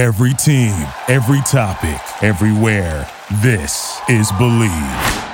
Every 0.00 0.32
team, 0.32 0.72
every 1.08 1.42
topic, 1.42 2.00
everywhere. 2.22 3.06
This 3.42 4.00
is 4.08 4.32
Bleav. 4.32 5.26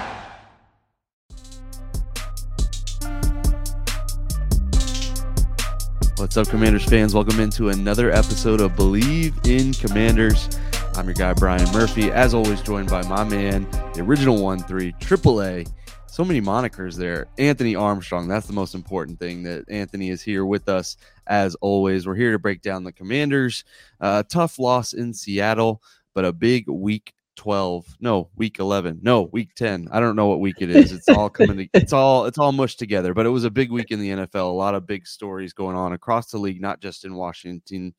What's 6.17 6.37
up, 6.37 6.49
Commanders 6.49 6.84
fans? 6.84 7.15
Welcome 7.15 7.39
into 7.39 7.68
another 7.68 8.11
episode 8.11 8.61
of 8.61 8.73
Bleav 8.73 9.46
in 9.46 9.73
Commanders. 9.73 10.48
I'm 10.96 11.04
your 11.04 11.14
guy, 11.14 11.32
Brian 11.34 11.70
Murphy. 11.70 12.10
As 12.10 12.34
always, 12.34 12.60
joined 12.60 12.90
by 12.90 13.02
my 13.02 13.22
man, 13.22 13.70
the 13.94 14.00
original 14.00 14.42
1 14.42 14.64
3, 14.64 14.92
AAA. 14.94 15.70
So 16.08 16.24
many 16.24 16.40
monikers 16.40 16.96
there. 16.96 17.28
Anthony 17.38 17.76
Armstrong. 17.76 18.26
That's 18.26 18.48
the 18.48 18.52
most 18.52 18.74
important 18.74 19.20
thing 19.20 19.44
that 19.44 19.70
Anthony 19.70 20.10
is 20.10 20.22
here 20.22 20.44
with 20.44 20.68
us 20.68 20.96
as 21.27 21.54
always. 21.56 22.06
We're 22.06 22.14
here 22.14 22.32
to 22.32 22.38
break 22.38 22.62
down 22.62 22.84
the 22.84 22.93
Commanders. 22.93 23.64
Uh, 24.00 24.22
tough 24.22 24.58
loss 24.58 24.93
in 24.93 25.12
Seattle, 25.12 25.82
but 26.14 26.25
a 26.25 26.32
big 26.32 26.68
week 26.68 27.12
12 27.36 27.99
no 28.00 28.30
week 28.35 28.58
11 28.58 28.99
no 29.02 29.25
week 29.30 29.54
10 29.57 29.89
i 29.93 30.00
don't 30.00 30.16
know 30.16 30.26
what 30.26 30.40
week 30.40 30.57
it 30.61 30.71
is. 30.71 30.90
It's 30.90 31.07
all 31.07 31.29
coming 31.29 31.58
to, 31.58 31.68
it's 31.75 31.93
all 31.93 32.25
it's 32.25 32.39
all 32.39 32.51
mushed 32.51 32.79
together 32.79 33.12
but 33.12 33.27
it 33.27 33.29
was 33.29 33.45
a 33.45 33.51
big 33.51 33.71
week 33.71 33.91
in 33.91 34.01
the 34.01 34.09
nfl 34.09 34.37
a 34.37 34.41
lot 34.47 34.75
of 34.75 34.87
big 34.87 35.07
stories 35.07 35.52
going 35.52 35.77
on 35.77 35.93
across 35.93 36.30
the 36.30 36.39
league 36.39 36.62
not 36.62 36.80
just 36.80 37.05
in 37.05 37.15
washington 37.15 37.93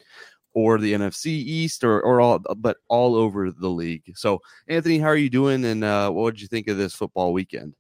or 0.57 0.79
the 0.79 0.93
nfc 0.93 1.27
east 1.27 1.83
or, 1.83 2.01
or 2.01 2.19
all 2.19 2.39
but 2.57 2.77
all 2.87 3.13
over 3.13 3.51
the 3.51 3.69
league. 3.69 4.11
So 4.15 4.41
anthony 4.67 4.97
how 4.97 5.09
are 5.09 5.15
you 5.15 5.29
doing? 5.29 5.63
And 5.65 5.83
uh, 5.83 6.09
what 6.09 6.33
did 6.33 6.41
you 6.41 6.47
think 6.47 6.67
of 6.67 6.77
this 6.77 6.95
football 6.95 7.31
weekend 7.31 7.75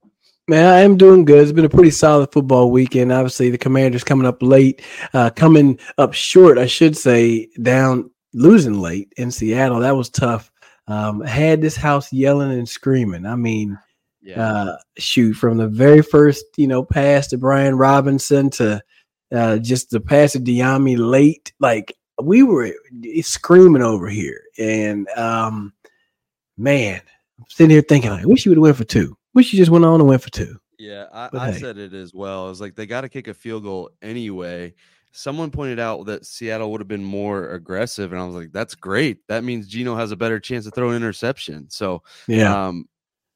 Man, 0.49 0.65
I 0.65 0.79
am 0.79 0.95
doing 0.95 1.25
good. 1.25 1.43
It's 1.43 1.51
been 1.51 1.65
a 1.65 1.69
pretty 1.69 1.91
solid 1.91 2.31
football 2.31 2.71
weekend. 2.71 3.11
Obviously, 3.11 3.49
the 3.49 3.57
Commanders 3.57 4.05
coming 4.05 4.25
up 4.25 4.41
late, 4.41 4.81
uh, 5.13 5.29
coming 5.29 5.77
up 5.97 6.13
short, 6.13 6.57
I 6.57 6.67
should 6.67 6.95
say, 6.95 7.49
down 7.61 8.09
losing 8.33 8.79
late 8.79 9.11
in 9.17 9.29
Seattle. 9.29 9.81
That 9.81 9.97
was 9.97 10.09
tough. 10.09 10.49
Um, 10.87 11.19
had 11.19 11.61
this 11.61 11.75
house 11.75 12.13
yelling 12.13 12.53
and 12.53 12.69
screaming. 12.69 13.25
I 13.25 13.35
mean, 13.35 13.77
yeah. 14.21 14.41
uh, 14.41 14.77
shoot, 14.97 15.33
from 15.33 15.57
the 15.57 15.67
very 15.67 16.01
first, 16.01 16.45
you 16.55 16.67
know, 16.67 16.81
pass 16.81 17.27
to 17.27 17.37
Brian 17.37 17.75
Robinson 17.75 18.49
to 18.51 18.81
uh, 19.33 19.57
just 19.57 19.89
the 19.89 19.99
pass 19.99 20.31
to 20.31 20.39
Dyami 20.39 20.97
late, 20.97 21.51
like 21.59 21.93
we 22.21 22.43
were 22.43 22.71
screaming 23.19 23.81
over 23.81 24.07
here. 24.07 24.43
And 24.57 25.09
um, 25.09 25.73
man, 26.57 27.01
I'm 27.37 27.45
sitting 27.49 27.71
here 27.71 27.81
thinking, 27.81 28.11
I 28.11 28.25
wish 28.25 28.45
you 28.45 28.51
would 28.51 28.57
have 28.59 28.63
went 28.63 28.77
for 28.77 28.85
two. 28.85 29.16
Wish 29.37 29.53
you 29.53 29.57
just 29.57 29.71
went 29.71 29.85
on 29.85 29.99
and 29.99 30.09
went 30.09 30.21
for 30.21 30.31
two. 30.31 30.59
Yeah, 30.79 31.05
I, 31.13 31.29
I 31.31 31.51
hey. 31.51 31.59
said 31.59 31.77
it 31.77 31.93
as 31.93 32.13
well. 32.13 32.45
I 32.45 32.49
was 32.49 32.59
like, 32.59 32.75
they 32.75 32.85
got 32.85 33.01
to 33.01 33.09
kick 33.09 33.27
a 33.27 33.33
field 33.33 33.63
goal 33.63 33.91
anyway 34.01 34.73
someone 35.17 35.49
pointed 35.49 35.79
out 35.79 36.05
that 36.05 36.25
Seattle 36.25 36.71
would 36.71 36.79
have 36.79 36.87
been 36.87 37.03
more 37.03 37.49
aggressive, 37.49 38.11
and 38.11 38.21
I 38.21 38.25
was 38.25 38.35
like, 38.35 38.51
"That's 38.51 38.75
great. 38.75 39.27
That 39.27 39.43
means 39.43 39.67
Geno 39.67 39.95
has 39.95 40.11
a 40.11 40.15
better 40.15 40.39
chance 40.39 40.65
to 40.65 40.71
throw 40.71 40.91
an 40.91 40.95
interception." 40.95 41.69
So, 41.69 42.03
yeah, 42.27 42.67
um, 42.67 42.87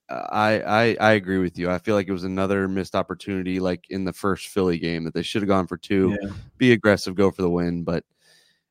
I, 0.10 0.62
I 0.62 0.98
I 1.00 1.12
agree 1.14 1.40
with 1.40 1.58
you. 1.58 1.72
I 1.72 1.80
feel 1.80 1.96
like 1.96 2.08
it 2.08 2.14
was 2.14 2.24
another 2.24 2.68
missed 2.68 2.96
opportunity, 2.96 3.60
like 3.60 3.86
in 3.90 4.04
the 4.04 4.14
first 4.14 4.50
Philly 4.50 4.78
game, 4.78 5.04
that 5.06 5.14
they 5.14 5.24
should 5.24 5.42
have 5.42 5.50
gone 5.50 5.68
for 5.68 5.78
two, 5.78 6.18
yeah. 6.22 6.30
be 6.58 6.72
aggressive, 6.72 7.16
go 7.16 7.32
for 7.32 7.42
the 7.42 7.50
win. 7.50 7.84
But 7.84 8.04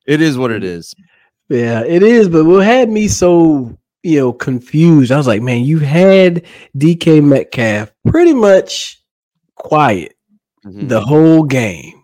it 0.05 0.21
is 0.21 0.37
what 0.37 0.51
it 0.51 0.63
is. 0.63 0.95
Yeah, 1.49 1.83
it 1.83 2.03
is. 2.03 2.29
But 2.29 2.45
what 2.45 2.65
had 2.65 2.89
me 2.89 3.09
so 3.09 3.77
you 4.03 4.19
know 4.19 4.33
confused, 4.33 5.11
I 5.11 5.17
was 5.17 5.27
like, 5.27 5.41
man, 5.41 5.63
you 5.63 5.79
had 5.79 6.45
DK 6.77 7.23
Metcalf 7.23 7.91
pretty 8.07 8.33
much 8.33 9.01
quiet 9.55 10.15
mm-hmm. 10.65 10.87
the 10.87 11.01
whole 11.01 11.43
game 11.43 12.01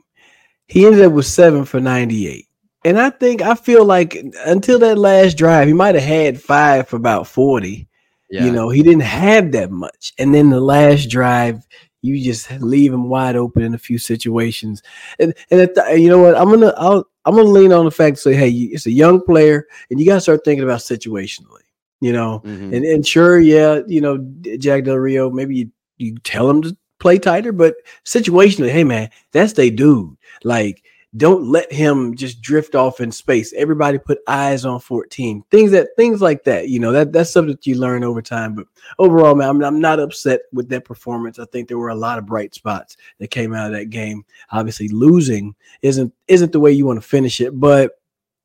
he 0.67 0.85
ended 0.85 1.01
up 1.01 1.13
with 1.13 1.25
seven 1.25 1.65
for 1.65 1.79
98. 1.79 2.45
And 2.85 2.99
I 2.99 3.09
think 3.09 3.41
I 3.41 3.55
feel 3.55 3.85
like 3.85 4.15
until 4.45 4.79
that 4.79 4.97
last 4.97 5.37
drive, 5.37 5.67
he 5.67 5.73
might 5.73 5.95
have 5.95 6.03
had 6.03 6.41
five 6.41 6.87
for 6.87 6.95
about 6.95 7.27
40. 7.27 7.87
Yeah. 8.29 8.45
You 8.45 8.51
know, 8.51 8.69
he 8.69 8.83
didn't 8.83 9.01
have 9.01 9.51
that 9.53 9.71
much. 9.71 10.13
And 10.19 10.33
then 10.33 10.49
the 10.49 10.59
last 10.59 11.09
drive, 11.09 11.65
you 12.01 12.21
just 12.23 12.51
leave 12.59 12.93
him 12.93 13.09
wide 13.09 13.35
open 13.35 13.63
in 13.63 13.73
a 13.73 13.79
few 13.79 13.97
situations. 13.97 14.83
And 15.19 15.33
and 15.49 15.61
the, 15.61 15.97
you 15.97 16.09
know 16.09 16.19
what? 16.19 16.37
I'm 16.37 16.49
gonna 16.49 16.73
I'll, 16.77 17.05
I'm 17.25 17.35
gonna 17.35 17.49
lean 17.49 17.73
on 17.73 17.85
the 17.85 17.91
fact 17.91 18.17
to 18.17 18.21
say, 18.21 18.33
hey, 18.33 18.49
it's 18.49 18.85
a 18.85 18.91
young 18.91 19.21
player, 19.21 19.65
and 19.89 19.99
you 19.99 20.05
gotta 20.05 20.21
start 20.21 20.41
thinking 20.45 20.63
about 20.63 20.79
situationally. 20.79 21.63
You 21.99 22.13
know, 22.13 22.41
mm-hmm. 22.45 22.73
and 22.73 22.85
and 22.85 23.07
sure, 23.07 23.39
yeah, 23.39 23.81
you 23.87 24.01
know, 24.01 24.17
Jack 24.59 24.83
Del 24.83 24.97
Rio, 24.97 25.31
maybe 25.31 25.55
you, 25.55 25.71
you 25.97 26.17
tell 26.19 26.49
him 26.49 26.61
to 26.61 26.77
play 26.99 27.17
tighter, 27.17 27.51
but 27.51 27.75
situationally, 28.05 28.69
hey 28.69 28.83
man, 28.83 29.09
that's 29.31 29.53
they 29.53 29.69
dude. 29.69 30.15
Like, 30.43 30.83
don't 31.15 31.45
let 31.45 31.71
him 31.71 32.15
just 32.15 32.41
drift 32.41 32.75
off 32.75 32.99
in 32.99 33.11
space. 33.11 33.53
Everybody 33.53 33.97
put 33.97 34.19
eyes 34.27 34.65
on 34.65 34.79
14. 34.79 35.43
Things 35.49 35.71
that 35.71 35.89
things 35.95 36.21
like 36.21 36.43
that. 36.43 36.69
You 36.69 36.79
know, 36.79 36.91
that 36.91 37.11
that's 37.11 37.31
something 37.31 37.53
that 37.53 37.65
you 37.65 37.75
learn 37.75 38.03
over 38.03 38.21
time. 38.21 38.53
But 38.53 38.67
overall, 38.99 39.33
man, 39.33 39.49
I'm, 39.49 39.63
I'm 39.63 39.79
not 39.79 39.99
upset 39.99 40.41
with 40.51 40.69
that 40.69 40.85
performance. 40.85 41.39
I 41.39 41.45
think 41.45 41.67
there 41.67 41.77
were 41.77 41.89
a 41.89 41.95
lot 41.95 42.19
of 42.19 42.25
bright 42.25 42.53
spots 42.53 42.97
that 43.19 43.31
came 43.31 43.53
out 43.53 43.67
of 43.67 43.77
that 43.77 43.89
game. 43.89 44.23
Obviously, 44.51 44.89
losing 44.89 45.55
isn't 45.81 46.13
isn't 46.27 46.51
the 46.51 46.59
way 46.59 46.71
you 46.71 46.85
want 46.85 47.01
to 47.01 47.07
finish 47.07 47.41
it, 47.41 47.59
but 47.59 47.93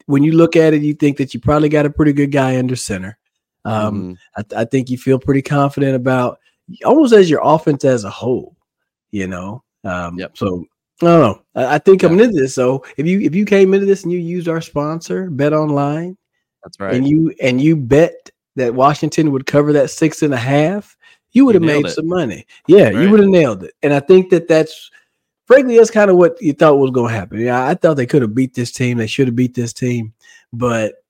when 0.07 0.23
you 0.23 0.33
look 0.33 0.57
at 0.57 0.75
it, 0.75 0.83
you 0.83 0.95
think 0.95 1.17
that 1.19 1.35
you 1.35 1.41
probably 1.41 1.69
got 1.69 1.87
a 1.87 1.91
pretty 1.91 2.13
good 2.13 2.33
guy 2.33 2.59
under 2.59 2.77
center. 2.77 3.19
Um, 3.65 4.17
mm-hmm. 4.37 4.55
I, 4.57 4.63
I 4.63 4.65
think 4.65 4.91
you 4.91 4.99
feel 4.99 5.19
pretty 5.19 5.43
confident 5.43 5.95
about 5.95 6.39
almost 6.85 7.13
as 7.13 7.31
your 7.31 7.41
offense 7.43 7.85
as 7.85 8.05
a 8.05 8.11
whole, 8.11 8.57
you 9.11 9.27
know. 9.27 9.63
Um, 9.85 10.19
yep. 10.19 10.37
So 10.37 10.65
I 11.03 11.07
don't 11.07 11.21
know. 11.21 11.43
I, 11.55 11.75
I 11.75 11.79
think 11.79 12.01
coming 12.01 12.19
yeah. 12.19 12.27
into 12.27 12.41
this, 12.41 12.55
so 12.55 12.85
if 12.97 13.07
you 13.07 13.21
if 13.21 13.35
you 13.35 13.45
came 13.45 13.75
into 13.75 13.87
this 13.87 14.05
and 14.05 14.13
you 14.13 14.19
used 14.19 14.49
our 14.49 14.61
sponsor, 14.61 15.31
Bet 15.31 15.53
Online, 15.53 16.17
that's 16.63 16.79
right, 16.79 16.95
and 16.95 17.07
you 17.07 17.35
and 17.41 17.61
you 17.61 17.77
bet 17.77 18.31
that 18.57 18.75
Washington 18.75 19.33
would 19.33 19.47
cover 19.47 19.73
that 19.73 19.91
six 19.91 20.23
and 20.23 20.35
a 20.35 20.39
half, 20.39 20.97
you 21.33 21.45
would 21.45 21.55
have 21.55 21.63
made 21.63 21.87
it. 21.87 21.91
some 21.91 22.09
money. 22.09 22.47
Yeah, 22.67 22.85
right. 22.85 22.95
you 22.95 23.11
would 23.11 23.21
have 23.21 23.29
nailed 23.29 23.65
it. 23.65 23.75
And 23.83 23.93
I 23.93 24.01
think 24.01 24.31
that 24.31 24.49
that's 24.49 24.91
frankly 25.47 25.77
that's 25.77 25.91
kind 25.91 26.11
of 26.11 26.17
what 26.17 26.41
you 26.41 26.53
thought 26.53 26.79
was 26.79 26.91
going 26.91 27.13
to 27.13 27.19
happen. 27.19 27.41
Yeah, 27.41 27.67
I 27.67 27.75
thought 27.75 27.95
they 27.95 28.07
could 28.07 28.23
have 28.23 28.35
beat 28.35 28.55
this 28.55 28.71
team. 28.71 28.99
They 28.99 29.07
should 29.07 29.29
have 29.29 29.37
beat 29.37 29.55
this 29.55 29.73
team, 29.73 30.13
but 30.53 31.02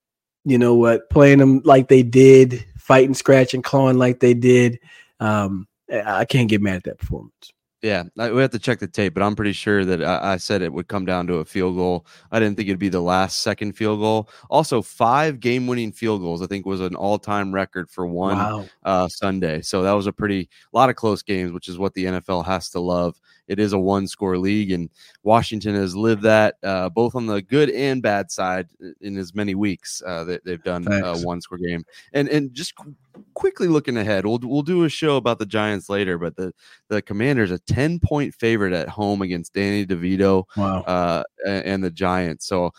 you 0.45 0.59
know 0.59 0.75
what? 0.75 1.09
Playing 1.11 1.39
them 1.39 1.61
like 1.65 1.89
they 1.89 2.03
did, 2.03 2.65
fighting, 2.79 3.15
scratching, 3.15 3.63
clawing 3.63 3.99
like 3.99 4.21
they 4.21 4.35
did. 4.35 4.79
Um, 5.21 5.69
I 5.93 6.25
can't 6.25 6.49
get 6.49 6.63
mad 6.63 6.77
at 6.77 6.85
that 6.85 6.99
performance. 6.99 7.53
Yeah, 7.83 8.05
I, 8.17 8.31
we 8.31 8.41
have 8.41 8.53
to 8.53 8.61
check 8.61 8.79
the 8.79 8.87
tape, 8.87 9.13
but 9.13 9.25
I'm 9.25 9.35
pretty 9.35 9.53
sure 9.53 9.85
that 9.85 10.05
I, 10.05 10.35
I, 10.35 10.37
said 10.37 10.63
it 10.63 10.73
would 10.73 10.87
come 10.87 11.05
down 11.05 11.27
to 11.27 11.39
a 11.39 11.45
field 11.45 11.75
goal. 11.75 12.07
I 12.31 12.39
didn't 12.39 12.57
think 12.57 12.69
it'd 12.69 12.79
be 12.79 12.89
the 12.89 13.01
last 13.01 13.41
second 13.41 13.73
field 13.73 13.99
goal. 13.99 14.31
Also, 14.51 14.83
five 14.83 15.41
game 15.41 15.67
winning 15.67 15.91
field 15.91 16.21
goals, 16.21 16.43
I 16.43 16.47
think, 16.47 16.65
was 16.65 16.81
an 16.81 16.95
all 16.95 17.19
time 17.19 17.53
record 17.53 17.91
for 17.91 18.07
one 18.07 18.37
wow. 18.37 18.65
uh, 18.85 19.09
Sunday. 19.09 19.63
So 19.63 19.83
that 19.83 19.93
was 19.93 20.07
a 20.07 20.13
pretty 20.13 20.49
lot 20.73 20.91
of 20.91 20.97
close 20.97 21.25
games, 21.25 21.51
which 21.51 21.69
is 21.69 21.77
what 21.77 21.93
the 21.95 22.05
NFL 22.05 22.47
has 22.47 22.71
to 22.71 22.79
love 22.79 23.21
it 23.53 23.59
is 23.59 23.75
a 23.75 23.79
one 23.79 24.09
score 24.09 24.39
league, 24.39 24.73
and 24.73 24.89
Washington 25.23 25.75
has 25.75 25.95
lived 25.95 26.23
that 26.23 26.57
uh, 26.63 26.89
both 26.89 27.15
on 27.15 27.27
the 27.27 27.43
good 27.43 27.71
and 27.71 28.03
bad 28.03 28.31
side 28.31 28.69
in 29.01 29.19
as 29.19 29.35
many 29.35 29.55
weeks 29.55 30.03
uh, 30.07 30.25
that 30.25 30.45
they've 30.45 30.63
done 30.63 30.91
a 30.91 31.19
one 31.19 31.41
score 31.41 31.59
game. 31.59 31.85
And 32.13 32.29
and 32.29 32.53
just 32.55 32.75
qu- 32.75 32.97
quickly 33.35 33.69
looking 33.69 33.99
ahead, 33.99 34.25
we'll 34.25 34.41
we'll 34.43 34.63
do 34.63 34.85
a 34.85 34.89
show 34.89 35.17
about 35.17 35.39
the 35.39 35.47
Giants 35.47 35.89
later, 35.89 36.17
but 36.19 36.35
the 36.35 36.53
the 36.89 37.03
Commanders 37.03 37.51
a 37.51 37.59
ten 37.59 38.01
point 38.01 38.35
favorite 38.35 38.73
at 38.73 38.89
home 38.89 39.21
against 39.21 39.53
Danny 39.53 39.85
DeVito 39.85 40.45
wow. 40.57 40.81
uh, 40.81 41.23
and 41.47 41.85
the 41.85 41.91
Giants. 41.91 42.47
So 42.47 42.73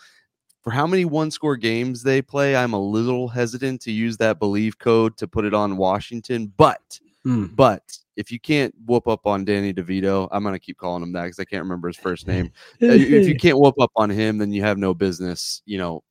for 0.62 0.70
how 0.70 0.86
many 0.86 1.04
one 1.04 1.30
score 1.30 1.56
games 1.56 2.02
they 2.02 2.22
play, 2.22 2.56
I'm 2.56 2.72
a 2.72 2.80
little 2.80 3.28
hesitant 3.28 3.82
to 3.82 3.92
use 3.92 4.16
that 4.16 4.40
Bleav 4.40 4.78
code 4.78 5.16
to 5.18 5.28
put 5.28 5.44
it 5.44 5.54
on 5.54 5.76
Washington, 5.76 6.52
but 6.56 6.98
mm. 7.24 7.54
but 7.54 7.98
if 8.16 8.30
you 8.30 8.38
can't 8.38 8.74
whoop 8.86 9.08
up 9.08 9.26
on 9.26 9.44
Danny 9.44 9.72
DeVito, 9.72 10.28
I'm 10.30 10.44
gonna 10.44 10.58
keep 10.58 10.78
calling 10.78 11.02
him 11.02 11.12
that 11.12 11.24
because 11.24 11.38
I 11.38 11.44
can't 11.44 11.62
remember 11.62 11.88
his 11.88 11.96
first 11.96 12.26
name. 12.26 12.50
Uh, 12.82 12.86
if 12.86 13.28
you 13.28 13.36
can't 13.40 13.58
whoop 13.58 13.78
up 13.80 13.92
on 13.96 14.10
him, 14.10 14.38
then 14.38 14.52
you 14.52 14.62
have 14.62 14.78
no 14.78 14.94
business, 14.94 15.62
you 15.66 15.78
know, 15.78 16.02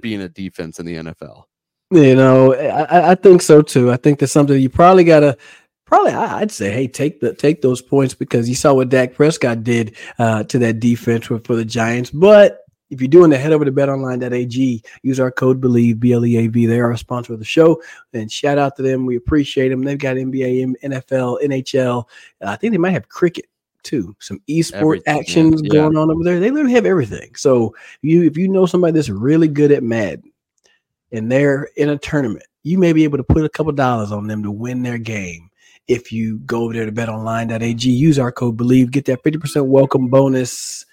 being 0.00 0.22
a 0.22 0.28
defense 0.28 0.80
in 0.80 0.86
the 0.86 0.96
NFL. 0.96 1.44
You 1.90 2.16
know, 2.16 2.54
I, 2.54 3.12
I 3.12 3.14
think 3.14 3.42
so 3.42 3.62
too. 3.62 3.92
I 3.92 3.96
think 3.96 4.18
that's 4.18 4.32
something 4.32 4.60
you 4.60 4.68
probably 4.68 5.04
gotta 5.04 5.36
probably 5.84 6.12
I'd 6.12 6.50
say, 6.50 6.72
hey, 6.72 6.88
take 6.88 7.20
the 7.20 7.34
take 7.34 7.62
those 7.62 7.80
points 7.80 8.14
because 8.14 8.48
you 8.48 8.54
saw 8.54 8.74
what 8.74 8.88
Dak 8.88 9.14
Prescott 9.14 9.62
did 9.62 9.96
uh, 10.18 10.44
to 10.44 10.58
that 10.58 10.80
defense 10.80 11.26
for, 11.26 11.38
for 11.40 11.54
the 11.54 11.64
Giants. 11.64 12.10
But 12.10 12.63
if 12.90 13.00
you're 13.00 13.08
doing 13.08 13.30
that, 13.30 13.38
head 13.38 13.52
over 13.52 13.64
to 13.64 13.72
betonline.ag. 13.72 14.82
Use 15.02 15.20
our 15.20 15.30
code 15.30 15.60
BLEAV, 15.60 15.98
B 15.98 16.12
L 16.12 16.24
E 16.24 16.36
A 16.36 16.46
V. 16.46 16.66
They 16.66 16.80
are 16.80 16.92
a 16.92 16.98
sponsor 16.98 17.32
of 17.32 17.38
the 17.38 17.44
show. 17.44 17.82
And 18.12 18.30
shout 18.30 18.58
out 18.58 18.76
to 18.76 18.82
them. 18.82 19.06
We 19.06 19.16
appreciate 19.16 19.70
them. 19.70 19.82
They've 19.82 19.98
got 19.98 20.16
NBA, 20.16 20.74
NFL, 20.82 21.42
NHL. 21.42 22.04
I 22.42 22.56
think 22.56 22.72
they 22.72 22.78
might 22.78 22.90
have 22.90 23.08
cricket 23.08 23.46
too. 23.82 24.16
Some 24.18 24.40
esport 24.48 24.74
everything, 24.74 25.20
actions 25.20 25.60
yeah. 25.62 25.72
going 25.72 25.96
on 25.96 26.10
over 26.10 26.24
there. 26.24 26.40
They 26.40 26.50
literally 26.50 26.74
have 26.74 26.86
everything. 26.86 27.34
So 27.36 27.74
you 28.02 28.24
if 28.24 28.36
you 28.36 28.48
know 28.48 28.66
somebody 28.66 28.92
that's 28.92 29.10
really 29.10 29.48
good 29.48 29.70
at 29.70 29.82
Madden 29.82 30.32
and 31.12 31.30
they're 31.30 31.70
in 31.76 31.90
a 31.90 31.98
tournament, 31.98 32.46
you 32.62 32.78
may 32.78 32.92
be 32.92 33.04
able 33.04 33.18
to 33.18 33.24
put 33.24 33.44
a 33.44 33.48
couple 33.48 33.72
dollars 33.72 34.10
on 34.10 34.26
them 34.26 34.42
to 34.42 34.50
win 34.50 34.82
their 34.82 34.98
game. 34.98 35.50
If 35.86 36.10
you 36.10 36.38
go 36.40 36.62
over 36.62 36.72
there 36.72 36.86
to 36.86 36.92
betonline.ag, 36.92 37.90
use 37.90 38.18
our 38.18 38.32
code 38.32 38.56
BLEAV, 38.56 38.90
get 38.90 39.04
that 39.04 39.22
50% 39.22 39.66
welcome 39.66 40.08
bonus 40.08 40.86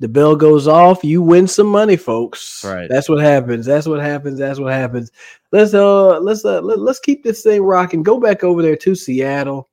the 0.00 0.08
bell 0.08 0.34
goes 0.34 0.66
off, 0.66 1.04
you 1.04 1.22
win 1.22 1.46
some 1.46 1.68
money, 1.68 1.96
folks. 1.96 2.64
Right. 2.64 2.88
That's 2.88 3.08
what 3.08 3.20
happens. 3.20 3.66
That's 3.66 3.86
what 3.86 4.00
happens. 4.00 4.38
That's 4.38 4.58
what 4.58 4.72
happens. 4.72 5.12
Let's 5.52 5.74
uh 5.74 6.18
let's 6.18 6.44
uh 6.44 6.60
let, 6.60 6.78
us 6.78 6.98
keep 6.98 7.22
this 7.22 7.42
thing 7.42 7.62
rocking. 7.62 8.02
Go 8.02 8.18
back 8.18 8.42
over 8.42 8.62
there 8.62 8.76
to 8.76 8.94
Seattle. 8.94 9.68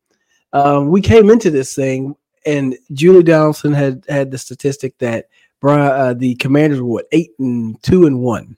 Um, 0.54 0.90
we 0.90 1.02
came 1.02 1.30
into 1.30 1.50
this 1.50 1.74
thing 1.74 2.16
and 2.46 2.78
Julie 2.94 3.24
Donaldson 3.24 3.74
had 3.74 4.06
had 4.08 4.32
the 4.32 4.38
statistic 4.38 4.98
that 5.00 5.30
Brian, 5.60 5.92
uh, 5.92 6.14
the 6.14 6.36
Commanders 6.36 6.82
were 6.82 6.88
what 6.88 7.06
eight 7.12 7.32
and 7.40 7.82
two 7.84 8.06
and 8.06 8.20
one 8.20 8.56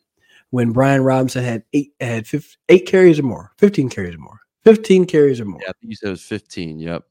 when 0.52 0.72
Brian 0.72 1.04
Robinson 1.04 1.44
had 1.44 1.64
eight 1.74 1.94
had 2.00 2.28
15, 2.28 2.58
eight 2.70 2.86
carries 2.86 3.20
or 3.20 3.24
more, 3.24 3.52
fifteen 3.58 3.90
carries 3.90 4.16
or 4.16 4.20
more, 4.20 4.40
fifteen 4.64 5.06
carries 5.06 5.40
or 5.40 5.46
more. 5.46 5.60
Yeah, 5.62 5.70
I 5.70 5.74
think 5.80 5.90
you 5.90 5.96
said 5.96 6.08
it 6.08 6.12
was 6.12 6.24
fifteen. 6.24 6.80
Yep. 6.80 7.06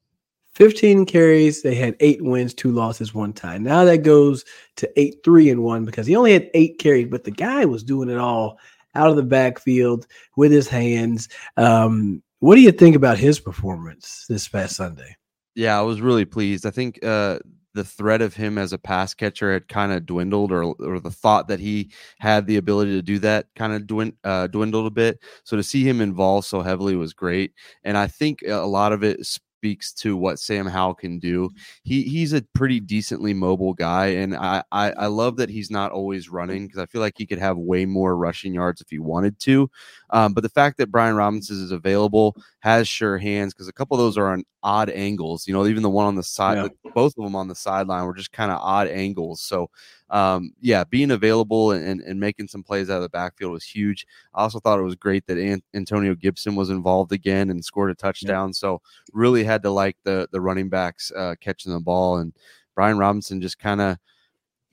15 0.55 1.05
carries. 1.05 1.61
They 1.61 1.75
had 1.75 1.95
eight 1.99 2.21
wins, 2.21 2.53
two 2.53 2.71
losses, 2.71 3.13
one 3.13 3.33
tie. 3.33 3.57
Now 3.57 3.85
that 3.85 3.99
goes 3.99 4.43
to 4.77 4.99
eight, 4.99 5.17
three, 5.23 5.49
and 5.49 5.63
one 5.63 5.85
because 5.85 6.07
he 6.07 6.15
only 6.15 6.33
had 6.33 6.49
eight 6.53 6.77
carries, 6.79 7.07
but 7.07 7.23
the 7.23 7.31
guy 7.31 7.65
was 7.65 7.83
doing 7.83 8.09
it 8.09 8.17
all 8.17 8.59
out 8.95 9.09
of 9.09 9.15
the 9.15 9.23
backfield 9.23 10.07
with 10.35 10.51
his 10.51 10.67
hands. 10.67 11.29
Um, 11.57 12.21
what 12.39 12.55
do 12.55 12.61
you 12.61 12.71
think 12.71 12.95
about 12.95 13.17
his 13.17 13.39
performance 13.39 14.25
this 14.27 14.47
past 14.47 14.75
Sunday? 14.75 15.15
Yeah, 15.55 15.77
I 15.77 15.81
was 15.81 16.01
really 16.01 16.25
pleased. 16.25 16.65
I 16.65 16.71
think 16.71 17.03
uh, 17.03 17.39
the 17.73 17.83
threat 17.83 18.21
of 18.21 18.33
him 18.33 18.57
as 18.57 18.73
a 18.73 18.77
pass 18.77 19.13
catcher 19.13 19.53
had 19.53 19.67
kind 19.67 19.91
of 19.91 20.05
dwindled, 20.05 20.51
or 20.51 20.63
or 20.63 20.99
the 20.99 21.11
thought 21.11 21.47
that 21.47 21.59
he 21.59 21.91
had 22.19 22.47
the 22.47 22.57
ability 22.57 22.91
to 22.91 23.01
do 23.01 23.19
that 23.19 23.47
kind 23.55 23.73
of 23.73 24.13
uh, 24.23 24.47
dwindled 24.47 24.87
a 24.87 24.91
bit. 24.91 25.19
So 25.43 25.55
to 25.55 25.63
see 25.63 25.87
him 25.87 26.01
involved 26.01 26.47
so 26.47 26.61
heavily 26.61 26.95
was 26.95 27.13
great, 27.13 27.53
and 27.83 27.97
I 27.97 28.07
think 28.07 28.43
a 28.47 28.65
lot 28.65 28.91
of 28.91 29.03
it 29.03 29.25
speaks 29.61 29.93
to 29.93 30.17
what 30.17 30.39
Sam 30.39 30.65
Howell 30.65 30.95
can 30.95 31.19
do. 31.19 31.51
He 31.83 32.01
he's 32.01 32.33
a 32.33 32.41
pretty 32.55 32.79
decently 32.79 33.31
mobile 33.31 33.75
guy, 33.75 34.07
and 34.07 34.35
I 34.35 34.63
I, 34.71 34.91
I 34.91 35.05
love 35.05 35.37
that 35.37 35.49
he's 35.49 35.69
not 35.69 35.91
always 35.91 36.29
running 36.29 36.65
because 36.65 36.79
I 36.81 36.87
feel 36.87 36.99
like 36.99 37.13
he 37.15 37.27
could 37.27 37.37
have 37.37 37.57
way 37.57 37.85
more 37.85 38.17
rushing 38.17 38.55
yards 38.55 38.81
if 38.81 38.89
he 38.89 38.97
wanted 38.97 39.37
to. 39.41 39.69
Um, 40.09 40.33
but 40.33 40.41
the 40.41 40.49
fact 40.49 40.77
that 40.77 40.89
Brian 40.89 41.15
Robinson 41.15 41.57
is 41.57 41.71
available, 41.71 42.35
has 42.61 42.87
sure 42.87 43.19
hands, 43.19 43.53
because 43.53 43.67
a 43.67 43.73
couple 43.73 43.95
of 43.95 44.01
those 44.01 44.17
are 44.17 44.31
on 44.31 44.43
odd 44.63 44.89
angles. 44.89 45.47
You 45.47 45.53
know, 45.53 45.67
even 45.67 45.83
the 45.83 45.89
one 45.91 46.07
on 46.07 46.15
the 46.15 46.23
side, 46.23 46.57
yeah. 46.57 46.91
both 46.95 47.13
of 47.15 47.23
them 47.23 47.35
on 47.35 47.47
the 47.47 47.55
sideline 47.55 48.05
were 48.05 48.15
just 48.15 48.31
kind 48.31 48.51
of 48.51 48.59
odd 48.61 48.87
angles. 48.87 49.41
So 49.43 49.69
um, 50.11 50.53
yeah, 50.59 50.83
being 50.83 51.11
available 51.11 51.71
and, 51.71 52.01
and 52.01 52.19
making 52.19 52.49
some 52.49 52.63
plays 52.63 52.89
out 52.89 52.97
of 52.97 53.01
the 53.03 53.09
backfield 53.09 53.53
was 53.53 53.63
huge. 53.63 54.05
I 54.33 54.41
also 54.41 54.59
thought 54.59 54.77
it 54.77 54.83
was 54.83 54.95
great 54.95 55.25
that 55.27 55.37
An- 55.37 55.63
Antonio 55.73 56.15
Gibson 56.15 56.55
was 56.55 56.69
involved 56.69 57.13
again 57.13 57.49
and 57.49 57.63
scored 57.63 57.91
a 57.91 57.95
touchdown. 57.95 58.49
Yeah. 58.49 58.53
So 58.53 58.81
really 59.13 59.43
had 59.45 59.63
to 59.63 59.71
like 59.71 59.95
the 60.03 60.27
the 60.31 60.41
running 60.41 60.69
backs 60.69 61.11
uh, 61.15 61.35
catching 61.39 61.71
the 61.71 61.79
ball 61.79 62.17
and 62.17 62.33
Brian 62.75 62.97
Robinson 62.97 63.41
just 63.41 63.57
kind 63.57 63.79
of 63.79 63.97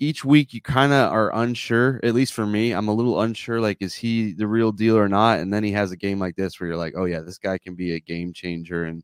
each 0.01 0.25
week 0.25 0.53
you 0.53 0.61
kind 0.61 0.93
of 0.93 1.13
are 1.13 1.35
unsure 1.35 1.99
at 2.05 2.15
least 2.15 2.33
for 2.33 2.47
me 2.47 2.71
i'm 2.71 2.87
a 2.87 2.95
little 2.95 3.23
unsure 3.23 3.61
like 3.61 3.79
is 3.81 3.95
he 3.95 4.33
the 4.33 4.47
real 4.47 4.71
deal 4.71 4.97
or 4.97 5.09
not 5.09 5.41
and 5.41 5.53
then 5.53 5.65
he 5.65 5.73
has 5.73 5.91
a 5.91 5.97
game 5.97 6.21
like 6.21 6.37
this 6.37 6.61
where 6.61 6.69
you're 6.69 6.77
like 6.77 6.95
oh 6.97 7.05
yeah 7.05 7.21
this 7.21 7.39
guy 7.39 7.59
can 7.59 7.75
be 7.75 7.95
a 7.95 8.01
game 8.01 8.33
changer 8.33 8.85
and 8.85 9.03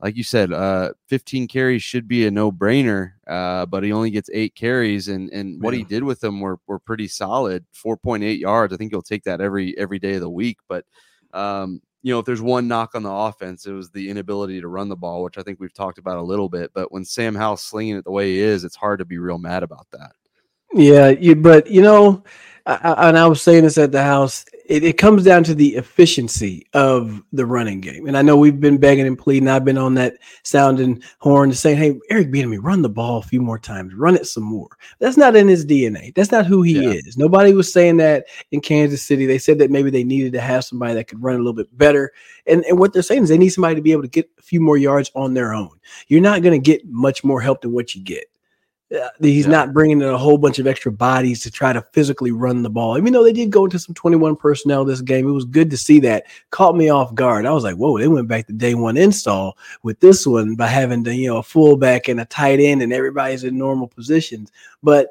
like 0.00 0.16
you 0.16 0.22
said, 0.22 0.52
uh, 0.52 0.92
15 1.08 1.48
carries 1.48 1.82
should 1.82 2.06
be 2.06 2.26
a 2.26 2.30
no 2.30 2.52
brainer, 2.52 3.12
uh, 3.26 3.66
but 3.66 3.82
he 3.82 3.92
only 3.92 4.10
gets 4.10 4.30
eight 4.32 4.54
carries, 4.54 5.08
and 5.08 5.30
and 5.30 5.60
what 5.60 5.74
he 5.74 5.82
did 5.82 6.04
with 6.04 6.20
them 6.20 6.40
were 6.40 6.58
were 6.66 6.78
pretty 6.78 7.08
solid. 7.08 7.64
4.8 7.74 8.38
yards. 8.38 8.72
I 8.72 8.76
think 8.76 8.92
he'll 8.92 9.02
take 9.02 9.24
that 9.24 9.40
every 9.40 9.76
every 9.76 9.98
day 9.98 10.14
of 10.14 10.20
the 10.20 10.30
week. 10.30 10.58
But 10.68 10.84
um, 11.32 11.82
you 12.02 12.12
know, 12.12 12.20
if 12.20 12.26
there's 12.26 12.40
one 12.40 12.68
knock 12.68 12.94
on 12.94 13.02
the 13.02 13.10
offense, 13.10 13.66
it 13.66 13.72
was 13.72 13.90
the 13.90 14.08
inability 14.08 14.60
to 14.60 14.68
run 14.68 14.88
the 14.88 14.96
ball, 14.96 15.24
which 15.24 15.36
I 15.36 15.42
think 15.42 15.58
we've 15.58 15.74
talked 15.74 15.98
about 15.98 16.18
a 16.18 16.22
little 16.22 16.48
bit. 16.48 16.70
But 16.74 16.92
when 16.92 17.04
Sam 17.04 17.34
Howell's 17.34 17.62
slinging 17.62 17.96
it 17.96 18.04
the 18.04 18.12
way 18.12 18.32
he 18.32 18.38
is, 18.38 18.62
it's 18.62 18.76
hard 18.76 19.00
to 19.00 19.04
be 19.04 19.18
real 19.18 19.38
mad 19.38 19.64
about 19.64 19.88
that. 19.90 20.12
Yeah, 20.72 21.08
you, 21.08 21.34
but 21.34 21.66
you 21.66 21.82
know, 21.82 22.22
I, 22.66 23.08
and 23.08 23.18
I 23.18 23.26
was 23.26 23.42
saying 23.42 23.64
this 23.64 23.78
at 23.78 23.90
the 23.90 24.02
house. 24.02 24.44
It, 24.68 24.84
it, 24.84 24.98
comes 24.98 25.24
down 25.24 25.44
to 25.44 25.54
the 25.54 25.76
efficiency 25.76 26.66
of 26.74 27.22
the 27.32 27.46
running 27.46 27.80
game. 27.80 28.06
And 28.06 28.18
I 28.18 28.22
know 28.22 28.36
we've 28.36 28.60
been 28.60 28.76
begging 28.76 29.06
and 29.06 29.18
pleading. 29.18 29.48
I've 29.48 29.64
been 29.64 29.78
on 29.78 29.94
that 29.94 30.18
sounding 30.44 31.02
horn 31.20 31.48
to 31.48 31.56
say, 31.56 31.74
"Hey, 31.74 31.98
Eric 32.10 32.30
Bieniemy, 32.30 32.58
run 32.60 32.82
the 32.82 32.88
ball 32.90 33.18
a 33.18 33.22
few 33.22 33.40
more 33.40 33.58
times, 33.58 33.94
run 33.94 34.14
it 34.14 34.26
some 34.26 34.42
more." 34.42 34.68
That's 34.98 35.16
not 35.16 35.36
in 35.36 35.48
his 35.48 35.64
DNA. 35.64 36.14
That's 36.14 36.30
not 36.30 36.44
who 36.44 36.60
he 36.60 36.82
yeah. 36.82 36.90
is. 36.90 37.16
Nobody 37.16 37.54
was 37.54 37.72
saying 37.72 37.96
that 37.96 38.26
in 38.50 38.60
Kansas 38.60 39.02
City. 39.02 39.24
They 39.24 39.38
said 39.38 39.58
that 39.58 39.70
maybe 39.70 39.90
they 39.90 40.04
needed 40.04 40.34
to 40.34 40.40
have 40.40 40.64
somebody 40.64 40.92
that 40.94 41.08
could 41.08 41.22
run 41.22 41.36
a 41.36 41.38
little 41.38 41.54
bit 41.54 41.76
better. 41.76 42.12
And 42.46 42.62
and 42.66 42.78
what 42.78 42.92
they're 42.92 43.02
saying 43.02 43.22
is 43.22 43.30
they 43.30 43.38
need 43.38 43.48
somebody 43.48 43.74
to 43.74 43.82
be 43.82 43.92
able 43.92 44.02
to 44.02 44.08
get 44.08 44.30
a 44.38 44.42
few 44.42 44.60
more 44.60 44.76
yards 44.76 45.10
on 45.14 45.32
their 45.32 45.54
own. 45.54 45.80
You're 46.08 46.20
not 46.20 46.42
going 46.42 46.60
to 46.60 46.64
get 46.64 46.86
much 46.86 47.24
more 47.24 47.40
help 47.40 47.62
than 47.62 47.72
what 47.72 47.94
you 47.94 48.02
get. 48.02 48.26
Uh, 48.90 49.08
he's 49.20 49.44
yeah. 49.44 49.52
not 49.52 49.74
bringing 49.74 50.00
in 50.00 50.08
a 50.08 50.16
whole 50.16 50.38
bunch 50.38 50.58
of 50.58 50.66
extra 50.66 50.90
bodies 50.90 51.42
to 51.42 51.50
try 51.50 51.74
to 51.74 51.82
physically 51.92 52.30
run 52.30 52.62
the 52.62 52.70
ball. 52.70 52.96
Even 52.96 53.12
though 53.12 53.22
they 53.22 53.34
did 53.34 53.50
go 53.50 53.64
into 53.64 53.78
some 53.78 53.94
21 53.94 54.34
personnel 54.36 54.84
this 54.84 55.02
game, 55.02 55.28
it 55.28 55.32
was 55.32 55.44
good 55.44 55.70
to 55.70 55.76
see 55.76 56.00
that. 56.00 56.24
Caught 56.50 56.76
me 56.76 56.88
off 56.88 57.14
guard. 57.14 57.44
I 57.44 57.52
was 57.52 57.64
like, 57.64 57.76
whoa, 57.76 57.98
they 57.98 58.08
went 58.08 58.28
back 58.28 58.46
to 58.46 58.52
day 58.54 58.74
one 58.74 58.96
install 58.96 59.58
with 59.82 60.00
this 60.00 60.26
one 60.26 60.54
by 60.54 60.68
having 60.68 61.02
the, 61.02 61.14
you 61.14 61.28
know, 61.28 61.36
a 61.36 61.42
fullback 61.42 62.08
and 62.08 62.20
a 62.20 62.24
tight 62.24 62.60
end 62.60 62.80
and 62.80 62.92
everybody's 62.92 63.44
in 63.44 63.58
normal 63.58 63.88
positions. 63.88 64.50
But 64.82 65.10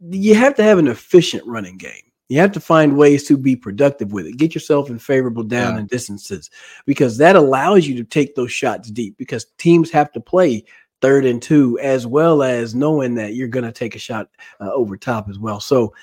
you 0.00 0.36
have 0.36 0.54
to 0.54 0.62
have 0.62 0.78
an 0.78 0.88
efficient 0.88 1.44
running 1.44 1.78
game. 1.78 2.02
You 2.28 2.40
have 2.40 2.52
to 2.52 2.60
find 2.60 2.96
ways 2.96 3.24
to 3.28 3.36
be 3.36 3.54
productive 3.54 4.12
with 4.12 4.26
it. 4.26 4.36
Get 4.36 4.54
yourself 4.54 4.90
in 4.90 4.98
favorable 4.98 5.44
down 5.44 5.74
yeah. 5.74 5.80
and 5.80 5.88
distances 5.88 6.50
because 6.84 7.18
that 7.18 7.36
allows 7.36 7.86
you 7.86 7.96
to 7.96 8.04
take 8.04 8.34
those 8.34 8.52
shots 8.52 8.90
deep 8.90 9.16
because 9.16 9.46
teams 9.58 9.90
have 9.92 10.12
to 10.12 10.20
play 10.20 10.64
third 11.02 11.24
and 11.24 11.42
two, 11.42 11.78
as 11.80 12.06
well 12.06 12.42
as 12.42 12.74
knowing 12.74 13.14
that 13.16 13.34
you're 13.34 13.48
going 13.48 13.64
to 13.64 13.72
take 13.72 13.94
a 13.94 13.98
shot 13.98 14.28
uh, 14.60 14.72
over 14.72 14.96
top 14.96 15.28
as 15.28 15.38
well. 15.38 15.60
So 15.60 15.94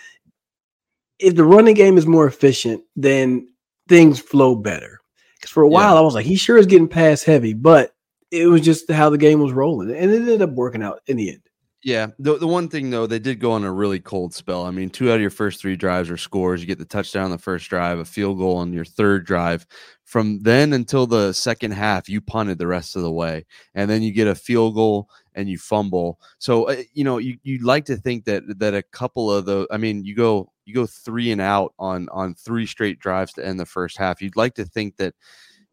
if 1.20 1.36
the 1.36 1.44
running 1.44 1.76
game 1.76 1.98
is 1.98 2.06
more 2.06 2.28
efficient, 2.28 2.84
then 2.96 3.48
things 3.88 4.20
flow 4.20 4.56
better. 4.56 5.02
Because 5.36 5.52
for 5.52 5.64
a 5.64 5.70
while, 5.70 5.96
yeah. 5.96 6.00
I 6.00 6.04
was 6.04 6.14
like, 6.14 6.26
he 6.26 6.36
sure 6.36 6.58
is 6.58 6.66
getting 6.66 6.88
pass 6.88 7.24
heavy, 7.24 7.54
but 7.54 7.96
it 8.32 8.48
was 8.48 8.62
just 8.62 8.90
how 8.90 9.10
the 9.10 9.18
game 9.18 9.40
was 9.40 9.54
rolling, 9.54 9.92
and 9.92 10.12
it 10.12 10.16
ended 10.16 10.42
up 10.42 10.52
working 10.52 10.82
out 10.82 11.02
in 11.08 11.18
the 11.18 11.30
end. 11.30 11.42
Yeah. 11.84 12.08
The, 12.18 12.38
the 12.38 12.48
one 12.48 12.70
thing, 12.70 12.90
though, 12.90 13.08
they 13.08 13.20
did 13.20 13.42
go 13.42 13.52
on 13.52 13.66
a 13.66 13.72
really 13.72 14.00
cold 14.00 14.34
spell. 14.34 14.66
I 14.66 14.72
mean, 14.72 14.90
two 14.90 15.12
out 15.12 15.16
of 15.16 15.22
your 15.22 15.30
first 15.30 15.60
three 15.60 15.76
drives 15.76 16.10
are 16.10 16.18
scores. 16.18 16.62
You 16.62 16.68
get 16.68 16.80
the 16.80 16.86
touchdown 16.86 17.26
on 17.26 17.32
the 17.32 17.38
first 17.38 17.70
drive, 17.70 18.00
a 18.00 18.06
field 18.06 18.38
goal 18.38 18.56
on 18.56 18.72
your 18.72 18.86
third 18.86 19.26
drive. 19.26 19.68
From 20.06 20.40
then 20.40 20.72
until 20.72 21.08
the 21.08 21.34
second 21.34 21.72
half, 21.72 22.08
you 22.08 22.22
punted 22.22 22.58
the 22.58 22.68
rest 22.68 22.96
of 22.96 23.02
the 23.02 23.12
way. 23.12 23.46
And 23.76 23.90
then 23.90 24.02
you 24.02 24.14
get 24.14 24.28
a 24.28 24.36
field 24.36 24.76
goal 24.76 25.10
and 25.36 25.50
you 25.50 25.58
fumble. 25.58 26.20
So, 26.38 26.70
uh, 26.70 26.84
you 26.94 27.04
know, 27.04 27.18
you, 27.18 27.38
you'd 27.44 27.64
like 27.64 27.86
to 27.86 27.98
think 27.98 28.26
that 28.26 28.44
that 28.60 28.74
a 28.74 28.84
couple 28.84 29.32
of 29.32 29.46
the, 29.46 29.68
I 29.70 29.78
mean, 29.78 30.06
you 30.06 30.16
go 30.16 30.52
you 30.66 30.74
go 30.74 30.86
three 30.86 31.32
and 31.32 31.42
out 31.42 31.74
on 31.80 32.08
on 32.14 32.36
three 32.36 32.66
straight 32.66 33.00
drives 33.00 33.34
to 33.34 33.46
end 33.46 33.60
the 33.60 33.66
first 33.66 33.98
half. 33.98 34.22
You'd 34.22 34.38
like 34.38 34.56
to 34.56 34.66
think 34.66 34.98
that 34.98 35.16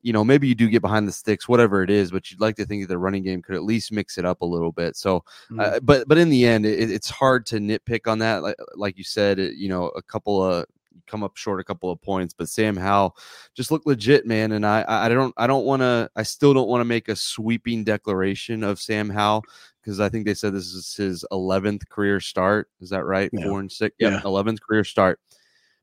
you 0.02 0.12
know, 0.12 0.24
maybe 0.24 0.48
you 0.48 0.54
do 0.54 0.68
get 0.68 0.82
behind 0.82 1.06
the 1.06 1.12
sticks, 1.12 1.48
whatever 1.48 1.82
it 1.82 1.90
is, 1.90 2.10
but 2.10 2.30
you'd 2.30 2.40
like 2.40 2.56
to 2.56 2.64
think 2.64 2.82
that 2.82 2.88
the 2.88 2.98
running 2.98 3.22
game 3.22 3.42
could 3.42 3.54
at 3.54 3.64
least 3.64 3.92
mix 3.92 4.18
it 4.18 4.24
up 4.24 4.40
a 4.40 4.46
little 4.46 4.72
bit. 4.72 4.96
So, 4.96 5.20
mm-hmm. 5.50 5.60
uh, 5.60 5.80
but 5.80 6.08
but 6.08 6.18
in 6.18 6.30
the 6.30 6.46
end, 6.46 6.66
it, 6.66 6.90
it's 6.90 7.10
hard 7.10 7.46
to 7.46 7.56
nitpick 7.56 8.10
on 8.10 8.18
that. 8.20 8.42
Like 8.42 8.56
like 8.74 8.98
you 8.98 9.04
said, 9.04 9.38
it, 9.38 9.54
you 9.54 9.68
know, 9.68 9.88
a 9.88 10.02
couple 10.02 10.42
of 10.42 10.66
come 11.06 11.22
up 11.22 11.36
short 11.36 11.60
a 11.60 11.64
couple 11.64 11.90
of 11.90 12.00
points, 12.00 12.32
but 12.32 12.48
Sam 12.48 12.76
Howell 12.76 13.16
just 13.54 13.70
looked 13.70 13.86
legit, 13.86 14.26
man. 14.26 14.52
And 14.52 14.64
I 14.64 14.84
I 14.86 15.08
don't 15.08 15.34
I 15.36 15.46
don't 15.46 15.64
want 15.64 15.80
to 15.80 16.10
I 16.16 16.22
still 16.22 16.54
don't 16.54 16.68
want 16.68 16.80
to 16.80 16.86
make 16.86 17.08
a 17.08 17.16
sweeping 17.16 17.84
declaration 17.84 18.62
of 18.62 18.80
Sam 18.80 19.10
Howell 19.10 19.44
because 19.82 20.00
I 20.00 20.08
think 20.08 20.26
they 20.26 20.34
said 20.34 20.54
this 20.54 20.72
is 20.72 20.94
his 20.94 21.24
11th 21.32 21.88
career 21.88 22.20
start. 22.20 22.68
Is 22.80 22.90
that 22.90 23.04
right? 23.04 23.30
Yeah. 23.32 23.44
Four 23.44 23.60
and 23.60 23.70
six. 23.70 23.96
Yeah, 23.98 24.20
11th 24.20 24.60
career 24.60 24.84
start 24.84 25.20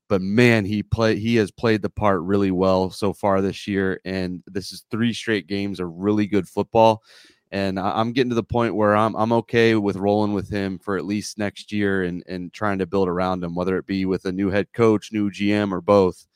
but 0.07 0.21
man, 0.21 0.65
he 0.65 0.83
play 0.83 1.17
he 1.17 1.35
has 1.35 1.51
played 1.51 1.81
the 1.81 1.89
part 1.89 2.21
really 2.21 2.51
well 2.51 2.89
so 2.89 3.13
far 3.13 3.41
this 3.41 3.67
year, 3.67 3.99
and 4.05 4.43
this 4.47 4.71
is 4.71 4.85
three 4.89 5.13
straight 5.13 5.47
games 5.47 5.79
of 5.79 5.93
really 5.93 6.27
good 6.27 6.47
football. 6.47 7.03
And 7.49 7.79
I'm 7.79 8.11
getting 8.11 8.29
to 8.29 8.35
the 8.35 8.43
point 8.43 8.75
where 8.75 8.95
I'm 8.95 9.15
I'm 9.15 9.31
okay 9.33 9.75
with 9.75 9.95
rolling 9.95 10.33
with 10.33 10.49
him 10.49 10.79
for 10.79 10.97
at 10.97 11.05
least 11.05 11.37
next 11.37 11.71
year 11.71 12.03
and 12.03 12.23
and 12.27 12.51
trying 12.51 12.79
to 12.79 12.85
build 12.85 13.07
around 13.07 13.43
him, 13.43 13.55
whether 13.55 13.77
it 13.77 13.85
be 13.85 14.05
with 14.05 14.25
a 14.25 14.31
new 14.31 14.49
head 14.49 14.71
coach, 14.73 15.11
new 15.11 15.29
GM, 15.29 15.71
or 15.71 15.81
both. 15.81 16.27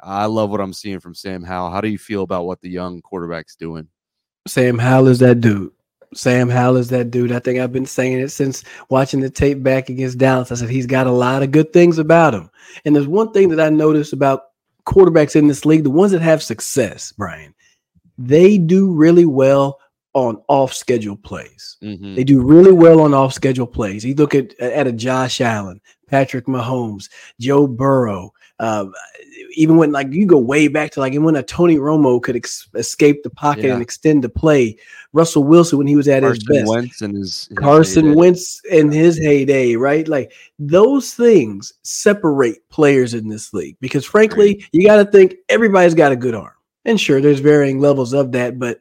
I 0.00 0.26
love 0.26 0.50
what 0.50 0.60
I'm 0.60 0.72
seeing 0.72 1.00
from 1.00 1.14
Sam 1.14 1.42
Howell. 1.42 1.70
How 1.70 1.80
do 1.80 1.88
you 1.88 1.98
feel 1.98 2.22
about 2.22 2.46
what 2.46 2.60
the 2.60 2.70
young 2.70 3.02
quarterback's 3.02 3.56
doing? 3.56 3.88
Sam 4.46 4.78
Howell 4.78 5.08
is 5.08 5.18
that 5.18 5.40
dude. 5.40 5.72
Sam 6.14 6.48
Howell 6.48 6.76
is 6.76 6.88
that 6.88 7.10
dude. 7.10 7.32
I 7.32 7.38
think 7.38 7.58
I've 7.58 7.72
been 7.72 7.86
saying 7.86 8.20
it 8.20 8.30
since 8.30 8.64
watching 8.88 9.20
the 9.20 9.30
tape 9.30 9.62
back 9.62 9.88
against 9.88 10.18
Dallas. 10.18 10.50
I 10.50 10.54
said 10.54 10.70
he's 10.70 10.86
got 10.86 11.06
a 11.06 11.12
lot 11.12 11.42
of 11.42 11.50
good 11.50 11.72
things 11.72 11.98
about 11.98 12.34
him. 12.34 12.50
And 12.84 12.94
there's 12.94 13.08
one 13.08 13.32
thing 13.32 13.48
that 13.50 13.60
I 13.60 13.68
noticed 13.68 14.12
about 14.12 14.44
quarterbacks 14.86 15.36
in 15.36 15.48
this 15.48 15.64
league, 15.64 15.84
the 15.84 15.90
ones 15.90 16.12
that 16.12 16.22
have 16.22 16.42
success, 16.42 17.12
Brian, 17.12 17.54
they 18.16 18.58
do 18.58 18.92
really 18.92 19.26
well 19.26 19.78
on 20.14 20.42
off 20.48 20.72
schedule 20.72 21.16
plays. 21.16 21.76
Mm-hmm. 21.82 22.14
They 22.14 22.24
do 22.24 22.42
really 22.42 22.72
well 22.72 23.00
on 23.00 23.14
off 23.14 23.32
schedule 23.32 23.66
plays. 23.66 24.04
You 24.04 24.14
look 24.14 24.34
at 24.34 24.58
at 24.58 24.86
a 24.86 24.92
Josh 24.92 25.40
Allen, 25.40 25.80
Patrick 26.08 26.46
Mahomes, 26.46 27.08
Joe 27.38 27.66
Burrow, 27.66 28.32
Uh, 28.58 28.86
even 29.52 29.76
when 29.76 29.92
like 29.92 30.12
you 30.12 30.26
go 30.26 30.38
way 30.38 30.68
back 30.68 30.90
to 30.92 31.00
like 31.00 31.14
when 31.14 31.36
a 31.36 31.42
Tony 31.42 31.76
Romo 31.76 32.20
could 32.20 32.36
ex- 32.36 32.68
escape 32.74 33.22
the 33.22 33.30
pocket 33.30 33.64
yeah. 33.64 33.72
and 33.74 33.82
extend 33.82 34.24
the 34.24 34.28
play, 34.28 34.76
Russell 35.12 35.44
Wilson 35.44 35.78
when 35.78 35.86
he 35.86 35.96
was 35.96 36.08
at 36.08 36.22
Carson 36.22 36.34
his 36.34 36.60
best, 36.60 36.68
Wentz 36.68 37.02
and 37.02 37.16
his, 37.16 37.46
his 37.46 37.58
Carson 37.58 38.06
heyday. 38.06 38.16
Wentz 38.16 38.60
in 38.70 38.90
his 38.90 39.18
heyday, 39.18 39.76
right? 39.76 40.06
Like 40.08 40.32
those 40.58 41.14
things 41.14 41.72
separate 41.82 42.68
players 42.68 43.14
in 43.14 43.28
this 43.28 43.52
league 43.52 43.76
because 43.80 44.04
frankly, 44.04 44.54
right. 44.54 44.68
you 44.72 44.86
got 44.86 44.96
to 44.96 45.04
think 45.04 45.36
everybody's 45.48 45.94
got 45.94 46.12
a 46.12 46.16
good 46.16 46.34
arm, 46.34 46.54
and 46.84 47.00
sure, 47.00 47.20
there's 47.20 47.40
varying 47.40 47.78
levels 47.80 48.12
of 48.12 48.32
that, 48.32 48.58
but 48.58 48.80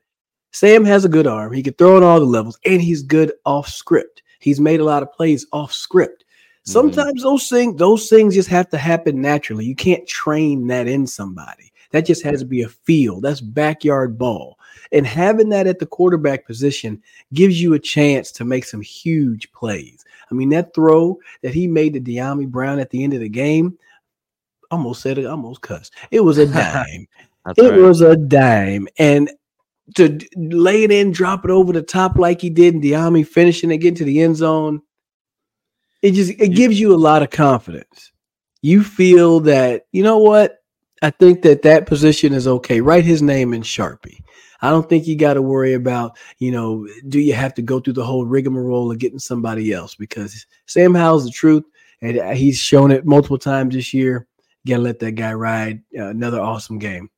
Sam 0.53 0.85
has 0.85 1.05
a 1.05 1.09
good 1.09 1.27
arm. 1.27 1.53
He 1.53 1.61
can 1.61 1.73
throw 1.73 1.97
on 1.97 2.03
all 2.03 2.19
the 2.19 2.25
levels, 2.25 2.57
and 2.65 2.81
he's 2.81 3.03
good 3.03 3.33
off 3.45 3.67
script. 3.67 4.23
He's 4.39 4.59
made 4.59 4.79
a 4.79 4.85
lot 4.85 5.03
of 5.03 5.11
plays 5.11 5.45
off 5.51 5.73
script. 5.73 6.23
Mm-hmm. 6.67 6.73
Sometimes 6.73 7.21
mm-hmm. 7.21 7.29
those 7.29 7.49
things, 7.49 7.75
those 7.77 8.09
things 8.09 8.35
just 8.35 8.49
have 8.49 8.69
to 8.69 8.77
happen 8.77 9.21
naturally. 9.21 9.65
You 9.65 9.75
can't 9.75 10.05
train 10.05 10.67
that 10.67 10.87
in 10.87 11.07
somebody. 11.07 11.71
That 11.91 12.05
just 12.05 12.23
has 12.23 12.41
to 12.41 12.45
be 12.45 12.63
a 12.63 12.67
feel. 12.67 13.21
That's 13.21 13.39
backyard 13.39 14.17
ball. 14.17 14.59
And 14.91 15.07
having 15.07 15.47
that 15.49 15.67
at 15.67 15.79
the 15.79 15.85
quarterback 15.85 16.45
position 16.45 17.01
gives 17.33 17.61
you 17.61 17.73
a 17.73 17.79
chance 17.79 18.31
to 18.33 18.43
make 18.43 18.65
some 18.65 18.81
huge 18.81 19.49
plays. 19.53 20.03
I 20.29 20.35
mean, 20.35 20.49
that 20.49 20.73
throw 20.73 21.17
that 21.41 21.53
he 21.53 21.67
made 21.67 21.93
to 21.93 22.01
Dyami 22.01 22.47
Brown 22.47 22.79
at 22.79 22.89
the 22.89 23.01
end 23.01 23.13
of 23.13 23.21
the 23.21 23.29
game, 23.29 23.77
almost 24.69 25.01
said 25.01 25.17
it, 25.17 25.25
almost 25.25 25.61
cussed. 25.61 25.93
It 26.11 26.19
was 26.19 26.37
a 26.37 26.45
dime. 26.53 27.07
it 27.55 27.61
right. 27.61 27.79
was 27.79 28.01
a 28.01 28.17
dime. 28.17 28.89
And 28.97 29.31
to 29.95 30.19
lay 30.35 30.83
it 30.83 30.91
in, 30.91 31.13
drop 31.13 31.45
it 31.45 31.51
over 31.51 31.71
the 31.71 31.81
top 31.81 32.17
like 32.17 32.41
he 32.41 32.49
did 32.49 32.75
in 32.75 32.81
Dyami, 32.81 33.25
finishing 33.25 33.71
it, 33.71 33.77
getting 33.77 33.95
to 33.95 34.03
the 34.03 34.21
end 34.21 34.35
zone. 34.35 34.81
It 36.01 36.11
just 36.11 36.31
it 36.39 36.49
gives 36.49 36.79
you 36.79 36.93
a 36.93 36.97
lot 36.97 37.23
of 37.23 37.29
confidence. 37.29 38.11
You 38.61 38.83
feel 38.83 39.39
that 39.41 39.85
you 39.91 40.03
know 40.03 40.17
what? 40.17 40.59
I 41.01 41.11
think 41.11 41.43
that 41.43 41.61
that 41.61 41.85
position 41.85 42.33
is 42.33 42.47
okay. 42.47 42.81
Write 42.81 43.05
his 43.05 43.21
name 43.21 43.53
in 43.53 43.61
Sharpie. 43.61 44.19
I 44.61 44.71
don't 44.71 44.89
think 44.89 45.05
you 45.05 45.15
got 45.15 45.35
to 45.35 45.41
worry 45.41 45.73
about, 45.73 46.17
you 46.39 46.51
know, 46.51 46.87
do 47.07 47.19
you 47.19 47.33
have 47.33 47.53
to 47.55 47.61
go 47.61 47.79
through 47.79 47.93
the 47.93 48.03
whole 48.03 48.25
rigmarole 48.25 48.91
of 48.91 48.97
getting 48.97 49.19
somebody 49.19 49.71
else? 49.71 49.93
Because 49.93 50.47
Sam 50.65 50.95
Howell's 50.95 51.25
the 51.25 51.31
truth, 51.31 51.63
and 52.01 52.35
he's 52.35 52.57
shown 52.57 52.91
it 52.91 53.05
multiple 53.05 53.37
times 53.37 53.75
this 53.75 53.93
year. 53.93 54.27
You 54.63 54.73
got 54.73 54.77
to 54.77 54.83
let 54.83 54.99
that 54.99 55.11
guy 55.11 55.33
ride. 55.33 55.83
Uh, 55.97 56.07
another 56.07 56.41
awesome 56.41 56.79
game. 56.79 57.09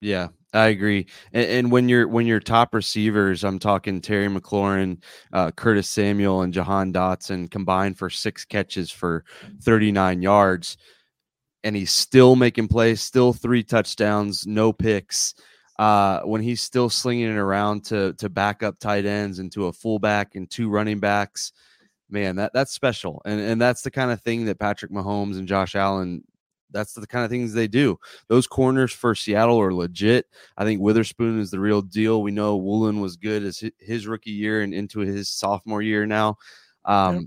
Yeah, 0.00 0.28
I 0.52 0.66
agree. 0.66 1.06
And, 1.32 1.46
and, 1.46 1.72
when 1.72 1.88
you're 1.88 2.06
when 2.06 2.26
your 2.26 2.40
top 2.40 2.74
receivers, 2.74 3.42
I'm 3.42 3.58
talking 3.58 4.00
Terry 4.00 4.28
McLaurin, 4.28 5.02
uh, 5.32 5.50
Curtis 5.50 5.88
Samuel, 5.88 6.42
and 6.42 6.52
Jahan 6.52 6.92
Dotson 6.92 7.50
combined 7.50 7.96
for 7.96 8.10
six 8.10 8.44
catches 8.44 8.90
for 8.90 9.24
39 9.62 10.20
yards, 10.20 10.76
and 11.64 11.74
he's 11.74 11.90
still 11.90 12.36
making 12.36 12.68
plays, 12.68 13.00
still 13.00 13.32
three 13.32 13.62
touchdowns, 13.62 14.46
no 14.46 14.72
picks. 14.72 15.34
Uh, 15.78 16.20
when 16.20 16.42
he's 16.42 16.60
still 16.60 16.90
slinging 16.90 17.30
it 17.30 17.38
around 17.38 17.84
to 17.86 18.12
to 18.14 18.28
back 18.28 18.62
up 18.62 18.78
tight 18.78 19.06
ends 19.06 19.38
and 19.38 19.50
to 19.52 19.66
a 19.66 19.72
fullback 19.72 20.34
and 20.34 20.50
two 20.50 20.68
running 20.68 21.00
backs, 21.00 21.52
man, 22.10 22.36
that 22.36 22.52
that's 22.52 22.72
special. 22.72 23.22
And 23.24 23.40
and 23.40 23.60
that's 23.60 23.80
the 23.80 23.90
kind 23.90 24.10
of 24.10 24.20
thing 24.20 24.44
that 24.44 24.58
Patrick 24.58 24.92
Mahomes 24.92 25.38
and 25.38 25.48
Josh 25.48 25.74
Allen 25.74 26.24
that's 26.72 26.94
the 26.94 27.06
kind 27.06 27.24
of 27.24 27.30
things 27.30 27.52
they 27.52 27.68
do. 27.68 27.98
Those 28.28 28.46
corners 28.46 28.92
for 28.92 29.14
Seattle 29.14 29.60
are 29.60 29.74
legit. 29.74 30.26
I 30.56 30.64
think 30.64 30.80
Witherspoon 30.80 31.38
is 31.40 31.50
the 31.50 31.60
real 31.60 31.82
deal. 31.82 32.22
We 32.22 32.30
know 32.30 32.56
Woolen 32.56 33.00
was 33.00 33.16
good 33.16 33.44
as 33.44 33.62
his 33.78 34.06
rookie 34.06 34.30
year 34.30 34.62
and 34.62 34.74
into 34.74 35.00
his 35.00 35.28
sophomore 35.28 35.82
year 35.82 36.06
now. 36.06 36.36
Um, 36.84 37.14
yeah. 37.14 37.20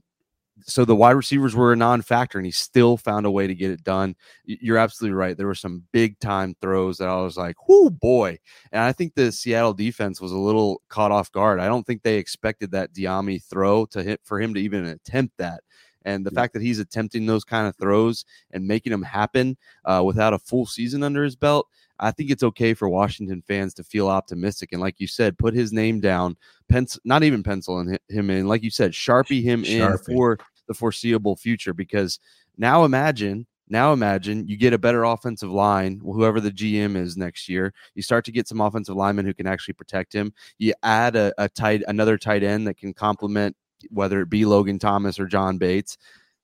So 0.68 0.86
the 0.86 0.96
wide 0.96 1.12
receivers 1.12 1.54
were 1.54 1.74
a 1.74 1.76
non-factor, 1.76 2.40
and 2.40 2.46
he 2.46 2.52
still 2.52 2.96
found 2.96 3.26
a 3.26 3.32
way 3.32 3.46
to 3.46 3.54
get 3.54 3.72
it 3.72 3.84
done. 3.84 4.16
You're 4.46 4.78
absolutely 4.78 5.16
right. 5.16 5.36
There 5.36 5.48
were 5.48 5.54
some 5.54 5.84
big 5.92 6.18
time 6.20 6.56
throws 6.62 6.98
that 6.98 7.10
I 7.10 7.18
was 7.18 7.36
like, 7.36 7.68
"Whoo, 7.68 7.90
boy!" 7.90 8.40
And 8.72 8.82
I 8.82 8.94
think 8.94 9.16
the 9.16 9.34
Seattle 9.34 9.74
defense 9.74 10.22
was 10.22 10.32
a 10.32 10.38
little 10.38 10.82
caught 10.88 11.12
off 11.12 11.30
guard. 11.34 11.60
I 11.60 11.68
don't 11.68 11.86
think 11.86 12.04
they 12.04 12.18
expected 12.18 12.72
that 12.72 12.94
Dyami 12.94 13.44
throw 13.44 13.86
to 13.88 14.02
hit 14.02 14.22
for 14.24 14.40
him 14.40 14.54
to 14.54 14.62
even 14.62 14.86
attempt 14.86 15.38
that. 15.40 15.62
And 16.06 16.26
the 16.26 16.32
yeah. 16.34 16.42
fact 16.42 16.54
that 16.54 16.62
he's 16.62 16.80
attempting 16.80 17.26
those 17.26 17.44
kind 17.44 17.68
of 17.68 17.76
throws 17.76 18.26
and 18.52 18.66
making 18.66 18.92
them 18.92 19.04
happen 19.04 19.58
uh, 19.84 20.04
without 20.06 20.34
a 20.34 20.40
full 20.40 20.66
season 20.66 21.04
under 21.04 21.24
his 21.24 21.36
belt, 21.36 21.68
I 22.00 22.12
think 22.12 22.30
it's 22.30 22.44
okay 22.44 22.74
for 22.74 22.88
Washington 22.88 23.44
fans 23.48 23.74
to 23.76 23.84
feel 23.84 24.08
optimistic. 24.08 24.70
And 24.72 24.82
like 24.82 25.00
you 25.00 25.08
said, 25.08 25.38
put 25.38 25.54
his 25.54 25.74
name 25.74 26.00
down, 26.00 26.38
pencil, 26.70 27.02
not 27.06 27.24
even 27.24 27.44
pencil 27.44 27.80
him 28.10 28.30
in. 28.30 28.48
Like 28.48 28.64
you 28.64 28.70
said, 28.70 28.92
sharpie 28.92 29.44
him 29.44 29.64
sharpie. 29.64 29.92
in 29.92 30.16
for 30.16 30.38
the 30.68 30.74
foreseeable 30.74 31.36
future. 31.36 31.74
Because 31.74 32.20
now 32.58 32.84
imagine 32.84 33.48
now 33.68 33.94
imagine 33.94 34.48
you 34.48 34.58
get 34.58 34.74
a 34.74 34.78
better 34.78 35.04
offensive 35.04 35.50
line, 35.50 36.00
whoever 36.04 36.40
the 36.40 36.52
GM 36.52 36.96
is 36.96 37.18
next 37.18 37.50
year. 37.50 37.74
You 37.96 38.04
start 38.04 38.24
to 38.26 38.32
get 38.32 38.48
some 38.48 38.62
offensive 38.62 38.96
linemen 38.96 39.26
who 39.26 39.34
can 39.34 39.48
actually 39.48 39.74
protect 39.74 40.14
him. 40.14 40.34
You 40.60 40.74
add 40.84 41.16
a, 41.16 41.34
a 41.38 41.50
tight 41.50 41.82
another 41.88 42.18
tight 42.18 42.44
end 42.44 42.68
that 42.68 42.78
can 42.78 42.94
complement 42.94 43.56
whether 43.90 44.22
it 44.22 44.30
be 44.30 44.46
Logan 44.46 44.80
Thomas 44.80 45.20
or 45.20 45.26
John 45.28 45.58
Bates. 45.58 45.98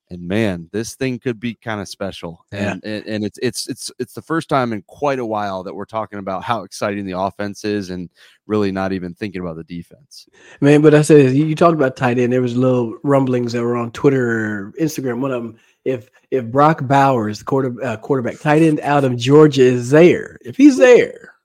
And 0.10 0.28
man, 0.28 0.68
this 0.74 0.96
thing 0.96 1.20
could 1.20 1.40
be 1.40 1.56
kind 1.56 1.80
of 1.80 1.88
special. 1.88 2.46
Yeah. 2.52 2.74
And, 2.74 2.84
and 2.84 3.06
and 3.06 3.24
it's 3.24 3.40
it's 3.42 3.70
it's 3.70 3.90
it's 3.98 4.14
the 4.14 4.22
first 4.22 4.50
time 4.50 4.74
in 4.74 4.82
quite 4.82 5.20
a 5.20 5.26
while 5.26 5.64
that 5.64 5.74
we're 5.74 5.86
talking 5.86 6.20
about 6.20 6.44
how 6.44 6.64
exciting 6.64 7.06
the 7.06 7.18
offense 7.18 7.64
is 7.64 7.92
and 7.92 8.10
really 8.46 8.74
not 8.74 8.92
even 8.92 9.14
thinking 9.14 9.40
about 9.40 9.56
the 9.56 9.64
defense. 9.64 10.28
Man, 10.60 10.82
but 10.82 10.94
I 10.94 11.02
said 11.02 11.34
you 11.34 11.56
talked 11.56 11.76
about 11.76 11.96
tight 11.96 12.20
end. 12.20 12.34
There 12.34 12.42
was 12.42 12.58
little 12.58 12.98
rumblings 13.04 13.54
that 13.54 13.64
were 13.64 13.78
on 13.78 13.92
Twitter 13.92 14.66
or 14.66 14.74
Instagram. 14.74 15.22
One 15.22 15.32
of 15.32 15.44
them, 15.44 15.58
if 15.86 16.10
if 16.30 16.44
Brock 16.44 16.86
Bowers, 16.86 17.40
the 17.40 17.46
quarter, 17.46 17.74
uh, 17.82 17.96
quarterback 17.96 18.38
tight 18.42 18.64
end 18.64 18.82
out 18.82 19.06
of 19.06 19.16
Georgia, 19.16 19.64
is 19.64 19.92
there, 19.92 20.38
if 20.44 20.58
he's 20.58 20.76
there, 20.76 21.36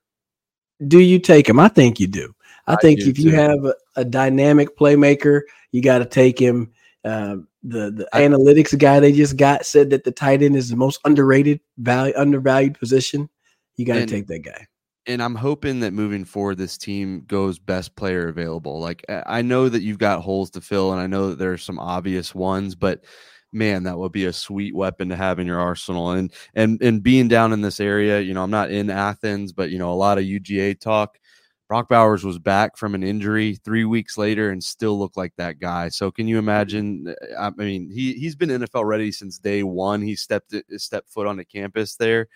do 0.88 0.98
you 0.98 1.20
take 1.20 1.48
him? 1.48 1.60
I 1.60 1.68
think 1.68 2.00
you 2.00 2.08
do. 2.08 2.34
I, 2.66 2.74
I 2.74 2.76
think 2.76 3.00
if 3.00 3.16
too. 3.16 3.22
you 3.22 3.32
have 3.32 3.64
a, 3.64 3.74
a, 3.96 4.04
dynamic 4.04 4.76
playmaker, 4.76 5.42
you 5.72 5.82
got 5.82 5.98
to 5.98 6.04
take 6.04 6.38
him. 6.38 6.72
Uh, 7.04 7.36
the 7.62 7.90
the 7.92 8.08
I, 8.12 8.22
analytics 8.22 8.76
guy 8.76 8.98
they 8.98 9.12
just 9.12 9.36
got 9.36 9.64
said 9.64 9.90
that 9.90 10.04
the 10.04 10.10
tight 10.10 10.42
end 10.42 10.56
is 10.56 10.70
the 10.70 10.76
most 10.76 11.00
underrated, 11.04 11.60
value 11.78 12.12
undervalued 12.16 12.78
position. 12.78 13.28
You 13.76 13.86
got 13.86 13.94
to 13.94 14.06
take 14.06 14.26
that 14.28 14.40
guy. 14.40 14.66
And 15.08 15.22
I'm 15.22 15.36
hoping 15.36 15.80
that 15.80 15.92
moving 15.92 16.24
forward, 16.24 16.58
this 16.58 16.76
team 16.76 17.22
goes 17.28 17.60
best 17.60 17.94
player 17.94 18.28
available. 18.28 18.80
Like 18.80 19.04
I 19.08 19.42
know 19.42 19.68
that 19.68 19.82
you've 19.82 19.98
got 19.98 20.22
holes 20.22 20.50
to 20.50 20.60
fill, 20.60 20.92
and 20.92 21.00
I 21.00 21.06
know 21.06 21.30
that 21.30 21.38
there 21.38 21.52
are 21.52 21.58
some 21.58 21.78
obvious 21.78 22.34
ones, 22.34 22.74
but 22.74 23.04
man, 23.52 23.84
that 23.84 23.98
would 23.98 24.12
be 24.12 24.26
a 24.26 24.32
sweet 24.32 24.74
weapon 24.74 25.08
to 25.08 25.16
have 25.16 25.38
in 25.38 25.46
your 25.46 25.60
arsenal. 25.60 26.10
And 26.10 26.32
and 26.54 26.80
and 26.82 27.02
being 27.02 27.28
down 27.28 27.52
in 27.52 27.60
this 27.60 27.80
area, 27.80 28.20
you 28.20 28.34
know, 28.34 28.42
I'm 28.42 28.50
not 28.50 28.70
in 28.70 28.90
Athens, 28.90 29.52
but 29.52 29.70
you 29.70 29.78
know, 29.78 29.92
a 29.92 29.94
lot 29.94 30.18
of 30.18 30.24
UGA 30.24 30.80
talk. 30.80 31.18
Brock 31.68 31.88
Bowers 31.88 32.24
was 32.24 32.38
back 32.38 32.76
from 32.76 32.94
an 32.94 33.02
injury 33.02 33.56
three 33.56 33.84
weeks 33.84 34.16
later 34.16 34.50
and 34.50 34.62
still 34.62 34.98
looked 34.98 35.16
like 35.16 35.34
that 35.36 35.58
guy. 35.58 35.88
So 35.88 36.10
can 36.10 36.28
you 36.28 36.38
imagine? 36.38 37.08
Uh, 37.08 37.40
I 37.40 37.50
mean, 37.50 37.90
he 37.90 38.12
he's 38.14 38.36
been 38.36 38.50
NFL 38.50 38.84
ready 38.84 39.10
since 39.10 39.38
day 39.38 39.62
one. 39.62 40.00
He 40.00 40.14
stepped 40.14 40.54
stepped 40.76 41.10
foot 41.10 41.26
on 41.26 41.36
the 41.36 41.44
campus 41.44 41.96
there. 41.96 42.28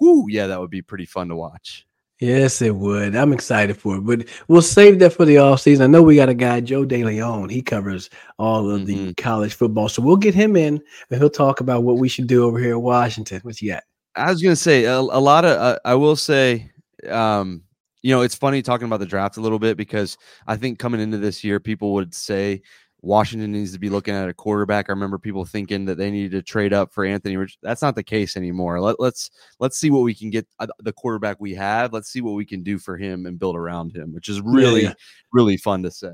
Woo, 0.00 0.26
yeah, 0.28 0.46
that 0.46 0.60
would 0.60 0.70
be 0.70 0.82
pretty 0.82 1.06
fun 1.06 1.28
to 1.28 1.36
watch. 1.36 1.86
Yes, 2.20 2.62
it 2.62 2.76
would. 2.76 3.16
I'm 3.16 3.32
excited 3.32 3.76
for 3.76 3.96
it, 3.96 4.02
but 4.02 4.28
we'll 4.46 4.62
save 4.62 5.00
that 5.00 5.12
for 5.12 5.24
the 5.24 5.38
off 5.38 5.60
season. 5.60 5.82
I 5.82 5.86
know 5.88 6.04
we 6.04 6.14
got 6.14 6.28
a 6.28 6.34
guy, 6.34 6.60
Joe 6.60 6.84
DeLeon. 6.84 7.50
He 7.50 7.62
covers 7.62 8.10
all 8.38 8.70
of 8.70 8.82
mm-hmm. 8.82 9.06
the 9.06 9.14
college 9.14 9.54
football, 9.54 9.88
so 9.88 10.02
we'll 10.02 10.16
get 10.16 10.32
him 10.32 10.54
in 10.54 10.80
and 11.10 11.20
he'll 11.20 11.28
talk 11.28 11.58
about 11.58 11.82
what 11.82 11.98
we 11.98 12.08
should 12.08 12.28
do 12.28 12.44
over 12.44 12.60
here 12.60 12.74
in 12.74 12.82
Washington. 12.82 13.40
What 13.42 13.60
you 13.60 13.72
got? 13.72 13.82
I 14.14 14.30
was 14.30 14.40
going 14.40 14.52
to 14.52 14.60
say 14.60 14.84
a, 14.84 15.00
a, 15.00 15.00
lot 15.00 15.44
of. 15.44 15.58
Uh, 15.58 15.78
I 15.84 15.96
will 15.96 16.14
say. 16.14 16.70
Um, 17.08 17.64
you 18.02 18.14
know, 18.14 18.22
it's 18.22 18.34
funny 18.34 18.62
talking 18.62 18.86
about 18.86 19.00
the 19.00 19.06
draft 19.06 19.36
a 19.36 19.40
little 19.40 19.58
bit 19.58 19.76
because 19.76 20.18
I 20.46 20.56
think 20.56 20.78
coming 20.78 21.00
into 21.00 21.18
this 21.18 21.42
year, 21.42 21.60
people 21.60 21.92
would 21.94 22.14
say 22.14 22.62
Washington 23.00 23.50
needs 23.50 23.72
to 23.72 23.80
be 23.80 23.90
looking 23.90 24.14
at 24.14 24.28
a 24.28 24.34
quarterback. 24.34 24.88
I 24.88 24.92
remember 24.92 25.18
people 25.18 25.44
thinking 25.44 25.84
that 25.86 25.98
they 25.98 26.10
needed 26.10 26.32
to 26.32 26.42
trade 26.42 26.72
up 26.72 26.92
for 26.92 27.04
Anthony 27.04 27.36
Rich. 27.36 27.58
That's 27.62 27.82
not 27.82 27.96
the 27.96 28.02
case 28.02 28.36
anymore. 28.36 28.80
Let, 28.80 29.00
let's 29.00 29.30
let's 29.58 29.76
see 29.76 29.90
what 29.90 30.02
we 30.02 30.14
can 30.14 30.30
get 30.30 30.46
uh, 30.60 30.68
the 30.78 30.92
quarterback 30.92 31.40
we 31.40 31.54
have. 31.54 31.92
Let's 31.92 32.10
see 32.10 32.20
what 32.20 32.34
we 32.34 32.44
can 32.44 32.62
do 32.62 32.78
for 32.78 32.96
him 32.96 33.26
and 33.26 33.38
build 33.38 33.56
around 33.56 33.94
him, 33.94 34.12
which 34.14 34.28
is 34.28 34.40
really 34.40 34.84
yeah. 34.84 34.94
really 35.32 35.56
fun 35.56 35.82
to 35.82 35.90
say. 35.90 36.12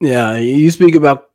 Yeah, 0.00 0.36
you 0.36 0.70
speak 0.70 0.94
about 0.94 1.27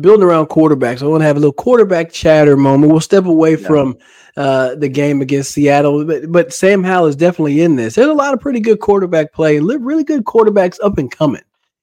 building 0.00 0.26
around 0.26 0.46
quarterbacks. 0.46 1.02
I 1.02 1.06
want 1.06 1.22
to 1.22 1.26
have 1.26 1.36
a 1.36 1.40
little 1.40 1.52
quarterback 1.52 2.12
chatter 2.12 2.56
moment. 2.56 2.92
We'll 2.92 3.00
step 3.00 3.26
away 3.26 3.52
yeah. 3.52 3.66
from 3.66 3.98
uh, 4.36 4.74
the 4.76 4.88
game 4.88 5.20
against 5.20 5.52
Seattle, 5.52 6.04
but, 6.04 6.30
but 6.30 6.52
Sam 6.52 6.82
Howell 6.82 7.06
is 7.06 7.16
definitely 7.16 7.60
in 7.60 7.76
this. 7.76 7.94
There's 7.94 8.08
a 8.08 8.14
lot 8.14 8.32
of 8.34 8.40
pretty 8.40 8.60
good 8.60 8.80
quarterback 8.80 9.32
play, 9.32 9.58
really 9.58 10.04
good 10.04 10.24
quarterbacks 10.24 10.78
up 10.82 10.98
and 10.98 11.10
coming 11.10 11.42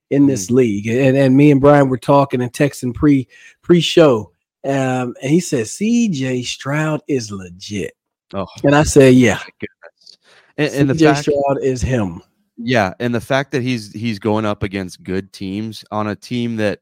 in 0.10 0.28
this 0.28 0.48
mm. 0.48 0.56
league. 0.56 0.88
And, 0.88 1.18
and 1.18 1.36
me 1.36 1.52
and 1.52 1.62
Brian 1.62 1.90
were 1.90 1.98
talking 1.98 2.42
and 2.42 2.52
texting 2.52 2.94
pre 2.94 3.28
pre 3.62 3.82
show, 3.82 4.32
um, 4.64 5.16
and 5.22 5.32
he 5.32 5.40
said 5.40 5.68
C.J. 5.68 6.44
Stroud 6.44 7.02
is 7.08 7.32
legit. 7.32 7.94
Oh, 8.34 8.48
and 8.64 8.76
I 8.76 8.84
said, 8.84 9.14
yeah. 9.14 9.40
And, 10.58 10.74
and 10.74 10.90
the 10.90 10.96
fact, 10.96 11.22
Stroud 11.22 11.62
is 11.62 11.82
him. 11.82 12.22
Yeah, 12.58 12.94
and 13.00 13.14
the 13.14 13.22
fact 13.22 13.52
that 13.52 13.62
he's 13.62 13.94
he's 13.94 14.20
going 14.20 14.46
up 14.46 14.64
against 14.64 15.04
good 15.04 15.32
teams 15.32 15.86
on 15.92 16.08
a 16.08 16.16
team 16.16 16.56
that 16.56 16.80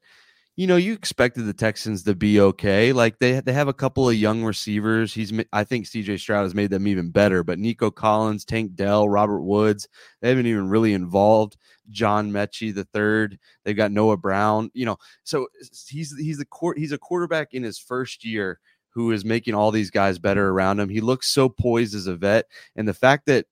you 0.58 0.68
know, 0.68 0.78
you 0.78 0.94
expected 0.94 1.46
the 1.46 1.54
Texans 1.54 2.04
to 2.04 2.16
be 2.16 2.40
okay. 2.40 2.94
Like 2.94 3.20
they 3.20 3.42
they 3.42 3.52
have 3.52 3.68
a 3.68 3.74
couple 3.74 4.08
of 4.08 4.16
young 4.16 4.44
receivers. 4.44 5.14
He's 5.14 5.34
I 5.52 5.66
think 5.66 5.86
CJ 5.86 6.20
Stroud 6.20 6.44
has 6.44 6.56
made 6.56 6.70
them 6.70 6.88
even 6.88 7.10
better. 7.12 7.44
But 7.44 7.60
Nico 7.60 7.92
Collins, 7.92 8.46
Tank 8.46 8.76
Dell, 8.76 9.10
Robert 9.10 9.42
Woods, 9.42 9.90
they 10.22 10.30
haven't 10.30 10.46
even 10.46 10.70
really 10.70 10.94
involved 10.94 11.58
John 11.90 12.32
Metchie 12.32 12.74
the 12.74 12.86
third. 12.86 13.38
They've 13.64 13.76
got 13.76 13.92
Noah 13.92 14.18
Brown. 14.18 14.72
You 14.74 14.86
know, 14.86 14.98
so 15.24 15.48
he's 15.88 16.18
he's 16.18 16.38
the 16.38 16.46
court 16.46 16.78
he's 16.78 16.94
a 16.94 16.98
quarterback 16.98 17.54
in 17.54 17.64
his 17.64 17.78
first 17.78 18.24
year 18.24 18.60
who 18.92 19.12
is 19.12 19.26
making 19.26 19.56
all 19.56 19.72
these 19.72 19.92
guys 19.92 20.20
better 20.20 20.50
around 20.50 20.80
him. 20.80 20.88
He 20.88 21.02
looks 21.02 21.28
so 21.28 21.50
poised 21.50 21.96
as 21.96 22.08
a 22.08 22.16
vet, 22.16 22.46
and 22.78 22.88
the 22.88 22.94
fact 22.94 23.26
that 23.26 23.46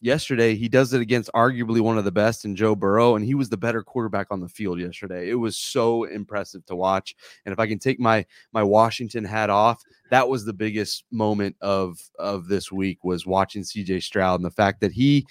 yesterday 0.00 0.54
he 0.54 0.68
does 0.68 0.92
it 0.92 1.00
against 1.00 1.30
arguably 1.34 1.80
one 1.80 1.98
of 1.98 2.04
the 2.04 2.12
best 2.12 2.44
in 2.44 2.54
Joe 2.54 2.74
Burrow 2.74 3.16
and 3.16 3.24
he 3.24 3.34
was 3.34 3.48
the 3.48 3.56
better 3.56 3.82
quarterback 3.82 4.28
on 4.30 4.40
the 4.40 4.48
field 4.48 4.78
yesterday. 4.78 5.28
It 5.28 5.34
was 5.34 5.56
so 5.56 6.04
impressive 6.04 6.64
to 6.66 6.76
watch. 6.76 7.14
And 7.44 7.52
if 7.52 7.58
I 7.58 7.66
can 7.66 7.78
take 7.78 7.98
my 7.98 8.24
my 8.52 8.62
Washington 8.62 9.24
hat 9.24 9.50
off, 9.50 9.82
that 10.10 10.28
was 10.28 10.44
the 10.44 10.52
biggest 10.52 11.04
moment 11.10 11.56
of 11.60 11.98
of 12.18 12.48
this 12.48 12.70
week 12.70 13.04
was 13.04 13.26
watching 13.26 13.62
CJ 13.62 14.02
Stroud 14.02 14.38
and 14.38 14.44
the 14.44 14.50
fact 14.50 14.80
that 14.80 14.92
he 14.92 15.26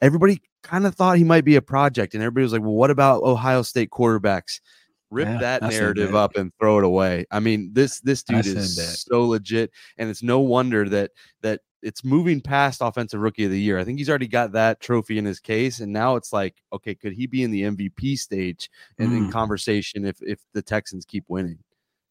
everybody 0.00 0.40
kind 0.62 0.86
of 0.86 0.94
thought 0.94 1.18
he 1.18 1.24
might 1.24 1.44
be 1.44 1.56
a 1.56 1.62
project 1.62 2.14
and 2.14 2.22
everybody 2.22 2.44
was 2.44 2.52
like, 2.52 2.62
"Well, 2.62 2.72
what 2.72 2.90
about 2.90 3.22
Ohio 3.22 3.62
State 3.62 3.90
quarterbacks?" 3.90 4.60
Rip 5.10 5.28
yeah, 5.28 5.38
that 5.38 5.62
narrative 5.62 6.14
up 6.14 6.36
and 6.36 6.50
throw 6.58 6.78
it 6.78 6.84
away. 6.84 7.26
I 7.30 7.38
mean, 7.38 7.70
this 7.74 8.00
this 8.00 8.22
dude 8.22 8.46
is 8.46 9.02
so 9.02 9.24
legit 9.24 9.70
and 9.98 10.08
it's 10.08 10.22
no 10.22 10.40
wonder 10.40 10.88
that 10.88 11.10
that 11.42 11.60
it's 11.82 12.04
moving 12.04 12.40
past 12.40 12.80
offensive 12.80 13.20
rookie 13.20 13.44
of 13.44 13.50
the 13.50 13.60
year. 13.60 13.78
I 13.78 13.84
think 13.84 13.98
he's 13.98 14.08
already 14.08 14.28
got 14.28 14.52
that 14.52 14.80
trophy 14.80 15.18
in 15.18 15.24
his 15.24 15.40
case, 15.40 15.80
and 15.80 15.92
now 15.92 16.16
it's 16.16 16.32
like, 16.32 16.62
okay, 16.72 16.94
could 16.94 17.12
he 17.12 17.26
be 17.26 17.42
in 17.42 17.50
the 17.50 17.62
MVP 17.62 18.18
stage 18.18 18.70
and 18.98 19.10
mm. 19.10 19.16
in 19.16 19.32
conversation 19.32 20.04
if 20.04 20.22
if 20.22 20.40
the 20.52 20.62
Texans 20.62 21.04
keep 21.04 21.24
winning? 21.28 21.58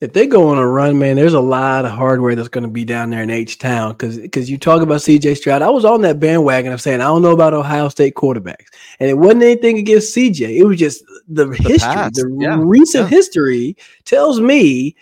If 0.01 0.13
they 0.13 0.25
go 0.25 0.47
on 0.47 0.57
a 0.57 0.67
run, 0.67 0.97
man, 0.97 1.15
there's 1.15 1.35
a 1.35 1.39
lot 1.39 1.85
of 1.85 1.91
hardware 1.91 2.33
that's 2.33 2.47
going 2.47 2.63
to 2.63 2.69
be 2.69 2.83
down 2.83 3.11
there 3.11 3.21
in 3.21 3.29
H 3.29 3.59
Town 3.59 3.91
because 3.91 4.17
because 4.17 4.49
you 4.49 4.57
talk 4.57 4.81
about 4.81 5.01
CJ 5.01 5.37
Stroud. 5.37 5.61
I 5.61 5.69
was 5.69 5.85
on 5.85 6.01
that 6.01 6.19
bandwagon 6.19 6.73
of 6.73 6.81
saying 6.81 7.01
I 7.01 7.05
don't 7.05 7.21
know 7.21 7.31
about 7.31 7.53
Ohio 7.53 7.87
State 7.87 8.15
quarterbacks, 8.15 8.67
and 8.99 9.09
it 9.09 9.17
wasn't 9.17 9.43
anything 9.43 9.77
against 9.77 10.15
CJ. 10.15 10.57
It 10.57 10.65
was 10.65 10.79
just 10.79 11.03
the, 11.27 11.45
the 11.45 11.55
history, 11.55 11.93
past. 11.93 12.15
the 12.15 12.35
yeah. 12.39 12.57
recent 12.59 13.03
yeah. 13.03 13.15
history 13.15 13.77
tells 14.03 14.41
me 14.41 14.95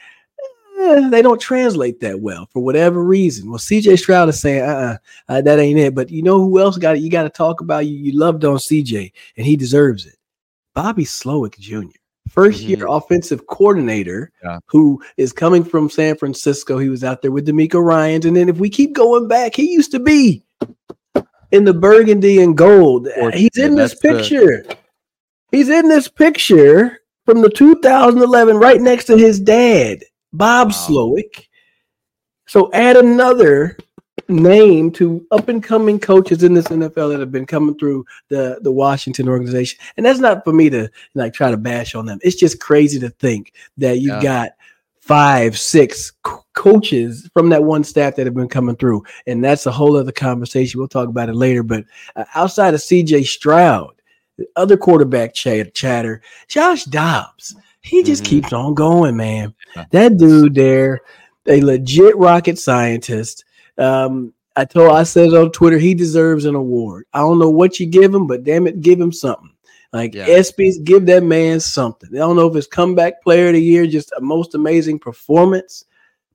eh, 0.80 1.10
they 1.10 1.22
don't 1.22 1.40
translate 1.40 2.00
that 2.02 2.20
well 2.20 2.48
for 2.52 2.64
whatever 2.64 3.04
reason. 3.04 3.50
Well, 3.50 3.60
CJ 3.60 4.00
Stroud 4.00 4.30
is 4.30 4.42
saying, 4.42 4.64
uh-uh, 4.64 4.98
uh, 5.28 5.42
that 5.42 5.60
ain't 5.60 5.80
it. 5.80 5.96
But 5.96 6.10
you 6.10 6.24
know 6.24 6.40
who 6.40 6.60
else 6.60 6.78
got 6.78 6.96
it? 6.96 7.02
You 7.02 7.10
got 7.10 7.24
to 7.24 7.30
talk 7.30 7.62
about 7.62 7.86
you. 7.86 7.98
You 7.98 8.18
loved 8.18 8.46
on 8.46 8.58
CJ, 8.58 9.12
and 9.38 9.46
he 9.46 9.56
deserves 9.56 10.06
it. 10.06 10.16
Bobby 10.74 11.04
Slowik 11.04 11.60
Jr., 11.60 11.88
1st 12.30 12.60
mm-hmm. 12.60 12.70
year 12.70 12.88
offensive 12.88 13.48
coordinator, 13.48 14.32
yeah. 14.44 14.60
who 14.68 15.02
is 15.18 15.34
coming 15.34 15.64
from 15.64 15.90
San 15.90 16.16
Francisco. 16.16 16.78
He 16.78 16.90
was 16.90 17.04
out 17.04 17.22
there 17.22 17.32
with 17.32 17.48
DeMeco 17.48 17.84
Ryans, 17.84 18.26
and 18.26 18.36
then 18.36 18.50
if 18.50 18.58
we 18.58 18.70
keep 18.70 18.94
going 18.94 19.28
back, 19.28 19.56
he 19.56 19.72
used 19.72 19.92
to 19.92 20.00
be 20.00 20.44
in 21.52 21.64
the 21.64 21.74
burgundy 21.74 22.42
and 22.42 22.56
gold. 22.56 23.08
He's 23.34 23.58
in 23.58 23.76
this 23.76 23.96
picture. 23.96 24.64
The- 24.68 24.78
He's 25.52 25.70
in 25.70 25.88
this 25.88 26.08
picture 26.08 27.00
from 27.26 27.42
the 27.42 27.50
2011, 27.50 28.58
right 28.58 28.80
next 28.80 29.06
to 29.06 29.18
his 29.18 29.40
dad. 29.40 30.04
Bob 30.34 30.70
wow. 30.70 30.74
Slowik. 30.74 31.48
So 32.48 32.72
add 32.74 32.98
another 32.98 33.78
name 34.28 34.92
to 34.92 35.26
up 35.32 35.50
and 35.50 35.64
coming 35.64 36.00
coaches 36.00 36.44
in 36.44 36.54
this 36.54 36.68
NFL 36.68 37.12
that 37.12 37.20
have 37.20 37.32
been 37.32 37.46
coming 37.46 37.78
through 37.78 38.06
the 38.30 38.60
the 38.62 38.72
Washington 38.72 39.28
organization. 39.28 39.80
And 39.98 40.06
that's 40.06 40.20
not 40.20 40.44
for 40.44 40.54
me 40.54 40.70
to 40.70 40.90
like 41.16 41.34
try 41.34 41.52
to 41.52 41.58
bash 41.58 41.96
on 41.96 42.06
them. 42.06 42.20
It's 42.22 42.36
just 42.36 42.60
crazy 42.60 43.00
to 43.00 43.10
think 43.10 43.54
that 43.78 44.00
you've 44.00 44.24
yeah. 44.24 44.24
got 44.24 44.52
five, 45.00 45.58
six 45.58 46.12
co- 46.24 46.46
coaches 46.54 47.30
from 47.34 47.50
that 47.50 47.64
one 47.64 47.84
staff 47.84 48.16
that 48.16 48.28
have 48.28 48.36
been 48.36 48.48
coming 48.48 48.76
through. 48.76 49.04
And 49.26 49.44
that's 49.44 49.66
a 49.66 49.72
whole 49.72 49.98
other 49.98 50.12
conversation. 50.12 50.80
We'll 50.80 50.88
talk 50.88 51.10
about 51.10 51.30
it 51.30 51.36
later. 51.36 51.64
But 51.64 51.86
uh, 52.16 52.26
outside 52.36 52.76
of 52.76 52.80
CJ 52.80 53.26
Stroud, 53.26 54.00
the 54.38 54.46
other 54.56 54.78
quarterback 54.78 55.34
chatter, 55.34 55.70
chatter 55.72 56.22
Josh 56.48 56.84
Dobbs 56.86 57.56
he 57.90 58.04
just 58.04 58.24
mm-hmm. 58.24 58.42
keeps 58.42 58.54
on 58.54 58.76
going, 58.76 59.18
man. 59.18 59.56
That 59.90 60.18
dude 60.18 60.54
there, 60.54 61.02
a 61.48 61.60
legit 61.62 62.16
rocket 62.18 62.60
scientist. 62.60 63.46
Um, 63.80 64.32
I 64.56 64.66
told 64.66 64.92
I 64.92 65.04
said 65.04 65.34
on 65.34 65.52
Twitter 65.52 65.80
he 65.80 65.96
deserves 65.96 66.46
an 66.46 66.54
award. 66.54 67.06
I 67.14 67.20
don't 67.20 67.40
know 67.40 67.50
what 67.50 67.80
you 67.80 67.88
give 67.88 68.14
him, 68.14 68.28
but 68.28 68.44
damn 68.44 68.68
it, 68.68 68.82
give 68.82 69.02
him 69.02 69.12
something. 69.12 69.52
Like 69.92 70.14
yeah. 70.14 70.28
ESPYS, 70.28 70.84
give 70.84 71.08
that 71.08 71.24
man 71.24 71.60
something. 71.60 72.10
I 72.14 72.20
don't 72.20 72.36
know 72.36 72.48
if 72.48 72.56
it's 72.56 72.68
comeback 72.68 73.24
player 73.24 73.48
of 73.48 73.54
the 73.54 73.62
year, 73.62 73.88
just 73.88 74.12
a 74.16 74.22
most 74.22 74.54
amazing 74.54 75.00
performance. 75.00 75.86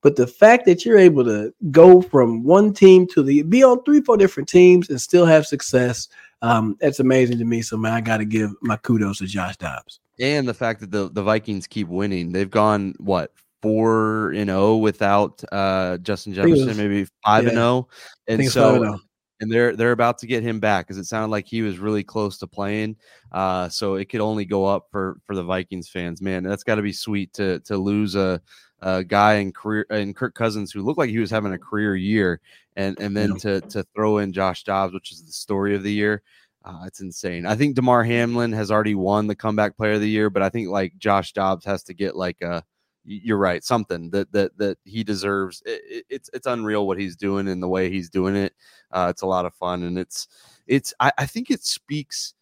But 0.01 0.17
the 0.17 0.27
fact 0.27 0.67
that 0.67 0.85
you're 0.85 0.99
able 0.99 1.25
to 1.25 1.55
go 1.71 2.03
from 2.03 2.43
one 2.43 2.75
team 2.75 3.07
to 3.09 3.23
the 3.23 3.43
be 3.43 3.63
on 3.63 3.85
three, 3.85 4.01
four 4.01 4.17
different 4.17 4.49
teams 4.49 4.91
and 4.91 5.01
still 5.01 5.25
have 5.25 5.47
success, 5.47 6.09
um, 6.43 6.77
that's 6.81 6.99
amazing 6.99 7.39
to 7.39 7.45
me. 7.45 7.63
So 7.63 7.77
man, 7.77 7.93
I 7.93 8.01
got 8.01 8.17
to 8.17 8.25
give 8.25 8.51
my 8.61 8.77
kudos 8.77 9.19
to 9.19 9.27
Josh 9.27 9.57
Dobbs 9.57 10.01
and 10.21 10.49
the 10.49 10.55
fact 10.55 10.81
that 10.81 10.91
the 10.91 11.09
the 11.11 11.23
Vikings 11.23 11.67
keep 11.67 11.89
winning. 11.89 12.33
They've 12.33 12.51
gone 12.51 12.95
what 12.99 13.33
four 13.65 14.31
and 14.33 14.49
zero 14.49 14.61
oh 14.61 14.77
without 14.77 15.43
uh, 15.51 15.97
Justin 15.99 16.35
Jefferson, 16.35 16.67
was, 16.67 16.77
maybe 16.77 17.07
five 17.25 17.45
yeah, 17.45 17.49
and 17.51 17.57
zero, 17.57 17.67
oh. 17.67 17.89
and 18.29 18.51
so 18.51 18.85
oh. 18.85 18.99
and 19.41 19.51
they're 19.51 19.75
they're 19.75 19.93
about 19.93 20.19
to 20.19 20.27
get 20.27 20.43
him 20.43 20.61
back 20.61 20.87
because 20.87 20.99
it 20.99 21.05
sounded 21.05 21.31
like 21.31 21.47
he 21.47 21.63
was 21.63 21.79
really 21.79 22.05
close 22.05 22.39
to 22.39 22.47
playing. 22.47 22.97
Uh, 23.33 23.69
so 23.69 23.95
it 23.95 24.11
could 24.11 24.21
only 24.21 24.45
go 24.45 24.67
up 24.67 24.89
for 24.91 25.17
for 25.27 25.35
the 25.35 25.43
Vikings 25.43 25.89
fans. 25.89 26.21
Man, 26.21 26.43
that's 26.43 26.63
got 26.63 26.75
to 26.75 26.83
be 26.83 26.93
sweet 26.93 27.33
to 27.35 27.59
to 27.61 27.77
lose 27.77 28.15
a, 28.15 28.41
a 28.83 29.03
guy 29.03 29.35
in 29.37 29.51
career 29.51 29.87
and 29.91 30.15
Kirk 30.15 30.35
Cousins 30.35 30.71
who 30.71 30.83
looked 30.83 30.99
like 30.99 31.11
he 31.11 31.19
was 31.19 31.31
having 31.31 31.55
a 31.55 31.59
career 31.59 31.97
year, 31.97 32.41
and 32.77 33.01
and 33.01 33.17
then 33.17 33.31
yeah. 33.31 33.39
to 33.39 33.61
to 33.63 33.85
throw 33.95 34.19
in 34.19 34.33
Josh 34.33 34.63
Dobbs, 34.63 34.93
which 34.93 35.11
is 35.11 35.25
the 35.25 35.33
story 35.33 35.75
of 35.75 35.83
the 35.83 35.93
year. 35.93 36.23
Uh, 36.65 36.85
it's 36.87 37.01
insane. 37.01 37.45
I 37.45 37.57
think 37.57 37.77
Damar 37.77 38.05
Hamlin 38.05 38.53
has 38.53 38.71
already 38.71 38.95
won 38.95 39.27
the 39.27 39.35
comeback 39.35 39.77
player 39.77 39.93
of 39.93 40.01
the 40.01 40.09
year, 40.09 40.31
but 40.31 40.43
I 40.43 40.49
think 40.49 40.69
like 40.69 40.97
Josh 40.97 41.33
Dobbs 41.33 41.65
has 41.67 41.83
to 41.85 41.95
get 41.95 42.17
like 42.17 42.41
a 42.41 42.65
you're 43.05 43.37
right 43.37 43.63
something 43.63 44.09
that 44.11 44.33
that 44.33 44.57
that 44.57 44.79
he 44.85 45.05
deserves. 45.05 45.63
It, 45.67 46.07
it's 46.09 46.31
it's 46.33 46.47
unreal 46.47 46.87
what 46.87 46.99
he's 46.99 47.17
doing 47.17 47.49
and 47.49 47.63
the 47.63 47.69
way 47.69 47.91
he's 47.91 48.09
doing 48.09 48.35
it. 48.35 48.55
Uh, 48.91 49.09
it's 49.11 49.21
a 49.23 49.27
lot 49.27 49.45
of 49.45 49.55
fun 49.55 49.83
and 49.83 49.99
it's 49.99 50.27
it's 50.67 50.95
I, 51.01 51.13
I 51.19 51.27
think 51.27 51.51
it 51.51 51.63
speaks 51.63 52.35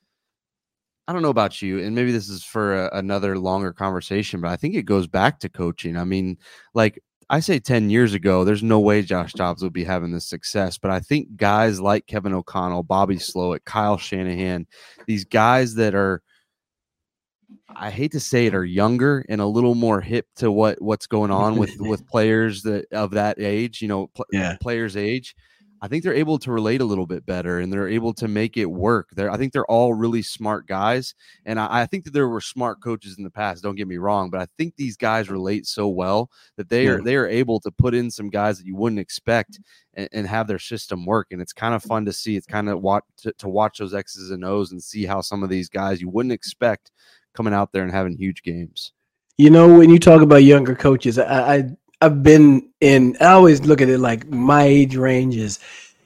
i 1.09 1.13
don't 1.13 1.23
know 1.23 1.31
about 1.31 1.61
you 1.61 1.81
and 1.81 1.95
maybe 1.95 2.13
this 2.13 2.29
is 2.29 2.45
for 2.45 2.87
a, 2.87 2.99
another 2.99 3.37
longer 3.39 3.73
conversation 3.73 4.41
but 4.41 4.51
i 4.51 4.57
think 4.57 4.75
it 4.75 4.83
goes 4.85 5.07
back 5.07 5.41
to 5.41 5.49
coaching. 5.49 5.97
I 5.97 6.05
mean 6.05 6.39
like 6.75 7.03
I 7.33 7.41
say 7.41 7.59
10 7.59 7.89
years 7.89 8.13
ago, 8.13 8.45
there's 8.45 8.63
no 8.63 8.79
way 8.79 9.01
Josh 9.01 9.33
Dobbs 9.33 9.63
would 9.63 9.73
be 9.73 9.85
having 9.85 10.13
this 10.13 10.27
success. 10.27 10.77
But 10.77 10.91
I 10.91 11.01
think 11.01 11.35
guys 11.35 11.81
like 11.81 12.07
Kevin 12.07 12.35
O'Connell, 12.35 12.83
Bobby 12.83 13.17
Slowik, 13.17 13.65
Kyle 13.65 13.97
Shanahan, 13.97 14.67
these 15.07 15.25
guys 15.25 15.75
that 15.77 15.95
are, 15.95 16.21
I 17.75 17.89
hate 17.89 18.13
to 18.13 18.21
say 18.21 18.45
it, 18.45 18.55
are 18.55 18.67
younger 18.67 19.25
and 19.31 19.41
a 19.41 19.47
little 19.47 19.75
more 19.75 20.03
hip 20.03 20.27
to 20.37 20.53
what 20.53 20.83
what's 20.83 21.07
going 21.07 21.31
on 21.31 21.57
with 21.57 21.75
with 21.79 22.07
players 22.07 22.65
that 22.65 22.85
of 22.93 23.13
that 23.13 23.41
age, 23.41 23.81
you 23.81 23.89
know, 23.89 24.09
pl- 24.09 24.27
yeah. 24.31 24.59
players 24.61 24.95
age. 24.95 25.35
I 25.85 25.89
think 25.89 26.05
they're 26.05 26.15
able 26.15 26.39
to 26.39 26.53
relate 26.53 26.81
a 26.81 26.85
little 26.85 27.09
bit 27.09 27.27
better 27.27 27.59
and 27.59 27.73
they're 27.73 27.89
able 27.89 28.15
to 28.15 28.29
make 28.29 28.57
it 28.57 28.67
work. 28.67 29.11
They're, 29.17 29.33
I 29.33 29.37
think 29.37 29.53
they're 29.53 29.67
all 29.67 29.93
really 29.93 30.23
smart 30.23 30.69
guys. 30.69 31.13
And 31.45 31.59
I, 31.59 31.81
I, 31.81 31.87
think 31.87 32.05
that 32.05 32.13
there 32.13 32.29
were 32.29 32.41
smart 32.41 32.81
coaches 32.81 33.19
in 33.19 33.25
the 33.25 33.31
past, 33.31 33.65
don't 33.65 33.75
get 33.75 33.89
me 33.89 33.97
wrong, 33.97 34.31
but 34.31 34.41
I 34.41 34.47
think 34.57 34.77
these 34.77 34.97
guys 34.97 35.29
relate 35.29 35.67
so 35.67 35.89
well 35.89 36.31
that 36.57 36.69
they 36.69 36.87
are 36.87 37.03
they 37.03 37.17
are 37.17 37.27
able 37.27 37.59
to 37.59 37.73
put 37.73 37.95
in 37.95 38.13
some 38.13 38.31
guys 38.31 38.59
that 38.59 38.67
you 38.67 38.77
wouldn't 38.77 39.01
expect 39.01 39.59
and, 39.95 40.09
and 40.13 40.27
have 40.29 40.47
their 40.47 40.61
system 40.61 41.05
work. 41.05 41.27
And 41.33 41.43
it's 41.43 41.53
kind 41.53 41.75
of 41.75 41.83
fun 41.83 42.05
to 42.05 42.13
see. 42.13 42.37
It's 42.37 42.47
kind 42.47 42.69
of 42.69 42.81
watch 42.81 43.03
to, 43.23 43.33
to 43.39 43.49
watch 43.49 43.79
those 43.79 43.93
X's 43.93 44.31
and 44.31 44.45
O's 44.45 44.71
and 44.71 44.81
see 44.81 45.05
how 45.05 45.21
some 45.21 45.43
of 45.43 45.51
these 45.51 45.69
guys 45.69 46.01
you 46.01 46.09
wouldn't 46.09 46.33
expect 46.33 46.93
coming 47.35 47.55
out 47.55 47.73
there 47.73 47.83
and 47.83 47.91
having 47.91 48.17
huge 48.17 48.45
games. 48.45 48.93
You 49.37 49.51
know, 49.51 49.79
when 49.79 49.91
you 49.91 49.99
talk 49.99 50.23
about 50.23 50.45
younger 50.45 50.77
coaches, 50.77 51.19
I, 51.19 51.57
I 51.57 51.65
I've 52.03 52.23
been 52.23 52.69
in. 52.81 53.17
I 53.21 53.27
always 53.27 53.61
look 53.63 53.81
at 53.81 53.89
it 53.89 53.99
like 53.99 54.29
my 54.29 54.65
age 54.65 54.97
range 54.97 55.37
is 55.37 55.61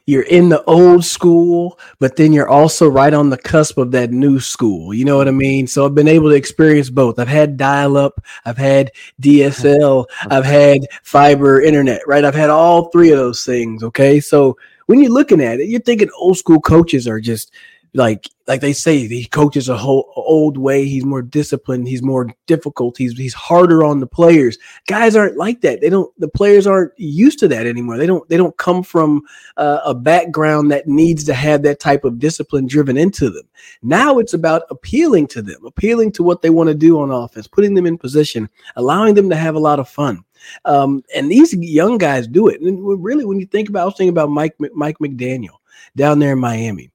you're 0.04 0.22
in 0.22 0.50
the 0.50 0.62
old 0.64 1.04
school, 1.04 1.78
but 1.98 2.16
then 2.16 2.32
you're 2.32 2.48
also 2.48 2.86
right 2.86 3.12
on 3.12 3.28
the 3.30 3.36
cusp 3.36 3.76
of 3.78 3.90
that 3.92 4.12
new 4.12 4.38
school. 4.38 4.94
You 4.94 5.04
know 5.04 5.16
what 5.16 5.26
I 5.26 5.32
mean? 5.32 5.66
So 5.66 5.84
I've 5.84 5.94
been 5.94 6.06
able 6.06 6.28
to 6.28 6.36
experience 6.36 6.90
both. 6.90 7.18
I've 7.18 7.26
had 7.28 7.56
dial 7.56 7.96
up, 7.96 8.20
I've 8.44 8.58
had 8.58 8.92
DSL, 9.20 10.06
I've 10.30 10.44
had 10.44 10.86
fiber 11.02 11.60
internet, 11.60 12.02
right? 12.06 12.24
I've 12.24 12.36
had 12.36 12.50
all 12.50 12.84
three 12.90 13.10
of 13.10 13.18
those 13.18 13.44
things. 13.44 13.82
Okay. 13.82 14.20
So 14.20 14.56
when 14.86 15.00
you're 15.00 15.10
looking 15.10 15.40
at 15.40 15.60
it, 15.60 15.68
you're 15.68 15.80
thinking 15.80 16.10
old 16.16 16.38
school 16.38 16.60
coaches 16.60 17.08
are 17.08 17.20
just 17.20 17.52
like 17.94 18.28
like 18.46 18.60
they 18.60 18.72
say 18.72 19.06
he 19.08 19.24
coaches 19.26 19.68
a 19.68 19.76
whole 19.76 20.12
old 20.14 20.56
way. 20.56 20.86
He's 20.86 21.04
more 21.04 21.22
disciplined. 21.22 21.88
He's 21.88 22.02
more 22.02 22.28
difficult. 22.46 22.96
He's 22.96 23.16
he's 23.16 23.34
harder 23.34 23.82
on 23.82 24.00
the 24.00 24.06
players. 24.06 24.58
Guys 24.86 25.16
aren't 25.16 25.36
like 25.36 25.62
that. 25.62 25.80
They 25.80 25.88
don't 25.88 26.12
the 26.20 26.28
players 26.28 26.66
aren't 26.66 26.92
used 26.96 27.38
to 27.40 27.48
that 27.48 27.66
anymore. 27.66 27.96
They 27.96 28.06
don't 28.06 28.28
they 28.28 28.36
don't 28.36 28.56
come 28.56 28.82
from 28.82 29.22
uh, 29.56 29.80
a 29.84 29.94
background 29.94 30.70
that 30.70 30.86
needs 30.86 31.24
to 31.24 31.34
have 31.34 31.62
that 31.62 31.80
type 31.80 32.04
of 32.04 32.18
discipline 32.18 32.66
driven 32.66 32.96
into 32.96 33.30
them. 33.30 33.48
Now 33.82 34.18
it's 34.18 34.34
about 34.34 34.62
appealing 34.70 35.26
to 35.28 35.42
them 35.42 35.64
appealing 35.64 36.12
to 36.12 36.22
what 36.22 36.42
they 36.42 36.50
want 36.50 36.68
to 36.68 36.74
do 36.74 37.00
on 37.00 37.10
offense 37.10 37.46
putting 37.46 37.74
them 37.74 37.86
in 37.86 37.98
position 37.98 38.48
allowing 38.76 39.14
them 39.14 39.30
to 39.30 39.36
have 39.36 39.54
a 39.54 39.60
lot 39.60 39.80
of 39.80 39.88
fun. 39.88 40.22
Um, 40.64 41.02
and 41.14 41.30
these 41.30 41.54
young 41.54 41.98
guys 41.98 42.28
do 42.28 42.48
it. 42.48 42.60
And 42.60 43.02
really 43.02 43.24
when 43.24 43.40
you 43.40 43.46
think 43.46 43.68
about 43.68 43.82
i 43.82 43.84
was 43.86 43.94
thinking 43.96 44.10
about 44.10 44.30
mike 44.30 44.54
mike 44.74 44.98
mcdaniel 44.98 45.58
down 45.96 46.18
there 46.18 46.32
in 46.32 46.38
miami 46.38 46.90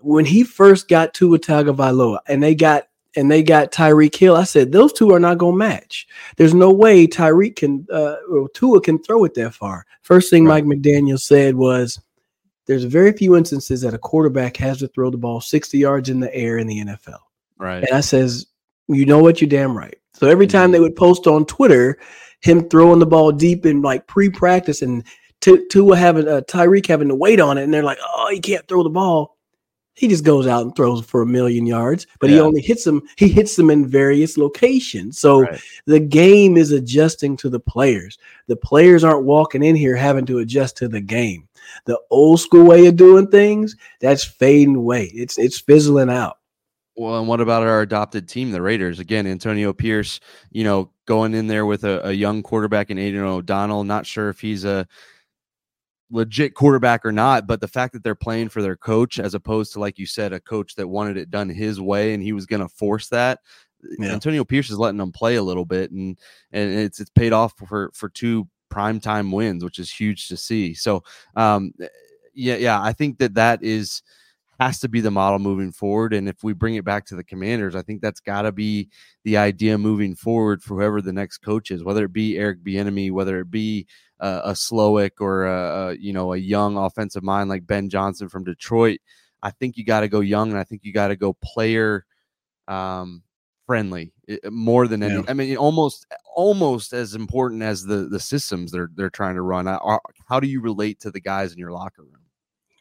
when 0.00 0.24
he 0.24 0.44
first 0.44 0.88
got 0.88 1.14
to 1.14 1.26
Tua 1.26 1.38
Tagovailoa 1.38 2.18
and 2.28 2.42
they 2.42 2.54
got 2.54 2.88
and 3.16 3.30
they 3.30 3.42
got 3.42 3.72
Tyreek 3.72 4.16
Hill, 4.16 4.36
I 4.36 4.44
said 4.44 4.72
those 4.72 4.92
two 4.92 5.12
are 5.12 5.20
not 5.20 5.38
going 5.38 5.54
to 5.54 5.58
match. 5.58 6.06
There's 6.36 6.54
no 6.54 6.72
way 6.72 7.06
Tyreek 7.06 7.56
can 7.56 7.86
uh, 7.92 8.16
or 8.30 8.48
Tua 8.50 8.80
can 8.80 9.02
throw 9.02 9.24
it 9.24 9.34
that 9.34 9.54
far. 9.54 9.86
First 10.02 10.30
thing 10.30 10.44
right. 10.44 10.64
Mike 10.64 10.78
McDaniel 10.78 11.20
said 11.20 11.54
was, 11.54 12.00
"There's 12.66 12.84
very 12.84 13.12
few 13.12 13.36
instances 13.36 13.82
that 13.82 13.94
a 13.94 13.98
quarterback 13.98 14.56
has 14.56 14.78
to 14.78 14.88
throw 14.88 15.10
the 15.10 15.18
ball 15.18 15.40
60 15.40 15.78
yards 15.78 16.08
in 16.08 16.20
the 16.20 16.34
air 16.34 16.58
in 16.58 16.66
the 16.66 16.80
NFL." 16.80 17.20
Right. 17.58 17.84
And 17.84 17.92
I 17.92 18.00
says, 18.00 18.46
"You 18.88 19.06
know 19.06 19.20
what? 19.20 19.40
You're 19.40 19.48
damn 19.48 19.76
right." 19.76 19.96
So 20.14 20.28
every 20.28 20.46
time 20.46 20.64
mm-hmm. 20.64 20.72
they 20.72 20.80
would 20.80 20.96
post 20.96 21.26
on 21.26 21.44
Twitter 21.46 21.98
him 22.40 22.68
throwing 22.68 22.98
the 22.98 23.06
ball 23.06 23.32
deep 23.32 23.64
in 23.64 23.80
like 23.80 24.06
pre-practice 24.06 24.82
and 24.82 25.02
Tua 25.40 25.96
having 25.96 26.28
uh, 26.28 26.40
Tyreek 26.42 26.86
having 26.86 27.08
to 27.08 27.14
wait 27.14 27.40
on 27.40 27.58
it, 27.58 27.64
and 27.64 27.74
they're 27.74 27.82
like, 27.82 27.98
"Oh, 28.02 28.28
he 28.30 28.40
can't 28.40 28.66
throw 28.66 28.82
the 28.82 28.90
ball." 28.90 29.33
He 29.94 30.08
just 30.08 30.24
goes 30.24 30.46
out 30.46 30.62
and 30.62 30.74
throws 30.74 31.04
for 31.04 31.22
a 31.22 31.26
million 31.26 31.66
yards, 31.66 32.06
but 32.18 32.28
yeah. 32.28 32.36
he 32.36 32.40
only 32.42 32.60
hits 32.60 32.84
them. 32.84 33.02
He 33.16 33.28
hits 33.28 33.56
them 33.56 33.70
in 33.70 33.86
various 33.86 34.36
locations. 34.36 35.18
So 35.18 35.42
right. 35.42 35.60
the 35.86 36.00
game 36.00 36.56
is 36.56 36.72
adjusting 36.72 37.36
to 37.38 37.48
the 37.48 37.60
players. 37.60 38.18
The 38.48 38.56
players 38.56 39.04
aren't 39.04 39.24
walking 39.24 39.62
in 39.62 39.76
here 39.76 39.96
having 39.96 40.26
to 40.26 40.38
adjust 40.38 40.76
to 40.78 40.88
the 40.88 41.00
game. 41.00 41.48
The 41.86 41.98
old 42.10 42.40
school 42.40 42.64
way 42.64 42.86
of 42.86 42.96
doing 42.96 43.28
things 43.28 43.76
that's 44.00 44.24
fading 44.24 44.76
away. 44.76 45.10
It's 45.14 45.38
it's 45.38 45.60
fizzling 45.60 46.10
out. 46.10 46.38
Well, 46.96 47.18
and 47.18 47.26
what 47.26 47.40
about 47.40 47.64
our 47.64 47.80
adopted 47.80 48.28
team, 48.28 48.52
the 48.52 48.62
Raiders? 48.62 49.00
Again, 49.00 49.26
Antonio 49.26 49.72
Pierce, 49.72 50.20
you 50.50 50.62
know, 50.62 50.90
going 51.06 51.34
in 51.34 51.48
there 51.48 51.66
with 51.66 51.84
a, 51.84 52.08
a 52.08 52.12
young 52.12 52.42
quarterback 52.42 52.90
in 52.90 52.98
Aidan 52.98 53.22
O'Connell. 53.22 53.82
Not 53.82 54.06
sure 54.06 54.28
if 54.28 54.40
he's 54.40 54.64
a 54.64 54.86
legit 56.10 56.54
quarterback 56.54 57.04
or 57.04 57.12
not, 57.12 57.46
but 57.46 57.60
the 57.60 57.68
fact 57.68 57.92
that 57.92 58.02
they're 58.02 58.14
playing 58.14 58.48
for 58.48 58.62
their 58.62 58.76
coach 58.76 59.18
as 59.18 59.34
opposed 59.34 59.72
to, 59.72 59.80
like 59.80 59.98
you 59.98 60.06
said, 60.06 60.32
a 60.32 60.40
coach 60.40 60.74
that 60.74 60.88
wanted 60.88 61.16
it 61.16 61.30
done 61.30 61.48
his 61.48 61.80
way 61.80 62.14
and 62.14 62.22
he 62.22 62.32
was 62.32 62.46
going 62.46 62.62
to 62.62 62.68
force 62.68 63.08
that. 63.08 63.40
Yeah. 63.98 64.12
Antonio 64.12 64.44
Pierce 64.44 64.70
is 64.70 64.78
letting 64.78 64.98
them 64.98 65.12
play 65.12 65.36
a 65.36 65.42
little 65.42 65.64
bit, 65.64 65.90
and 65.90 66.18
and 66.52 66.72
it's 66.72 67.00
it's 67.00 67.10
paid 67.10 67.32
off 67.32 67.52
for 67.56 67.90
for 67.92 68.08
two 68.08 68.48
primetime 68.70 69.32
wins, 69.32 69.62
which 69.62 69.78
is 69.78 69.92
huge 69.92 70.28
to 70.28 70.36
see. 70.36 70.74
So, 70.74 71.02
um, 71.36 71.72
yeah, 72.34 72.56
yeah, 72.56 72.82
I 72.82 72.92
think 72.92 73.18
that 73.18 73.34
that 73.34 73.62
is 73.62 74.02
has 74.60 74.78
to 74.80 74.88
be 74.88 75.00
the 75.00 75.10
model 75.10 75.38
moving 75.38 75.72
forward. 75.72 76.12
And 76.12 76.28
if 76.28 76.42
we 76.42 76.52
bring 76.52 76.76
it 76.76 76.84
back 76.84 77.06
to 77.06 77.16
the 77.16 77.24
commanders, 77.24 77.74
I 77.74 77.82
think 77.82 78.00
that's 78.00 78.20
got 78.20 78.42
to 78.42 78.52
be 78.52 78.88
the 79.24 79.36
idea 79.36 79.78
moving 79.78 80.14
forward 80.14 80.62
for 80.62 80.76
whoever 80.76 81.02
the 81.02 81.12
next 81.12 81.38
coach 81.38 81.70
is, 81.70 81.82
whether 81.82 82.04
it 82.04 82.12
be 82.12 82.38
Eric 82.38 82.62
Bieniemy, 82.62 83.10
whether 83.10 83.40
it 83.40 83.50
be 83.50 83.86
uh, 84.20 84.42
a 84.44 84.52
Slowik 84.52 85.20
or 85.20 85.46
a, 85.46 85.88
a, 85.88 85.94
you 85.96 86.12
know 86.12 86.32
a 86.32 86.38
young 86.38 86.76
offensive 86.76 87.22
mind 87.22 87.50
like 87.50 87.66
Ben 87.66 87.88
Johnson 87.88 88.28
from 88.28 88.44
Detroit. 88.44 89.00
I 89.42 89.50
think 89.50 89.76
you 89.76 89.84
got 89.84 90.00
to 90.00 90.08
go 90.08 90.20
young, 90.20 90.50
and 90.50 90.58
I 90.58 90.64
think 90.64 90.82
you 90.84 90.92
got 90.92 91.08
to 91.08 91.16
go 91.16 91.34
player 91.34 92.06
um, 92.66 93.22
friendly 93.66 94.12
more 94.50 94.88
than 94.88 95.02
any. 95.02 95.14
Yeah. 95.14 95.22
I 95.28 95.34
mean, 95.34 95.56
almost 95.56 96.06
almost 96.34 96.92
as 96.92 97.14
important 97.14 97.62
as 97.62 97.84
the 97.84 98.08
the 98.08 98.20
systems 98.20 98.72
they're 98.72 98.90
they're 98.94 99.10
trying 99.10 99.34
to 99.34 99.42
run. 99.42 99.66
How 99.66 100.40
do 100.40 100.46
you 100.46 100.60
relate 100.60 101.00
to 101.00 101.10
the 101.10 101.20
guys 101.20 101.52
in 101.52 101.58
your 101.58 101.72
locker 101.72 102.02
room? 102.02 102.23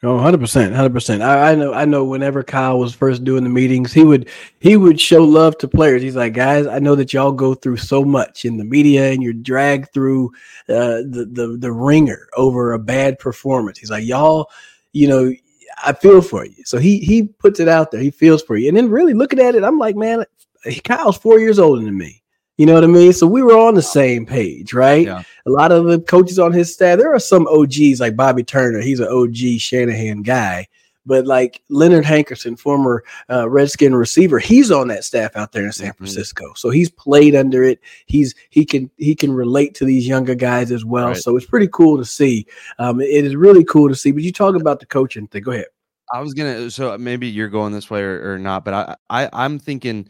Oh, 0.05 0.17
100%, 0.17 0.73
100%. 0.73 1.21
I, 1.21 1.51
I 1.51 1.55
know 1.55 1.73
I 1.73 1.85
know 1.85 2.03
whenever 2.03 2.43
Kyle 2.43 2.77
was 2.77 2.93
first 2.93 3.23
doing 3.23 3.45
the 3.45 3.49
meetings, 3.49 3.93
he 3.93 4.03
would 4.03 4.27
he 4.59 4.75
would 4.75 4.99
show 4.99 5.23
love 5.23 5.57
to 5.59 5.67
players. 5.67 6.01
He's 6.01 6.17
like, 6.17 6.33
"Guys, 6.33 6.67
I 6.67 6.79
know 6.79 6.93
that 6.95 7.13
y'all 7.13 7.31
go 7.31 7.53
through 7.53 7.77
so 7.77 8.03
much 8.03 8.43
in 8.43 8.57
the 8.57 8.65
media 8.65 9.11
and 9.11 9.23
you're 9.23 9.31
dragged 9.31 9.93
through 9.93 10.27
uh, 10.67 11.07
the 11.07 11.29
the 11.31 11.57
the 11.57 11.71
ringer 11.71 12.27
over 12.35 12.73
a 12.73 12.79
bad 12.79 13.17
performance." 13.17 13.79
He's 13.79 13.91
like, 13.91 14.03
"Y'all, 14.03 14.49
you 14.91 15.07
know, 15.07 15.33
I 15.85 15.93
feel 15.93 16.21
for 16.21 16.45
you." 16.45 16.65
So 16.65 16.79
he 16.79 16.99
he 16.99 17.23
puts 17.23 17.61
it 17.61 17.69
out 17.69 17.91
there. 17.91 18.01
He 18.01 18.11
feels 18.11 18.43
for 18.43 18.57
you. 18.57 18.67
And 18.67 18.75
then 18.75 18.89
really 18.89 19.13
looking 19.13 19.39
at 19.39 19.55
it, 19.55 19.63
I'm 19.63 19.79
like, 19.79 19.95
"Man, 19.95 20.25
Kyle's 20.83 21.17
4 21.17 21.39
years 21.39 21.59
older 21.59 21.81
than 21.81 21.97
me." 21.97 22.22
You 22.57 22.67
know 22.67 22.73
what 22.73 22.83
I 22.83 22.87
mean? 22.87 23.13
So 23.13 23.25
we 23.25 23.41
were 23.41 23.57
on 23.57 23.73
the 23.73 23.81
same 23.81 24.25
page, 24.25 24.73
right? 24.73 25.07
Yeah. 25.07 25.23
A 25.45 25.49
lot 25.49 25.71
of 25.71 25.85
the 25.85 25.99
coaches 25.99 26.37
on 26.37 26.51
his 26.51 26.71
staff, 26.71 26.99
there 26.99 27.13
are 27.13 27.19
some 27.19 27.47
OGs 27.47 27.99
like 27.99 28.15
Bobby 28.15 28.43
Turner. 28.43 28.79
He's 28.79 28.99
an 28.99 29.07
OG 29.07 29.59
Shanahan 29.59 30.21
guy. 30.21 30.67
But 31.05 31.25
like 31.25 31.61
Leonard 31.69 32.05
Hankerson, 32.05 32.57
former 32.57 33.03
uh, 33.29 33.49
Redskin 33.49 33.93
receiver, 33.93 34.39
he's 34.39 34.71
on 34.71 34.87
that 34.87 35.03
staff 35.03 35.35
out 35.35 35.51
there 35.51 35.65
in 35.65 35.71
San 35.73 35.89
mm-hmm. 35.89 35.97
Francisco. 35.97 36.53
So 36.55 36.69
he's 36.69 36.89
played 36.89 37.35
under 37.35 37.61
it. 37.63 37.81
He's 38.05 38.33
he 38.51 38.63
can 38.63 38.89
he 38.97 39.13
can 39.13 39.33
relate 39.33 39.75
to 39.75 39.85
these 39.85 40.07
younger 40.07 40.35
guys 40.35 40.71
as 40.71 40.85
well. 40.85 41.07
Right. 41.07 41.17
So 41.17 41.35
it's 41.35 41.45
pretty 41.45 41.67
cool 41.73 41.97
to 41.97 42.05
see. 42.05 42.45
Um, 42.79 43.01
it 43.01 43.25
is 43.25 43.35
really 43.35 43.65
cool 43.65 43.89
to 43.89 43.95
see. 43.95 44.11
But 44.11 44.23
you 44.23 44.31
talk 44.31 44.55
about 44.55 44.79
the 44.79 44.85
coaching 44.85 45.27
thing. 45.27 45.43
Go 45.43 45.51
ahead. 45.51 45.65
I 46.13 46.21
was 46.21 46.33
gonna. 46.33 46.71
So 46.71 46.97
maybe 46.97 47.27
you're 47.27 47.49
going 47.49 47.73
this 47.73 47.89
way 47.89 48.01
or, 48.01 48.35
or 48.35 48.39
not, 48.39 48.63
but 48.63 48.73
I, 48.73 48.95
I 49.09 49.29
I'm 49.33 49.59
thinking 49.59 50.07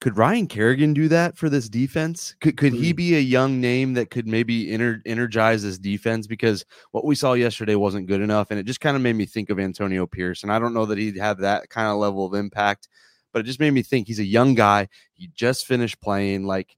could 0.00 0.16
Ryan 0.16 0.46
Kerrigan 0.46 0.92
do 0.92 1.08
that 1.08 1.36
for 1.38 1.48
this 1.48 1.68
defense? 1.68 2.34
Could 2.40 2.56
could 2.58 2.74
he 2.74 2.92
mm. 2.92 2.96
be 2.96 3.16
a 3.16 3.20
young 3.20 3.60
name 3.60 3.94
that 3.94 4.10
could 4.10 4.26
maybe 4.26 4.66
ener- 4.66 5.00
energize 5.06 5.62
this 5.62 5.78
defense? 5.78 6.26
Because 6.26 6.66
what 6.90 7.04
we 7.04 7.14
saw 7.14 7.32
yesterday 7.32 7.76
wasn't 7.76 8.06
good 8.06 8.20
enough, 8.20 8.50
and 8.50 8.60
it 8.60 8.66
just 8.66 8.80
kind 8.80 8.94
of 8.96 9.02
made 9.02 9.16
me 9.16 9.24
think 9.24 9.48
of 9.48 9.58
Antonio 9.58 10.06
Pierce. 10.06 10.42
And 10.42 10.52
I 10.52 10.58
don't 10.58 10.74
know 10.74 10.84
that 10.86 10.98
he'd 10.98 11.16
have 11.16 11.38
that 11.38 11.70
kind 11.70 11.88
of 11.88 11.96
level 11.96 12.26
of 12.26 12.34
impact, 12.34 12.88
but 13.32 13.40
it 13.40 13.44
just 13.44 13.60
made 13.60 13.70
me 13.72 13.82
think 13.82 14.06
he's 14.06 14.18
a 14.18 14.24
young 14.24 14.54
guy. 14.54 14.88
He 15.14 15.30
just 15.34 15.66
finished 15.66 15.98
playing. 16.02 16.44
Like, 16.44 16.76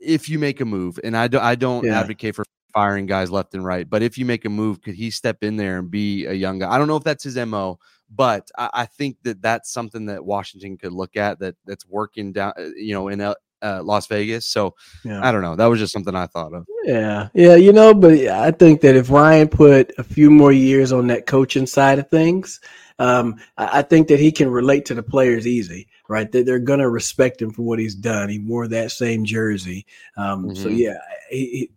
if 0.00 0.30
you 0.30 0.38
make 0.38 0.62
a 0.62 0.64
move, 0.64 0.98
and 1.04 1.14
I, 1.16 1.28
do, 1.28 1.38
I 1.38 1.54
don't 1.54 1.84
yeah. 1.84 2.00
advocate 2.00 2.34
for 2.34 2.46
firing 2.72 3.04
guys 3.04 3.30
left 3.30 3.52
and 3.52 3.64
right, 3.64 3.88
but 3.88 4.02
if 4.02 4.16
you 4.16 4.24
make 4.24 4.46
a 4.46 4.50
move, 4.50 4.80
could 4.80 4.94
he 4.94 5.10
step 5.10 5.42
in 5.42 5.56
there 5.56 5.78
and 5.78 5.90
be 5.90 6.24
a 6.24 6.32
young 6.32 6.60
guy? 6.60 6.72
I 6.72 6.78
don't 6.78 6.88
know 6.88 6.96
if 6.96 7.04
that's 7.04 7.24
his 7.24 7.36
mo 7.36 7.78
but 8.14 8.50
I, 8.56 8.70
I, 8.72 8.86
think 8.86 9.16
that 9.22 9.42
that's 9.42 9.72
something 9.72 10.06
that 10.06 10.24
Washington 10.24 10.76
could 10.76 10.92
look 10.92 11.16
at 11.16 11.38
that 11.40 11.56
that's 11.64 11.86
working 11.86 12.32
down, 12.32 12.52
uh, 12.58 12.68
you 12.76 12.94
know, 12.94 13.08
in 13.08 13.20
uh, 13.20 13.82
Las 13.82 14.06
Vegas. 14.06 14.46
So 14.46 14.74
yeah. 15.04 15.26
I 15.26 15.32
don't 15.32 15.42
know. 15.42 15.56
That 15.56 15.66
was 15.66 15.80
just 15.80 15.92
something 15.92 16.14
I 16.14 16.26
thought 16.26 16.52
of. 16.52 16.66
Yeah, 16.84 17.28
yeah, 17.34 17.56
you 17.56 17.72
know, 17.72 17.94
but 17.94 18.12
I 18.12 18.50
think 18.50 18.82
that 18.82 18.94
if 18.94 19.10
Ryan 19.10 19.48
put 19.48 19.92
a 19.98 20.04
few 20.04 20.30
more 20.30 20.52
years 20.52 20.92
on 20.92 21.06
that 21.08 21.26
coaching 21.26 21.66
side 21.66 21.98
of 21.98 22.08
things, 22.10 22.60
um, 22.98 23.36
I 23.56 23.82
think 23.82 24.08
that 24.08 24.20
he 24.20 24.30
can 24.30 24.50
relate 24.50 24.84
to 24.86 24.94
the 24.94 25.02
players 25.02 25.46
easy, 25.46 25.88
right? 26.08 26.30
That 26.30 26.46
they're 26.46 26.58
gonna 26.58 26.88
respect 26.88 27.40
him 27.42 27.52
for 27.52 27.62
what 27.62 27.78
he's 27.78 27.94
done. 27.94 28.28
He 28.28 28.38
wore 28.38 28.68
that 28.68 28.92
same 28.92 29.24
jersey, 29.24 29.86
um, 30.16 30.44
mm-hmm. 30.44 30.62
so 30.62 30.68
yeah, 30.68 30.98
he, 31.30 31.46
he, 31.46 31.70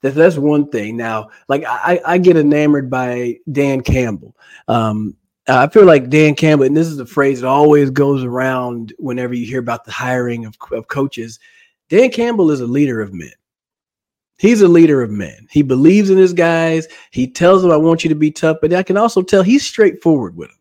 that's 0.00 0.36
one 0.36 0.68
thing. 0.70 0.96
Now, 0.96 1.28
like 1.48 1.64
I, 1.64 2.00
I 2.04 2.18
get 2.18 2.36
enamored 2.36 2.90
by 2.90 3.38
Dan 3.50 3.82
Campbell. 3.82 4.36
Um, 4.66 5.16
uh, 5.18 5.23
I 5.46 5.68
feel 5.68 5.84
like 5.84 6.08
Dan 6.08 6.34
Campbell, 6.34 6.66
and 6.66 6.76
this 6.76 6.86
is 6.86 6.98
a 6.98 7.06
phrase 7.06 7.40
that 7.40 7.48
always 7.48 7.90
goes 7.90 8.24
around 8.24 8.94
whenever 8.98 9.34
you 9.34 9.46
hear 9.46 9.60
about 9.60 9.84
the 9.84 9.92
hiring 9.92 10.46
of, 10.46 10.56
of 10.72 10.88
coaches. 10.88 11.38
Dan 11.90 12.10
Campbell 12.10 12.50
is 12.50 12.60
a 12.60 12.66
leader 12.66 13.00
of 13.00 13.12
men. 13.12 13.32
He's 14.38 14.62
a 14.62 14.68
leader 14.68 15.02
of 15.02 15.10
men. 15.10 15.46
He 15.50 15.62
believes 15.62 16.10
in 16.10 16.18
his 16.18 16.32
guys. 16.32 16.88
He 17.10 17.30
tells 17.30 17.62
them, 17.62 17.70
I 17.70 17.76
want 17.76 18.04
you 18.04 18.08
to 18.08 18.16
be 18.16 18.30
tough, 18.30 18.56
but 18.60 18.72
I 18.72 18.82
can 18.82 18.96
also 18.96 19.22
tell 19.22 19.42
he's 19.42 19.66
straightforward 19.66 20.36
with 20.36 20.48
them. 20.48 20.58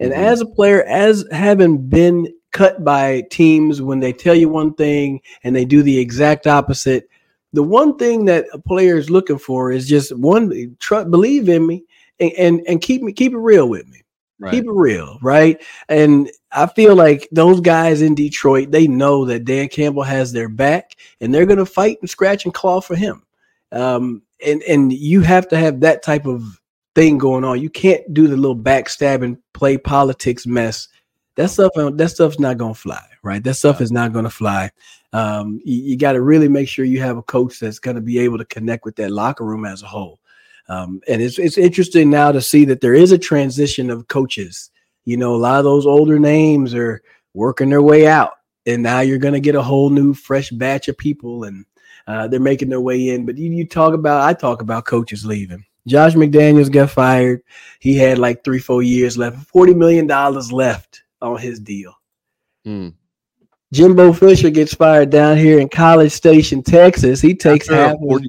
And 0.00 0.12
mm-hmm. 0.12 0.22
as 0.22 0.40
a 0.40 0.46
player, 0.46 0.82
as 0.84 1.24
having 1.30 1.88
been 1.88 2.26
cut 2.52 2.84
by 2.84 3.22
teams 3.30 3.80
when 3.80 4.00
they 4.00 4.12
tell 4.12 4.34
you 4.34 4.48
one 4.48 4.74
thing 4.74 5.20
and 5.44 5.54
they 5.54 5.64
do 5.64 5.82
the 5.82 5.98
exact 5.98 6.46
opposite, 6.46 7.08
the 7.52 7.62
one 7.62 7.96
thing 7.96 8.24
that 8.24 8.46
a 8.52 8.58
player 8.58 8.96
is 8.96 9.10
looking 9.10 9.38
for 9.38 9.70
is 9.70 9.86
just 9.86 10.16
one, 10.16 10.76
tr- 10.80 11.04
believe 11.04 11.48
in 11.48 11.66
me 11.66 11.84
and, 12.18 12.32
and, 12.32 12.60
and 12.66 12.80
keep 12.80 13.02
me, 13.02 13.12
keep 13.12 13.32
it 13.32 13.38
real 13.38 13.68
with 13.68 13.86
me. 13.88 14.01
Right. 14.42 14.50
Keep 14.54 14.64
it 14.64 14.72
real, 14.72 15.20
right? 15.22 15.62
And 15.88 16.28
I 16.50 16.66
feel 16.66 16.96
like 16.96 17.28
those 17.30 17.60
guys 17.60 18.02
in 18.02 18.16
Detroit, 18.16 18.72
they 18.72 18.88
know 18.88 19.24
that 19.26 19.44
Dan 19.44 19.68
Campbell 19.68 20.02
has 20.02 20.32
their 20.32 20.48
back, 20.48 20.96
and 21.20 21.32
they're 21.32 21.46
going 21.46 21.60
to 21.60 21.64
fight 21.66 21.98
and 22.00 22.10
scratch 22.10 22.44
and 22.44 22.52
claw 22.52 22.80
for 22.80 22.96
him. 22.96 23.22
Um, 23.70 24.22
and 24.44 24.60
and 24.64 24.92
you 24.92 25.20
have 25.20 25.46
to 25.50 25.56
have 25.56 25.78
that 25.80 26.02
type 26.02 26.26
of 26.26 26.42
thing 26.96 27.18
going 27.18 27.44
on. 27.44 27.62
You 27.62 27.70
can't 27.70 28.02
do 28.12 28.26
the 28.26 28.36
little 28.36 28.56
backstabbing, 28.56 29.38
play 29.52 29.78
politics 29.78 30.44
mess. 30.44 30.88
That 31.36 31.48
stuff, 31.50 31.70
that 31.76 32.08
stuff's 32.10 32.40
not 32.40 32.58
going 32.58 32.74
to 32.74 32.80
fly, 32.80 33.02
right? 33.22 33.44
That 33.44 33.54
stuff 33.54 33.80
is 33.80 33.92
not 33.92 34.12
going 34.12 34.24
to 34.24 34.30
fly. 34.30 34.72
Um, 35.12 35.60
you, 35.64 35.82
you 35.82 35.96
got 35.96 36.12
to 36.12 36.20
really 36.20 36.48
make 36.48 36.68
sure 36.68 36.84
you 36.84 37.00
have 37.00 37.16
a 37.16 37.22
coach 37.22 37.60
that's 37.60 37.78
going 37.78 37.94
to 37.94 38.02
be 38.02 38.18
able 38.18 38.38
to 38.38 38.44
connect 38.44 38.84
with 38.84 38.96
that 38.96 39.12
locker 39.12 39.44
room 39.44 39.64
as 39.64 39.82
a 39.82 39.86
whole. 39.86 40.18
Um, 40.68 41.00
and 41.08 41.20
it's 41.20 41.38
it's 41.38 41.58
interesting 41.58 42.10
now 42.10 42.32
to 42.32 42.40
see 42.40 42.64
that 42.66 42.80
there 42.80 42.94
is 42.94 43.12
a 43.12 43.18
transition 43.18 43.90
of 43.90 44.08
coaches. 44.08 44.70
You 45.04 45.16
know, 45.16 45.34
a 45.34 45.36
lot 45.36 45.58
of 45.58 45.64
those 45.64 45.86
older 45.86 46.18
names 46.18 46.74
are 46.74 47.02
working 47.34 47.70
their 47.70 47.82
way 47.82 48.06
out, 48.06 48.32
and 48.66 48.82
now 48.82 49.00
you're 49.00 49.18
going 49.18 49.34
to 49.34 49.40
get 49.40 49.54
a 49.54 49.62
whole 49.62 49.90
new, 49.90 50.14
fresh 50.14 50.50
batch 50.50 50.88
of 50.88 50.96
people, 50.96 51.44
and 51.44 51.64
uh, 52.06 52.28
they're 52.28 52.40
making 52.40 52.68
their 52.68 52.80
way 52.80 53.08
in. 53.10 53.26
But 53.26 53.36
you, 53.36 53.50
you 53.50 53.66
talk 53.66 53.94
about, 53.94 54.22
I 54.22 54.32
talk 54.32 54.62
about 54.62 54.86
coaches 54.86 55.26
leaving. 55.26 55.64
Josh 55.86 56.14
McDaniels 56.14 56.70
got 56.70 56.90
fired. 56.90 57.42
He 57.80 57.96
had 57.96 58.18
like 58.18 58.44
three, 58.44 58.60
four 58.60 58.82
years 58.82 59.18
left, 59.18 59.38
forty 59.48 59.74
million 59.74 60.06
dollars 60.06 60.52
left 60.52 61.02
on 61.20 61.38
his 61.38 61.58
deal. 61.58 61.94
Hmm. 62.64 62.90
Jimbo 63.72 64.12
Fisher 64.12 64.50
gets 64.50 64.74
fired 64.74 65.08
down 65.08 65.38
here 65.38 65.58
in 65.58 65.68
College 65.68 66.12
Station, 66.12 66.62
Texas. 66.62 67.22
He 67.22 67.34
takes 67.34 67.68
half. 67.68 67.96
40, 67.98 68.28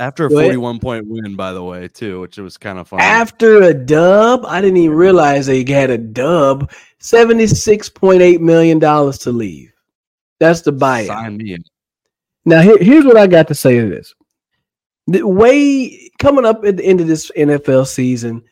after 0.00 0.26
a 0.26 0.30
41 0.30 0.80
point 0.80 1.06
win, 1.06 1.36
by 1.36 1.52
the 1.52 1.62
way, 1.62 1.86
too, 1.88 2.20
which 2.20 2.38
was 2.38 2.56
kind 2.56 2.78
of 2.78 2.88
fun. 2.88 3.00
After 3.00 3.62
a 3.62 3.74
dub, 3.74 4.44
I 4.46 4.60
didn't 4.60 4.78
even 4.78 4.96
realize 4.96 5.46
they 5.46 5.64
had 5.64 5.90
a 5.90 5.98
dub. 5.98 6.70
$76.8 7.00 8.40
million 8.40 8.80
to 8.80 9.32
leave. 9.32 9.72
That's 10.38 10.62
the 10.62 10.72
buyout. 10.72 11.06
Sign 11.06 11.36
me 11.36 11.54
in. 11.54 11.64
Now, 12.44 12.62
here, 12.62 12.78
here's 12.78 13.04
what 13.04 13.18
I 13.18 13.26
got 13.26 13.48
to 13.48 13.54
say 13.54 13.78
to 13.78 13.88
this. 13.88 14.14
The 15.06 15.26
way 15.26 16.10
coming 16.18 16.46
up 16.46 16.64
at 16.64 16.78
the 16.78 16.84
end 16.84 17.00
of 17.00 17.06
this 17.06 17.30
NFL 17.36 17.86
season, 17.86 18.42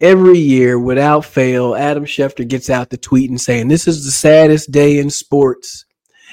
every 0.00 0.38
year 0.38 0.78
without 0.78 1.24
fail, 1.24 1.74
Adam 1.74 2.04
Schefter 2.04 2.46
gets 2.46 2.68
out 2.68 2.90
the 2.90 2.98
tweet 2.98 3.30
and 3.30 3.40
saying, 3.40 3.68
This 3.68 3.88
is 3.88 4.04
the 4.04 4.10
saddest 4.10 4.70
day 4.70 4.98
in 4.98 5.08
sports. 5.08 5.86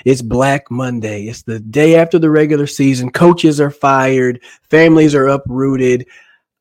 It's 0.06 0.22
Black 0.22 0.70
Monday. 0.70 1.28
It's 1.28 1.44
the 1.44 1.60
day 1.60 1.96
after 1.96 2.20
the 2.20 2.30
regular 2.30 2.68
season. 2.68 3.12
Coaches 3.12 3.60
are 3.60 3.72
fired, 3.72 4.42
families 4.70 5.16
are 5.16 5.28
uprooted. 5.28 6.08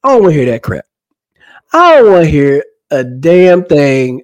I 0.02 0.08
don't 0.08 0.22
want 0.22 0.34
to 0.34 0.38
hear 0.40 0.52
that 0.52 0.62
crap. 0.62 0.84
I 1.72 1.96
don't 1.96 2.12
want 2.12 2.24
to 2.24 2.30
hear 2.30 2.64
a 2.90 3.02
damn 3.02 3.64
thing 3.64 4.22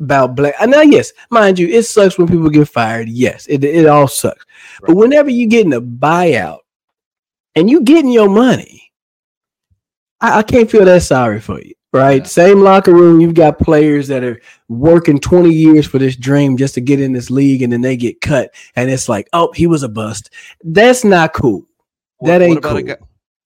about 0.00 0.36
black. 0.36 0.54
Now, 0.66 0.82
yes, 0.82 1.12
mind 1.30 1.58
you, 1.58 1.68
it 1.68 1.84
sucks 1.84 2.18
when 2.18 2.28
people 2.28 2.48
get 2.50 2.68
fired. 2.68 3.08
Yes, 3.08 3.46
it, 3.46 3.64
it 3.64 3.86
all 3.86 4.08
sucks. 4.08 4.44
Right. 4.80 4.88
But 4.88 4.96
whenever 4.96 5.30
you're 5.30 5.48
getting 5.48 5.74
a 5.74 5.80
buyout 5.80 6.60
and 7.54 7.68
you 7.68 7.82
getting 7.82 8.10
your 8.10 8.28
money, 8.28 8.92
I, 10.20 10.38
I 10.38 10.42
can't 10.42 10.70
feel 10.70 10.84
that 10.84 11.02
sorry 11.02 11.40
for 11.40 11.60
you 11.60 11.74
right? 11.94 12.22
Yeah. 12.22 12.28
Same 12.28 12.60
locker 12.60 12.92
room. 12.92 13.20
You've 13.20 13.34
got 13.34 13.58
players 13.58 14.08
that 14.08 14.24
are 14.24 14.40
working 14.68 15.20
20 15.20 15.50
years 15.50 15.86
for 15.86 15.98
this 15.98 16.16
dream 16.16 16.56
just 16.56 16.74
to 16.74 16.80
get 16.80 17.00
in 17.00 17.12
this 17.12 17.30
league 17.30 17.62
and 17.62 17.72
then 17.72 17.80
they 17.80 17.96
get 17.96 18.20
cut. 18.20 18.52
And 18.76 18.90
it's 18.90 19.08
like, 19.08 19.28
oh, 19.32 19.52
he 19.52 19.66
was 19.66 19.82
a 19.82 19.88
bust. 19.88 20.30
That's 20.62 21.04
not 21.04 21.32
cool. 21.32 21.64
That 22.20 22.42
ain't 22.42 22.62
what 22.62 22.64
cool. 22.64 22.82
Guy, 22.82 22.96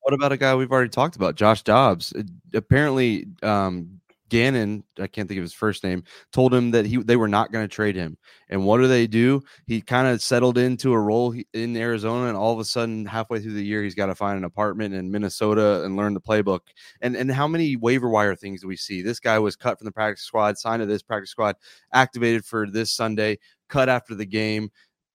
what 0.00 0.14
about 0.14 0.32
a 0.32 0.36
guy 0.36 0.54
we've 0.54 0.72
already 0.72 0.88
talked 0.88 1.16
about, 1.16 1.36
Josh 1.36 1.62
Dobbs? 1.62 2.12
Apparently, 2.54 3.26
um, 3.42 3.97
Gannon, 4.28 4.84
I 4.98 5.06
can't 5.06 5.28
think 5.28 5.38
of 5.38 5.42
his 5.42 5.52
first 5.52 5.84
name, 5.84 6.04
told 6.32 6.52
him 6.52 6.70
that 6.72 6.86
he 6.86 6.98
they 6.98 7.16
were 7.16 7.28
not 7.28 7.52
going 7.52 7.66
to 7.66 7.74
trade 7.74 7.96
him. 7.96 8.16
And 8.48 8.64
what 8.64 8.78
do 8.78 8.88
they 8.88 9.06
do? 9.06 9.42
He 9.66 9.80
kind 9.80 10.08
of 10.08 10.22
settled 10.22 10.58
into 10.58 10.92
a 10.92 10.98
role 10.98 11.34
in 11.52 11.76
Arizona, 11.76 12.28
and 12.28 12.36
all 12.36 12.52
of 12.52 12.58
a 12.58 12.64
sudden, 12.64 13.06
halfway 13.06 13.40
through 13.40 13.54
the 13.54 13.64
year, 13.64 13.82
he's 13.82 13.94
got 13.94 14.06
to 14.06 14.14
find 14.14 14.38
an 14.38 14.44
apartment 14.44 14.94
in 14.94 15.10
Minnesota 15.10 15.84
and 15.84 15.96
learn 15.96 16.14
the 16.14 16.20
playbook. 16.20 16.60
And 17.00 17.16
and 17.16 17.30
how 17.30 17.48
many 17.48 17.76
waiver 17.76 18.08
wire 18.08 18.34
things 18.34 18.62
do 18.62 18.68
we 18.68 18.76
see? 18.76 19.02
This 19.02 19.20
guy 19.20 19.38
was 19.38 19.56
cut 19.56 19.78
from 19.78 19.86
the 19.86 19.92
practice 19.92 20.24
squad, 20.24 20.58
signed 20.58 20.80
to 20.80 20.86
this 20.86 21.02
practice 21.02 21.30
squad, 21.30 21.56
activated 21.92 22.44
for 22.44 22.70
this 22.70 22.90
Sunday, 22.90 23.38
cut 23.68 23.88
after 23.88 24.14
the 24.14 24.26
game, 24.26 24.70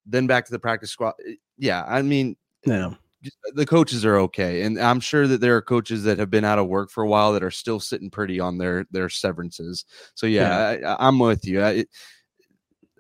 then 0.06 0.28
back 0.28 0.46
to 0.46 0.52
the 0.52 0.60
practice 0.60 0.92
squad. 0.92 1.14
Yeah, 1.58 1.84
I 1.88 2.02
mean, 2.02 2.36
no 2.66 2.96
the 3.54 3.66
coaches 3.66 4.06
are 4.06 4.18
okay, 4.18 4.64
and 4.64 4.80
I'm 4.80 5.00
sure 5.00 5.28
that 5.28 5.42
there 5.42 5.56
are 5.56 5.62
coaches 5.62 6.04
that 6.04 6.20
have 6.20 6.30
been 6.30 6.46
out 6.46 6.60
of 6.60 6.68
work 6.68 6.92
for 6.92 7.04
a 7.04 7.08
while 7.08 7.34
that 7.34 7.44
are 7.44 7.52
still 7.52 7.80
sitting 7.80 8.10
pretty 8.10 8.40
on 8.40 8.58
their 8.58 8.86
their 8.92 9.10
severances. 9.10 9.86
So 10.16 10.26
yeah, 10.26 10.78
yeah. 10.80 10.96
I, 11.00 11.08
am 11.08 11.20
with 11.20 11.46
you. 11.46 11.64
I, 11.64 11.86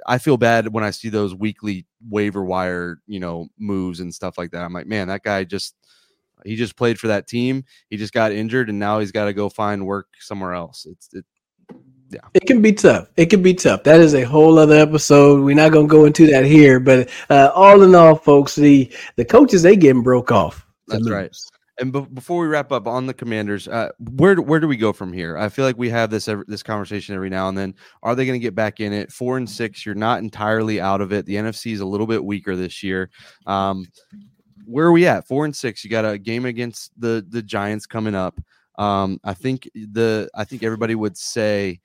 I 0.05 0.17
feel 0.17 0.37
bad 0.37 0.73
when 0.73 0.83
I 0.83 0.91
see 0.91 1.09
those 1.09 1.35
weekly 1.35 1.85
waiver 2.09 2.43
wire, 2.43 2.99
you 3.07 3.19
know, 3.19 3.47
moves 3.57 3.99
and 3.99 4.13
stuff 4.13 4.37
like 4.37 4.51
that. 4.51 4.63
I'm 4.63 4.73
like, 4.73 4.87
man, 4.87 5.07
that 5.07 5.23
guy 5.23 5.43
just 5.43 5.75
he 6.45 6.55
just 6.55 6.75
played 6.75 6.99
for 6.99 7.07
that 7.07 7.27
team. 7.27 7.63
He 7.89 7.97
just 7.97 8.13
got 8.13 8.31
injured, 8.31 8.69
and 8.69 8.79
now 8.79 8.99
he's 8.99 9.11
got 9.11 9.25
to 9.25 9.33
go 9.33 9.49
find 9.49 9.85
work 9.85 10.07
somewhere 10.19 10.53
else. 10.53 10.85
It's 10.89 11.09
it, 11.13 11.25
yeah. 12.13 12.21
It 12.33 12.45
can 12.45 12.61
be 12.61 12.73
tough. 12.73 13.09
It 13.17 13.27
can 13.27 13.41
be 13.41 13.53
tough. 13.53 13.83
That 13.83 13.99
is 13.99 14.13
a 14.13 14.23
whole 14.23 14.59
other 14.59 14.75
episode. 14.75 15.43
We're 15.43 15.55
not 15.55 15.71
going 15.71 15.87
to 15.87 15.91
go 15.91 16.05
into 16.05 16.27
that 16.27 16.45
here, 16.45 16.79
but 16.79 17.09
uh, 17.29 17.51
all 17.53 17.81
in 17.81 17.95
all, 17.95 18.15
folks, 18.15 18.55
the 18.55 18.91
the 19.15 19.25
coaches 19.25 19.63
they 19.63 19.75
getting 19.75 20.03
broke 20.03 20.31
off. 20.31 20.65
That's 20.87 21.09
right. 21.09 21.35
And 21.79 21.91
be- 21.91 22.01
before 22.01 22.39
we 22.39 22.47
wrap 22.47 22.71
up 22.71 22.87
on 22.87 23.07
the 23.07 23.13
Commanders, 23.13 23.67
uh, 23.67 23.89
where 24.15 24.35
where 24.35 24.59
do 24.59 24.67
we 24.67 24.77
go 24.77 24.93
from 24.93 25.11
here? 25.11 25.37
I 25.37 25.49
feel 25.49 25.65
like 25.65 25.77
we 25.77 25.89
have 25.89 26.09
this 26.09 26.27
every, 26.27 26.45
this 26.47 26.61
conversation 26.61 27.15
every 27.15 27.29
now 27.29 27.49
and 27.49 27.57
then. 27.57 27.73
Are 28.03 28.15
they 28.15 28.25
going 28.25 28.39
to 28.39 28.43
get 28.43 28.55
back 28.55 28.79
in 28.79 28.93
it? 28.93 29.11
Four 29.11 29.37
and 29.37 29.49
six, 29.49 29.85
you're 29.85 29.95
not 29.95 30.19
entirely 30.19 30.79
out 30.79 31.01
of 31.01 31.11
it. 31.11 31.25
The 31.25 31.35
NFC 31.35 31.73
is 31.73 31.79
a 31.79 31.85
little 31.85 32.07
bit 32.07 32.23
weaker 32.23 32.55
this 32.55 32.83
year. 32.83 33.09
Um, 33.47 33.87
where 34.65 34.85
are 34.85 34.91
we 34.91 35.07
at? 35.07 35.27
Four 35.27 35.45
and 35.45 35.55
six. 35.55 35.83
You 35.83 35.89
got 35.89 36.05
a 36.05 36.17
game 36.17 36.45
against 36.45 36.91
the 36.99 37.25
the 37.27 37.41
Giants 37.41 37.85
coming 37.85 38.15
up. 38.15 38.39
Um, 38.77 39.19
I 39.23 39.33
think 39.33 39.69
the 39.73 40.29
I 40.33 40.43
think 40.43 40.63
everybody 40.63 40.95
would 40.95 41.17
say 41.17 41.79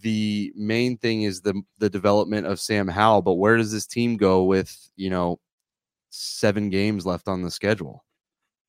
the 0.00 0.52
main 0.56 0.96
thing 0.96 1.22
is 1.22 1.40
the 1.40 1.60
the 1.78 1.90
development 1.90 2.46
of 2.46 2.60
Sam 2.60 2.88
Howell, 2.88 3.22
but 3.22 3.34
where 3.34 3.56
does 3.56 3.72
this 3.72 3.86
team 3.86 4.16
go 4.16 4.44
with 4.44 4.74
you 4.96 5.10
know 5.10 5.38
seven 6.10 6.70
games 6.70 7.04
left 7.04 7.28
on 7.28 7.42
the 7.42 7.50
schedule? 7.50 8.04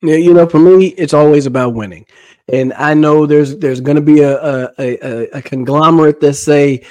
Yeah, 0.02 0.15
you 0.15 0.34
know, 0.34 0.49
for 0.49 0.60
me, 0.60 0.88
it's 0.97 1.13
always 1.13 1.45
about 1.45 1.76
winning, 1.76 2.06
and 2.52 2.73
I 2.73 2.93
know 2.93 3.26
there's 3.26 3.58
there's 3.58 3.80
going 3.80 3.95
to 3.95 4.02
be 4.02 4.19
a 4.19 4.38
a, 4.38 4.69
a 4.78 5.30
a 5.38 5.41
conglomerate 5.41 6.19
that 6.19 6.34
say 6.34 6.84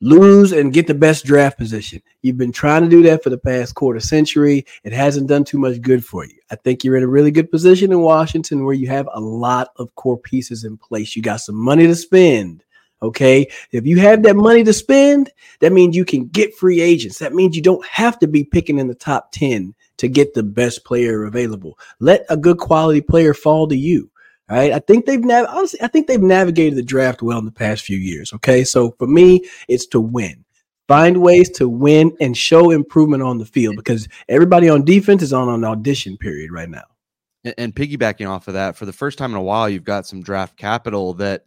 lose 0.00 0.52
and 0.52 0.72
get 0.72 0.86
the 0.86 0.94
best 0.94 1.24
draft 1.24 1.58
position. 1.58 2.00
You've 2.22 2.38
been 2.38 2.52
trying 2.52 2.82
to 2.82 2.88
do 2.88 3.02
that 3.02 3.22
for 3.22 3.30
the 3.30 3.38
past 3.38 3.74
quarter 3.74 4.00
century. 4.00 4.64
It 4.82 4.92
hasn't 4.92 5.28
done 5.28 5.44
too 5.44 5.58
much 5.58 5.80
good 5.82 6.04
for 6.04 6.24
you. 6.24 6.38
I 6.50 6.56
think 6.56 6.82
you're 6.82 6.96
in 6.96 7.02
a 7.02 7.08
really 7.08 7.30
good 7.30 7.50
position 7.50 7.92
in 7.92 8.00
Washington 8.00 8.64
where 8.64 8.74
you 8.74 8.88
have 8.88 9.08
a 9.12 9.20
lot 9.20 9.68
of 9.76 9.94
core 9.94 10.18
pieces 10.18 10.64
in 10.64 10.76
place. 10.76 11.14
You 11.14 11.22
got 11.22 11.40
some 11.40 11.56
money 11.56 11.86
to 11.86 11.94
spend. 11.94 12.64
Okay. 13.02 13.46
If 13.72 13.86
you 13.86 13.98
have 13.98 14.22
that 14.24 14.36
money 14.36 14.62
to 14.64 14.72
spend, 14.72 15.30
that 15.60 15.72
means 15.72 15.96
you 15.96 16.04
can 16.04 16.26
get 16.26 16.54
free 16.54 16.80
agents. 16.80 17.18
That 17.18 17.34
means 17.34 17.56
you 17.56 17.62
don't 17.62 17.84
have 17.86 18.18
to 18.18 18.26
be 18.26 18.44
picking 18.44 18.78
in 18.78 18.88
the 18.88 18.94
top 18.94 19.32
10 19.32 19.74
to 19.98 20.08
get 20.08 20.34
the 20.34 20.42
best 20.42 20.84
player 20.84 21.24
available. 21.24 21.78
Let 21.98 22.26
a 22.28 22.36
good 22.36 22.58
quality 22.58 23.00
player 23.00 23.32
fall 23.32 23.68
to 23.68 23.76
you. 23.76 24.10
Right. 24.50 24.72
I 24.72 24.80
think 24.80 25.06
they've 25.06 25.22
nav- 25.22 25.46
honestly, 25.48 25.80
I 25.80 25.86
think 25.86 26.08
they've 26.08 26.20
navigated 26.20 26.76
the 26.76 26.82
draft 26.82 27.22
well 27.22 27.38
in 27.38 27.44
the 27.44 27.52
past 27.52 27.84
few 27.84 27.98
years. 27.98 28.32
Okay. 28.32 28.64
So 28.64 28.96
for 28.98 29.06
me, 29.06 29.44
it's 29.68 29.86
to 29.86 30.00
win. 30.00 30.44
Find 30.88 31.22
ways 31.22 31.48
to 31.50 31.68
win 31.68 32.16
and 32.20 32.36
show 32.36 32.72
improvement 32.72 33.22
on 33.22 33.38
the 33.38 33.46
field 33.46 33.76
because 33.76 34.08
everybody 34.28 34.68
on 34.68 34.84
defense 34.84 35.22
is 35.22 35.32
on 35.32 35.48
an 35.48 35.64
audition 35.64 36.16
period 36.16 36.50
right 36.50 36.68
now. 36.68 36.82
And, 37.44 37.54
and 37.58 37.74
piggybacking 37.74 38.28
off 38.28 38.48
of 38.48 38.54
that, 38.54 38.74
for 38.74 38.86
the 38.86 38.92
first 38.92 39.16
time 39.16 39.30
in 39.30 39.36
a 39.36 39.42
while, 39.42 39.68
you've 39.68 39.84
got 39.84 40.04
some 40.04 40.20
draft 40.20 40.56
capital 40.56 41.14
that 41.14 41.44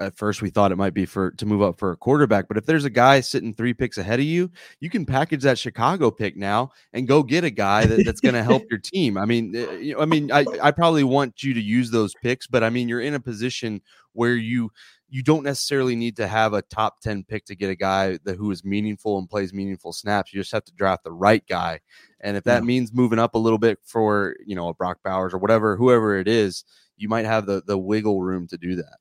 at 0.00 0.16
first 0.16 0.42
we 0.42 0.50
thought 0.50 0.72
it 0.72 0.76
might 0.76 0.94
be 0.94 1.04
for 1.04 1.30
to 1.32 1.46
move 1.46 1.62
up 1.62 1.78
for 1.78 1.92
a 1.92 1.96
quarterback 1.96 2.48
but 2.48 2.56
if 2.56 2.66
there's 2.66 2.84
a 2.84 2.90
guy 2.90 3.20
sitting 3.20 3.52
three 3.52 3.74
picks 3.74 3.98
ahead 3.98 4.20
of 4.20 4.26
you 4.26 4.50
you 4.80 4.90
can 4.90 5.04
package 5.04 5.42
that 5.42 5.58
chicago 5.58 6.10
pick 6.10 6.36
now 6.36 6.70
and 6.92 7.08
go 7.08 7.22
get 7.22 7.44
a 7.44 7.50
guy 7.50 7.84
that, 7.86 8.04
that's 8.04 8.20
going 8.20 8.34
to 8.34 8.42
help 8.42 8.62
your 8.70 8.78
team. 8.78 9.16
I 9.16 9.24
mean 9.24 9.54
eh, 9.54 9.72
you 9.78 9.94
know, 9.94 10.00
i 10.00 10.04
mean 10.04 10.30
I, 10.32 10.44
I 10.62 10.70
probably 10.70 11.04
want 11.04 11.42
you 11.42 11.54
to 11.54 11.60
use 11.60 11.90
those 11.90 12.14
picks 12.22 12.46
but 12.46 12.64
i 12.64 12.70
mean 12.70 12.88
you're 12.88 13.00
in 13.00 13.14
a 13.14 13.20
position 13.20 13.80
where 14.12 14.34
you 14.34 14.70
you 15.10 15.22
don't 15.22 15.44
necessarily 15.44 15.96
need 15.96 16.16
to 16.16 16.26
have 16.26 16.52
a 16.52 16.62
top 16.62 17.00
10 17.00 17.24
pick 17.24 17.46
to 17.46 17.56
get 17.56 17.70
a 17.70 17.74
guy 17.74 18.18
that 18.24 18.36
who 18.36 18.50
is 18.50 18.64
meaningful 18.64 19.18
and 19.18 19.28
plays 19.28 19.54
meaningful 19.54 19.90
snaps. 19.90 20.34
You 20.34 20.40
just 20.40 20.52
have 20.52 20.64
to 20.64 20.74
draft 20.74 21.04
the 21.04 21.12
right 21.12 21.42
guy. 21.48 21.80
And 22.20 22.36
if 22.36 22.44
that 22.44 22.62
yeah. 22.62 22.66
means 22.66 22.92
moving 22.92 23.18
up 23.18 23.34
a 23.34 23.38
little 23.38 23.58
bit 23.58 23.78
for 23.84 24.36
you 24.44 24.54
know 24.54 24.68
a 24.68 24.74
brock 24.74 24.98
bowers 25.02 25.32
or 25.32 25.38
whatever 25.38 25.76
whoever 25.76 26.18
it 26.18 26.28
is 26.28 26.64
you 26.98 27.08
might 27.08 27.24
have 27.24 27.46
the 27.46 27.62
the 27.66 27.78
wiggle 27.78 28.20
room 28.20 28.46
to 28.48 28.58
do 28.58 28.76
that 28.76 28.98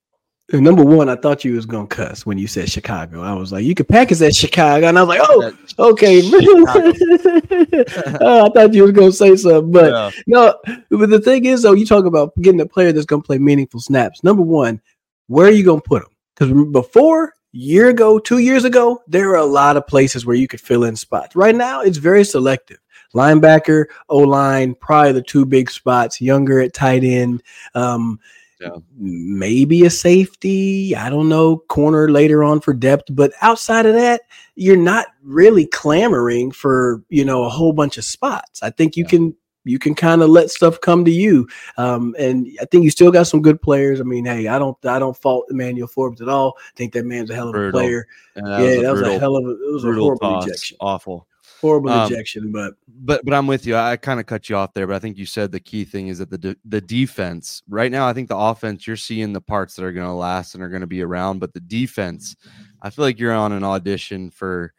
Number 0.53 0.83
one, 0.83 1.09
I 1.09 1.17
thought 1.17 1.43
you 1.43 1.55
was 1.55 1.65
gonna 1.65 1.87
cuss 1.87 2.25
when 2.25 2.37
you 2.37 2.47
said 2.47 2.69
Chicago. 2.69 3.21
I 3.21 3.33
was 3.33 3.51
like, 3.51 3.65
you 3.65 3.75
could 3.75 3.89
package 3.89 4.19
that 4.19 4.33
Chicago, 4.33 4.87
and 4.87 4.97
I 4.97 5.03
was 5.03 5.09
like, 5.09 5.19
oh, 5.21 5.51
okay. 5.91 6.21
oh, 8.21 8.45
I 8.45 8.49
thought 8.49 8.73
you 8.73 8.83
was 8.83 8.93
gonna 8.93 9.11
say 9.11 9.35
something, 9.35 9.73
but 9.73 9.91
yeah. 9.91 10.09
no. 10.25 10.57
But 10.89 11.09
the 11.09 11.19
thing 11.19 11.43
is, 11.43 11.63
though, 11.63 11.73
you 11.73 11.85
talk 11.85 12.05
about 12.05 12.33
getting 12.41 12.61
a 12.61 12.65
player 12.65 12.93
that's 12.93 13.05
gonna 13.05 13.21
play 13.21 13.39
meaningful 13.39 13.81
snaps. 13.81 14.23
Number 14.23 14.41
one, 14.41 14.79
where 15.27 15.47
are 15.47 15.51
you 15.51 15.65
gonna 15.65 15.81
put 15.81 16.03
him? 16.03 16.09
Because 16.33 16.71
before 16.71 17.33
year 17.51 17.89
ago, 17.89 18.17
two 18.17 18.37
years 18.37 18.63
ago, 18.63 19.01
there 19.05 19.31
are 19.31 19.37
a 19.37 19.45
lot 19.45 19.75
of 19.75 19.85
places 19.85 20.25
where 20.25 20.37
you 20.37 20.47
could 20.47 20.61
fill 20.61 20.85
in 20.85 20.95
spots. 20.95 21.35
Right 21.35 21.55
now, 21.55 21.81
it's 21.81 21.97
very 21.97 22.23
selective. 22.23 22.77
Linebacker, 23.13 23.87
O 24.07 24.19
line, 24.19 24.75
probably 24.75 25.11
the 25.11 25.21
two 25.21 25.45
big 25.45 25.69
spots. 25.69 26.21
Younger 26.21 26.61
at 26.61 26.73
tight 26.73 27.03
end. 27.03 27.43
Um, 27.73 28.21
yeah. 28.59 28.69
maybe 28.97 29.85
a 29.85 29.89
safety. 29.89 30.95
I 30.95 31.09
don't 31.09 31.29
know, 31.29 31.57
corner 31.69 32.09
later 32.09 32.43
on 32.43 32.61
for 32.61 32.73
depth. 32.73 33.05
But 33.11 33.31
outside 33.41 33.85
of 33.85 33.93
that, 33.93 34.21
you're 34.55 34.77
not 34.77 35.07
really 35.23 35.65
clamoring 35.65 36.51
for, 36.51 37.03
you 37.09 37.25
know, 37.25 37.43
a 37.43 37.49
whole 37.49 37.73
bunch 37.73 37.97
of 37.97 38.03
spots. 38.03 38.63
I 38.63 38.69
think 38.69 38.97
you 38.97 39.03
yeah. 39.03 39.09
can 39.09 39.35
you 39.67 39.77
can 39.77 39.93
kind 39.93 40.21
of 40.21 40.29
let 40.29 40.49
stuff 40.49 40.79
come 40.81 41.03
to 41.05 41.11
you. 41.11 41.47
Um, 41.77 42.15
and 42.17 42.47
I 42.61 42.65
think 42.65 42.83
you 42.83 42.89
still 42.89 43.11
got 43.11 43.27
some 43.27 43.41
good 43.41 43.61
players. 43.61 43.99
I 43.99 44.03
mean, 44.03 44.25
hey, 44.25 44.47
I 44.47 44.57
don't 44.57 44.77
I 44.85 44.97
don't 44.97 45.17
fault 45.17 45.45
Emmanuel 45.49 45.87
Forbes 45.87 46.21
at 46.21 46.29
all. 46.29 46.55
I 46.57 46.71
think 46.75 46.93
that 46.93 47.05
man's 47.05 47.29
a 47.29 47.35
hell 47.35 47.49
of 47.49 47.55
a 47.55 47.57
brutal. 47.57 47.79
player. 47.79 48.07
Yeah, 48.35 48.43
that, 48.43 48.61
yeah, 48.61 48.65
was, 48.65 48.77
a 48.77 48.81
that 48.81 48.93
brutal, 48.93 49.01
was 49.01 49.15
a 49.15 49.19
hell 49.19 49.35
of 49.35 49.45
a 49.45 49.51
it 49.51 49.73
was 49.73 49.83
a 49.83 49.93
horrible 49.93 50.17
toss. 50.17 50.45
rejection. 50.45 50.77
Awful. 50.79 51.27
Horrible 51.61 51.89
um, 51.89 52.09
rejection, 52.09 52.51
but 52.51 52.75
but 52.87 53.25
but 53.25 53.33
I'm 53.33 53.47
with 53.47 53.65
you. 53.65 53.75
I 53.75 53.97
kind 53.97 54.19
of 54.19 54.25
cut 54.25 54.49
you 54.49 54.55
off 54.55 54.73
there, 54.73 54.85
but 54.85 54.95
I 54.95 54.99
think 54.99 55.17
you 55.17 55.25
said 55.25 55.51
the 55.51 55.59
key 55.59 55.85
thing 55.85 56.07
is 56.07 56.19
that 56.19 56.29
the 56.29 56.37
de- 56.37 56.55
the 56.65 56.81
defense 56.81 57.63
right 57.67 57.91
now. 57.91 58.07
I 58.07 58.13
think 58.13 58.29
the 58.29 58.37
offense 58.37 58.85
you're 58.85 58.95
seeing 58.95 59.33
the 59.33 59.41
parts 59.41 59.75
that 59.75 59.85
are 59.85 59.91
going 59.91 60.07
to 60.07 60.13
last 60.13 60.53
and 60.53 60.63
are 60.63 60.69
going 60.69 60.81
to 60.81 60.87
be 60.87 61.01
around, 61.01 61.39
but 61.39 61.53
the 61.53 61.59
defense, 61.59 62.35
I 62.81 62.89
feel 62.89 63.05
like 63.05 63.19
you're 63.19 63.33
on 63.33 63.51
an 63.51 63.63
audition 63.63 64.29
for 64.29 64.73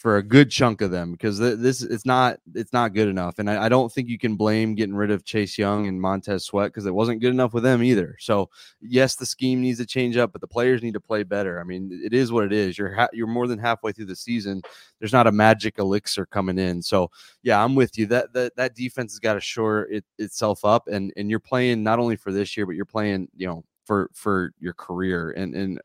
for 0.00 0.16
a 0.16 0.22
good 0.22 0.50
chunk 0.50 0.80
of 0.80 0.90
them 0.90 1.12
because 1.12 1.38
this 1.38 1.82
it's 1.82 2.06
not 2.06 2.38
it's 2.54 2.72
not 2.72 2.94
good 2.94 3.06
enough, 3.06 3.38
and 3.38 3.50
I, 3.50 3.66
I, 3.66 3.68
don't 3.68 3.92
think 3.92 4.08
you 4.08 4.18
can 4.18 4.34
blame 4.34 4.74
getting 4.74 4.94
rid 4.94 5.10
of 5.10 5.26
Chase 5.26 5.58
Young 5.58 5.88
and 5.88 6.00
Montez 6.00 6.46
Sweat 6.46 6.68
because 6.68 6.86
it 6.86 6.94
wasn't 6.94 7.20
good 7.20 7.34
enough 7.34 7.52
with 7.52 7.64
them 7.64 7.82
either. 7.82 8.16
So 8.18 8.48
yes, 8.80 9.16
the 9.16 9.26
scheme 9.26 9.60
needs 9.60 9.78
to 9.78 9.84
change 9.84 10.16
up, 10.16 10.32
but 10.32 10.40
the 10.40 10.46
players 10.46 10.82
need 10.82 10.94
to 10.94 11.00
play 11.00 11.22
better. 11.22 11.60
I 11.60 11.64
mean, 11.64 12.00
it 12.02 12.14
is 12.14 12.32
what 12.32 12.44
it 12.44 12.52
is. 12.54 12.78
You're 12.78 12.94
ha- 12.94 13.10
you're 13.12 13.26
more 13.26 13.46
than 13.46 13.58
halfway 13.58 13.92
through 13.92 14.06
the 14.06 14.16
season. 14.16 14.62
There's 15.00 15.12
not 15.12 15.26
a 15.26 15.32
magic 15.32 15.78
elixir 15.78 16.24
coming 16.24 16.58
in. 16.58 16.80
So 16.80 17.10
yeah, 17.42 17.62
I'm 17.62 17.74
with 17.74 17.98
you. 17.98 18.06
That 18.06 18.32
that 18.32 18.56
that 18.56 18.74
defense 18.74 19.12
has 19.12 19.18
got 19.18 19.34
to 19.34 19.40
shore 19.40 19.82
it, 19.90 20.06
itself 20.16 20.64
up, 20.64 20.88
and 20.88 21.12
and 21.18 21.28
you're 21.28 21.40
playing 21.40 21.82
not 21.82 21.98
only 21.98 22.16
for 22.16 22.32
this 22.32 22.56
year, 22.56 22.64
but 22.64 22.74
you're 22.74 22.86
playing 22.86 23.28
you 23.36 23.46
know 23.46 23.64
for 23.84 24.08
for 24.14 24.54
your 24.60 24.72
career 24.72 25.32
and 25.32 25.54
and 25.54 25.78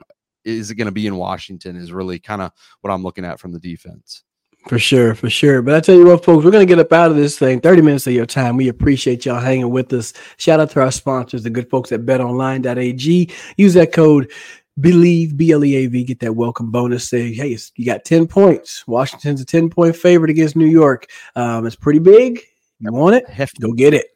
is 0.46 0.72
it 0.72 0.76
going 0.76 0.86
to 0.86 0.92
be 0.92 1.08
in 1.08 1.18
Washington 1.18 1.76
is 1.76 1.92
really 1.92 2.20
kind 2.20 2.42
of 2.42 2.52
what 2.82 2.92
I'm 2.92 3.04
looking 3.04 3.26
at 3.26 3.40
from 3.40 3.52
the 3.52 3.60
defense. 3.60 4.24
For 4.68 4.80
sure, 4.80 5.14
for 5.14 5.30
sure. 5.30 5.62
But 5.62 5.76
I 5.76 5.80
tell 5.80 5.96
you 5.96 6.08
what, 6.08 6.26
folks, 6.26 6.44
we're 6.44 6.52
going 6.52 6.66
to 6.66 6.72
get 6.72 6.80
up 6.80 6.92
out 6.92 7.12
of 7.12 7.18
this 7.18 7.38
thing. 7.38 7.60
30 7.60 7.82
minutes 7.84 8.08
of 8.08 8.14
your 8.14 8.26
time. 8.26 8.58
We 8.58 8.68
appreciate 8.68 9.26
y'all 9.26 9.40
hanging 9.40 9.70
with 9.70 9.94
us. 9.94 10.14
Shout 10.38 10.60
out 10.60 10.72
to 10.72 10.82
our 10.82 10.92
sponsors, 10.92 11.44
the 11.44 11.52
good 11.52 11.70
folks 11.70 11.92
at 11.92 12.02
betonline.ag. 12.02 13.32
Use 13.58 13.74
that 13.76 13.94
code 13.94 14.32
Bleav, 14.80 15.38
B 15.38 15.52
L 15.52 15.64
E 15.64 15.76
A 15.76 15.88
V, 15.88 16.04
get 16.04 16.20
that 16.20 16.36
welcome 16.36 16.72
bonus. 16.72 17.08
Say, 17.08 17.32
hey, 17.32 17.58
you 17.76 17.86
got 17.86 18.06
10 18.06 18.28
points. 18.28 18.86
Washington's 18.88 19.40
a 19.40 19.46
10 19.46 19.70
point 19.70 19.96
favorite 19.96 20.32
against 20.32 20.56
New 20.56 20.66
York. 20.66 21.08
Um, 21.36 21.66
it's 21.66 21.76
pretty 21.76 22.00
big. 22.00 22.42
You 22.80 22.92
want 22.92 23.16
it? 23.16 23.30
have 23.30 23.52
to 23.52 23.62
Go 23.62 23.72
get 23.72 23.94
it. 23.94 24.08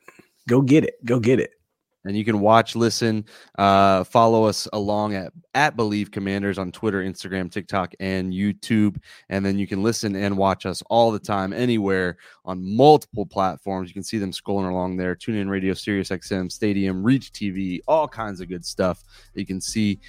Go 0.47 0.61
get 0.61 0.83
it. 0.83 1.05
Go 1.05 1.19
get 1.19 1.39
it 1.39 1.58
and 2.05 2.15
you 2.15 2.23
can 2.23 2.39
watch, 2.39 2.75
listen, 2.75 3.25
uh, 3.57 4.03
follow 4.03 4.45
us 4.45 4.67
along 4.73 5.15
at 5.15 5.33
at 5.55 5.75
Bleav 5.75 6.11
Commanders 6.11 6.57
on 6.57 6.71
Twitter, 6.71 7.03
Instagram, 7.03 7.51
TikTok, 7.51 7.93
and 7.99 8.31
YouTube. 8.31 8.97
And 9.29 9.45
then 9.45 9.57
you 9.57 9.67
can 9.67 9.83
listen 9.83 10.15
and 10.15 10.37
watch 10.37 10.65
us 10.65 10.81
all 10.89 11.11
the 11.11 11.19
time, 11.19 11.51
anywhere 11.51 12.17
on 12.45 12.63
multiple 12.75 13.25
platforms. 13.25 13.89
You 13.89 13.93
can 13.93 14.03
see 14.03 14.17
them 14.17 14.31
scrolling 14.31 14.69
along 14.69 14.97
there. 14.97 15.15
TuneIn 15.15 15.49
Radio, 15.49 15.73
Sirius 15.73 16.09
XM, 16.09 16.51
Stadium, 16.51 17.03
Reach 17.03 17.31
TV, 17.31 17.79
all 17.87 18.07
kinds 18.07 18.41
of 18.41 18.47
good 18.47 18.65
stuff. 18.65 19.03
You 19.33 19.45
can 19.45 19.59
see 19.59 19.99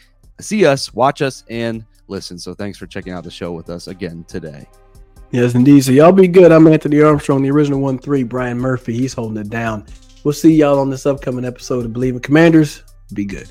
see 0.41 0.65
us, 0.65 0.95
watch 0.95 1.23
us, 1.23 1.45
and 1.51 1.85
listen. 2.07 2.39
So 2.39 2.55
thanks 2.55 2.79
for 2.79 2.87
checking 2.87 3.13
out 3.13 3.25
the 3.25 3.31
show 3.31 3.53
with 3.53 3.71
us 3.71 3.89
again 3.89 4.25
today. 4.29 4.67
Yes, 5.33 5.55
indeed. 5.55 5.85
So 5.85 5.93
y'all 5.93 6.13
be 6.13 6.27
good. 6.27 6.51
I'm 6.51 6.67
Anthony 6.67 7.01
Armstrong, 7.03 7.43
the 7.43 7.51
original 7.51 7.81
one 7.81 7.99
three. 7.99 8.25
Brian 8.25 8.59
Murphy, 8.59 8.95
he's 8.95 9.15
holding 9.15 9.39
it 9.39 9.51
down. 9.51 9.87
We'll 10.25 10.35
see 10.35 10.55
y'all 10.55 10.79
on 10.79 10.91
this 10.91 11.07
upcoming 11.07 11.45
episode 11.45 11.85
of 11.87 11.93
Bleav 11.93 12.11
in 12.11 12.21
Commanders. 12.21 12.83
Be 13.15 13.25
good. 13.25 13.49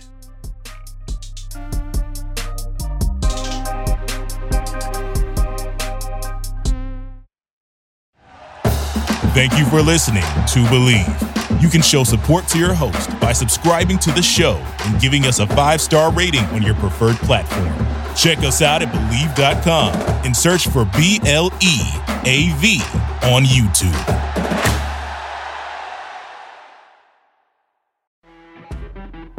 Thank 9.33 9.57
you 9.57 9.65
for 9.65 9.81
listening 9.81 10.23
to 10.23 10.59
Bleav. 10.69 11.61
You 11.61 11.69
can 11.69 11.81
show 11.81 12.03
support 12.03 12.47
to 12.49 12.59
your 12.59 12.73
host 12.73 13.17
by 13.19 13.31
subscribing 13.31 13.97
to 13.99 14.11
the 14.11 14.21
show 14.21 14.55
and 14.85 14.99
giving 14.99 15.25
us 15.25 15.39
a 15.39 15.47
five 15.47 15.81
star 15.81 16.11
rating 16.11 16.43
on 16.45 16.61
your 16.61 16.75
preferred 16.75 17.15
platform. 17.17 17.73
Check 18.15 18.39
us 18.39 18.61
out 18.61 18.81
at 18.81 18.89
Bleav.com 18.89 19.93
and 20.25 20.35
search 20.35 20.67
for 20.67 20.85
B 20.97 21.19
L 21.25 21.51
E 21.61 21.79
A 22.25 22.53
V 22.57 22.81
on 23.23 23.43
YouTube. 23.43 24.68